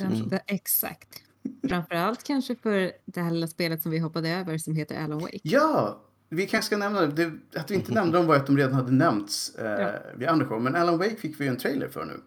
Mm. 0.04 0.40
Exakt. 0.48 1.24
Framförallt 1.70 2.24
kanske 2.24 2.56
för 2.56 2.92
det 3.06 3.22
här 3.22 3.32
lilla 3.32 3.48
spelet 3.48 3.82
som 3.82 3.92
vi 3.92 4.00
hoppade 4.00 4.30
över 4.30 4.58
som 4.58 4.76
heter 4.76 5.04
Alan 5.04 5.20
Wake. 5.20 5.40
Ja, 5.44 6.02
vi 6.30 6.48
kanske 6.48 6.66
ska 6.66 6.78
nämna 6.78 7.06
det. 7.06 7.32
Att 7.56 7.72
vi 7.72 7.76
inte 7.76 7.94
nämnde 7.94 8.18
dem 8.18 8.28
var 8.28 8.36
att 8.36 8.46
de 8.46 8.58
redan 8.58 8.74
hade 8.74 8.92
nämnts 8.92 9.56
eh, 9.56 9.82
ja. 9.82 9.92
vid 10.16 10.28
andra 10.28 10.48
show. 10.48 10.62
Men 10.62 10.76
Alan 10.76 10.98
Wake 10.98 11.16
fick 11.16 11.40
vi 11.40 11.44
ju 11.44 11.50
en 11.50 11.58
trailer 11.58 11.90
för 11.90 12.06
nu. 12.06 12.22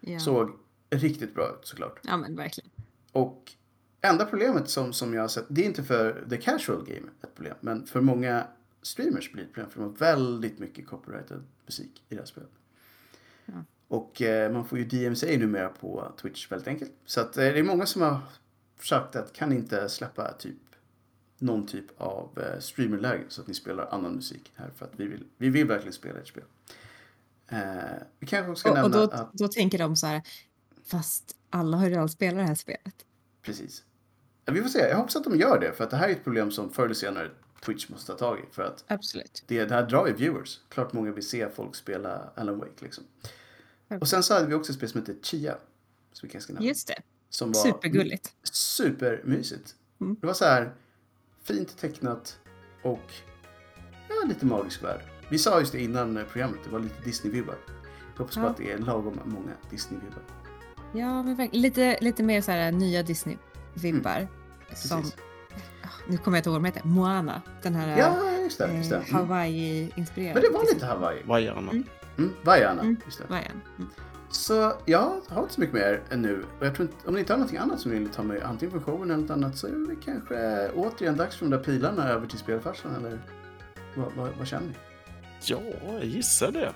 Ja. 0.00 0.18
Såg 0.18 0.50
riktigt 0.90 1.34
bra 1.34 1.48
ut 1.48 1.66
såklart. 1.66 2.00
Ja 2.02 2.16
men 2.16 2.36
verkligen. 2.36 2.70
Och 3.12 3.52
enda 4.00 4.24
problemet 4.24 4.70
som, 4.70 4.92
som 4.92 5.14
jag 5.14 5.20
har 5.20 5.28
sett, 5.28 5.46
det 5.48 5.60
är 5.60 5.66
inte 5.66 5.82
för 5.82 6.26
the 6.30 6.36
casual 6.36 6.84
game 6.84 7.08
ett 7.22 7.34
problem. 7.34 7.56
Men 7.60 7.86
för 7.86 8.00
många 8.00 8.46
streamers 8.82 9.32
blir 9.32 9.42
det 9.42 9.48
ett 9.48 9.54
problem. 9.54 9.70
För 9.70 9.80
de 9.80 9.86
har 9.86 9.96
väldigt 9.96 10.58
mycket 10.58 10.86
copyrighted 10.86 11.42
musik 11.66 12.02
i 12.08 12.14
det 12.14 12.20
här 12.20 12.26
spelet. 12.26 12.50
Ja. 13.46 13.64
Och 13.88 14.22
eh, 14.22 14.52
man 14.52 14.64
får 14.64 14.78
ju 14.78 14.84
DMCA 14.84 15.38
numera 15.38 15.68
på 15.68 16.12
Twitch 16.22 16.52
väldigt 16.52 16.68
enkelt. 16.68 16.92
Så 17.04 17.20
att, 17.20 17.36
eh, 17.36 17.44
det 17.44 17.58
är 17.58 17.62
många 17.62 17.86
som 17.86 18.02
har 18.02 18.20
sagt 18.80 19.16
att 19.16 19.32
kan 19.32 19.52
inte 19.52 19.88
släppa 19.88 20.32
typ 20.32 20.56
någon 21.38 21.66
typ 21.66 22.00
av 22.00 22.38
eh, 22.38 22.60
streamerläge 22.60 23.24
så 23.28 23.40
att 23.40 23.46
ni 23.46 23.54
spelar 23.54 23.86
annan 23.90 24.14
musik 24.14 24.52
här 24.54 24.70
för 24.76 24.84
att 24.84 24.92
vi 24.96 25.06
vill, 25.06 25.24
vi 25.36 25.48
vill 25.48 25.66
verkligen 25.66 25.92
spela 25.92 26.18
ett 26.18 26.26
spel. 26.26 26.44
Eh, 27.48 27.58
vi 28.18 28.26
kanske 28.26 28.50
också 28.50 28.60
ska 28.60 28.70
och, 28.70 28.76
nämna 28.76 29.00
och 29.00 29.08
då, 29.08 29.16
att... 29.16 29.32
Då 29.32 29.48
tänker 29.48 29.78
de 29.78 29.96
så 29.96 30.06
här, 30.06 30.22
fast 30.84 31.36
alla 31.50 31.76
har 31.76 31.84
ju 31.84 31.90
redan 31.90 32.08
spelat 32.08 32.36
det 32.36 32.42
här 32.42 32.54
spelet. 32.54 32.94
Precis. 33.42 33.84
Ja, 34.44 34.52
vi 34.52 34.62
får 34.62 34.68
se, 34.68 34.78
jag 34.78 34.96
hoppas 34.96 35.16
att 35.16 35.24
de 35.24 35.38
gör 35.38 35.60
det 35.60 35.72
för 35.72 35.84
att 35.84 35.90
det 35.90 35.96
här 35.96 36.08
är 36.08 36.12
ett 36.12 36.24
problem 36.24 36.50
som 36.50 36.70
förr 36.70 36.84
eller 36.84 36.94
senare 36.94 37.30
Twitch 37.64 37.88
måste 37.88 38.12
ta 38.12 38.18
tag 38.18 38.38
i. 38.38 38.42
För 38.54 38.62
att 38.62 38.84
Absolut. 38.86 39.44
Det, 39.46 39.64
det 39.64 39.74
här 39.74 39.86
drar 39.86 40.06
ju 40.06 40.12
viewers. 40.12 40.60
Klart 40.68 40.92
många 40.92 41.12
vill 41.12 41.28
se 41.28 41.48
folk 41.48 41.76
spela 41.76 42.30
Alan 42.34 42.58
Wake 42.58 42.84
liksom. 42.84 43.04
Och 44.00 44.08
sen 44.08 44.22
så 44.22 44.34
hade 44.34 44.46
vi 44.46 44.54
också 44.54 44.72
ett 44.72 44.76
spel 44.76 44.88
som 44.88 45.00
heter 45.00 45.16
Chia. 45.22 45.56
Som 46.12 46.26
vi 46.26 46.32
kanske. 46.32 46.52
Just 46.60 46.88
det. 46.88 47.02
Som 47.30 47.52
var 47.52 47.62
Supergulligt. 47.62 48.34
Supermysigt. 48.42 49.74
Mm. 50.00 50.16
Det 50.20 50.26
var 50.26 50.34
så 50.34 50.44
här 50.44 50.74
fint 51.42 51.78
tecknat 51.78 52.38
och 52.82 53.12
ja, 54.08 54.28
lite 54.28 54.46
magisk 54.46 54.84
värld. 54.84 55.00
Vi 55.30 55.38
sa 55.38 55.60
just 55.60 55.72
det 55.72 55.80
innan 55.82 56.24
programmet, 56.32 56.60
det 56.64 56.70
var 56.70 56.80
lite 56.80 57.02
Disney-vibbar. 57.04 57.56
Hoppas 58.18 58.36
ja. 58.36 58.42
på 58.42 58.48
att 58.48 58.56
det 58.56 58.72
är 58.72 58.78
lagom 58.78 59.20
många 59.24 59.52
Disney-vibbar. 59.70 60.22
Ja, 60.94 61.22
men 61.22 61.34
verkligen. 61.34 61.62
Lite, 61.62 61.98
lite 62.00 62.22
mer 62.22 62.40
så 62.40 62.50
här 62.50 62.72
nya 62.72 63.02
Disney-vibbar. 63.02 64.16
Mm. 64.16 64.28
Som, 64.74 65.04
nu 66.06 66.16
kommer 66.18 66.36
jag 66.36 66.40
inte 66.40 66.48
ihåg 66.48 66.54
vad 66.54 66.62
de 66.62 66.66
heter, 66.66 66.88
Moana. 66.88 67.42
Den 67.62 67.74
här 67.74 67.98
ja, 67.98 68.40
just 68.42 68.58
det, 68.58 68.76
just 68.76 68.90
det. 68.90 68.96
Eh, 68.96 69.14
Hawaii-inspirerade. 69.14 70.34
Men 70.34 70.42
det 70.42 70.50
var 70.58 70.74
lite 70.74 70.86
Hawaii. 70.86 71.22
Vaiana. 71.24 71.70
Mm. 71.70 71.84
Mm, 72.18 72.78
mm. 72.78 72.96
just 73.04 73.18
det. 73.18 73.24
Vaiana. 73.28 73.60
Mm. 73.78 73.90
Så 74.30 74.72
jag 74.84 75.20
har 75.28 75.42
inte 75.42 75.54
så 75.54 75.60
mycket 75.60 75.74
mer 75.74 76.02
än 76.10 76.22
nu. 76.22 76.44
Och 76.58 76.66
jag 76.66 76.74
tror 76.74 76.88
inte, 76.88 77.08
om 77.08 77.14
ni 77.14 77.20
inte 77.20 77.32
har 77.32 77.38
någonting 77.38 77.58
annat 77.58 77.80
som 77.80 77.92
ni 77.92 77.98
vill 77.98 78.08
ta 78.08 78.22
med, 78.22 78.42
antingen 78.42 78.72
för 78.72 78.80
showen 78.80 79.10
eller 79.10 79.22
något 79.22 79.30
annat, 79.30 79.58
så 79.58 79.66
är 79.66 79.88
det 79.88 79.96
kanske 80.04 80.68
återigen 80.74 81.16
dags 81.16 81.36
för 81.36 81.44
de 81.44 81.50
där 81.50 81.64
pilarna 81.64 82.08
över 82.08 82.26
till 82.26 82.38
spelfarsan, 82.38 82.96
eller 82.96 83.18
vad, 83.94 84.12
vad, 84.16 84.28
vad, 84.38 84.46
känner 84.46 84.66
ni? 84.66 84.74
Ja, 85.44 85.60
jag 85.92 86.04
gissar 86.04 86.52
det. 86.52 86.72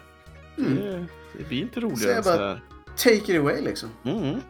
Mm. 0.58 0.74
Det, 0.74 1.06
det 1.38 1.48
blir 1.48 1.62
inte 1.62 1.80
roligare 1.80 2.14
än 2.14 2.24
så 2.24 2.30
här. 2.30 2.60
Take 2.96 3.14
it 3.14 3.40
away 3.40 3.60
liksom. 3.60 3.88
Mm. 4.04 4.40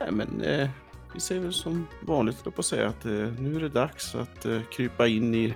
Nej, 0.00 0.12
men 0.12 0.40
eh, 0.40 0.68
vi 1.14 1.20
säger 1.20 1.40
väl 1.40 1.52
som 1.52 1.86
vanligt 2.00 2.44
på 2.44 2.52
att 2.56 2.64
säga 2.64 2.88
att 2.88 3.04
eh, 3.04 3.12
nu 3.12 3.56
är 3.56 3.60
det 3.60 3.68
dags 3.68 4.14
att 4.14 4.46
eh, 4.46 4.60
krypa 4.72 5.06
in 5.06 5.34
i 5.34 5.54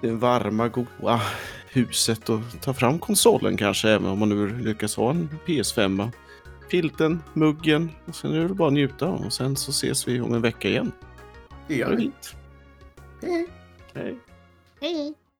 den 0.00 0.18
varma, 0.18 0.68
goa 0.68 1.20
huset 1.68 2.28
och 2.28 2.40
ta 2.60 2.74
fram 2.74 2.98
konsolen 2.98 3.56
kanske, 3.56 3.90
även 3.90 4.08
om 4.08 4.18
man 4.18 4.28
nu 4.28 4.58
lyckas 4.58 4.96
ha 4.96 5.10
en 5.10 5.28
PS5. 5.46 6.10
Filten, 6.70 7.22
muggen 7.32 7.90
och 8.04 8.14
sen 8.14 8.34
är 8.34 8.48
det 8.48 8.54
bara 8.54 8.68
att 8.68 8.74
njuta 8.74 9.08
och 9.08 9.32
sen 9.32 9.56
så 9.56 9.70
ses 9.70 10.08
vi 10.08 10.20
om 10.20 10.34
en 10.34 10.42
vecka 10.42 10.68
igen. 10.68 10.92
Det 11.68 11.74
gör 11.74 11.96
vi. 11.96 12.10
Hej. 13.22 13.48
Hej. 13.94 14.18
Hej. 14.80 15.14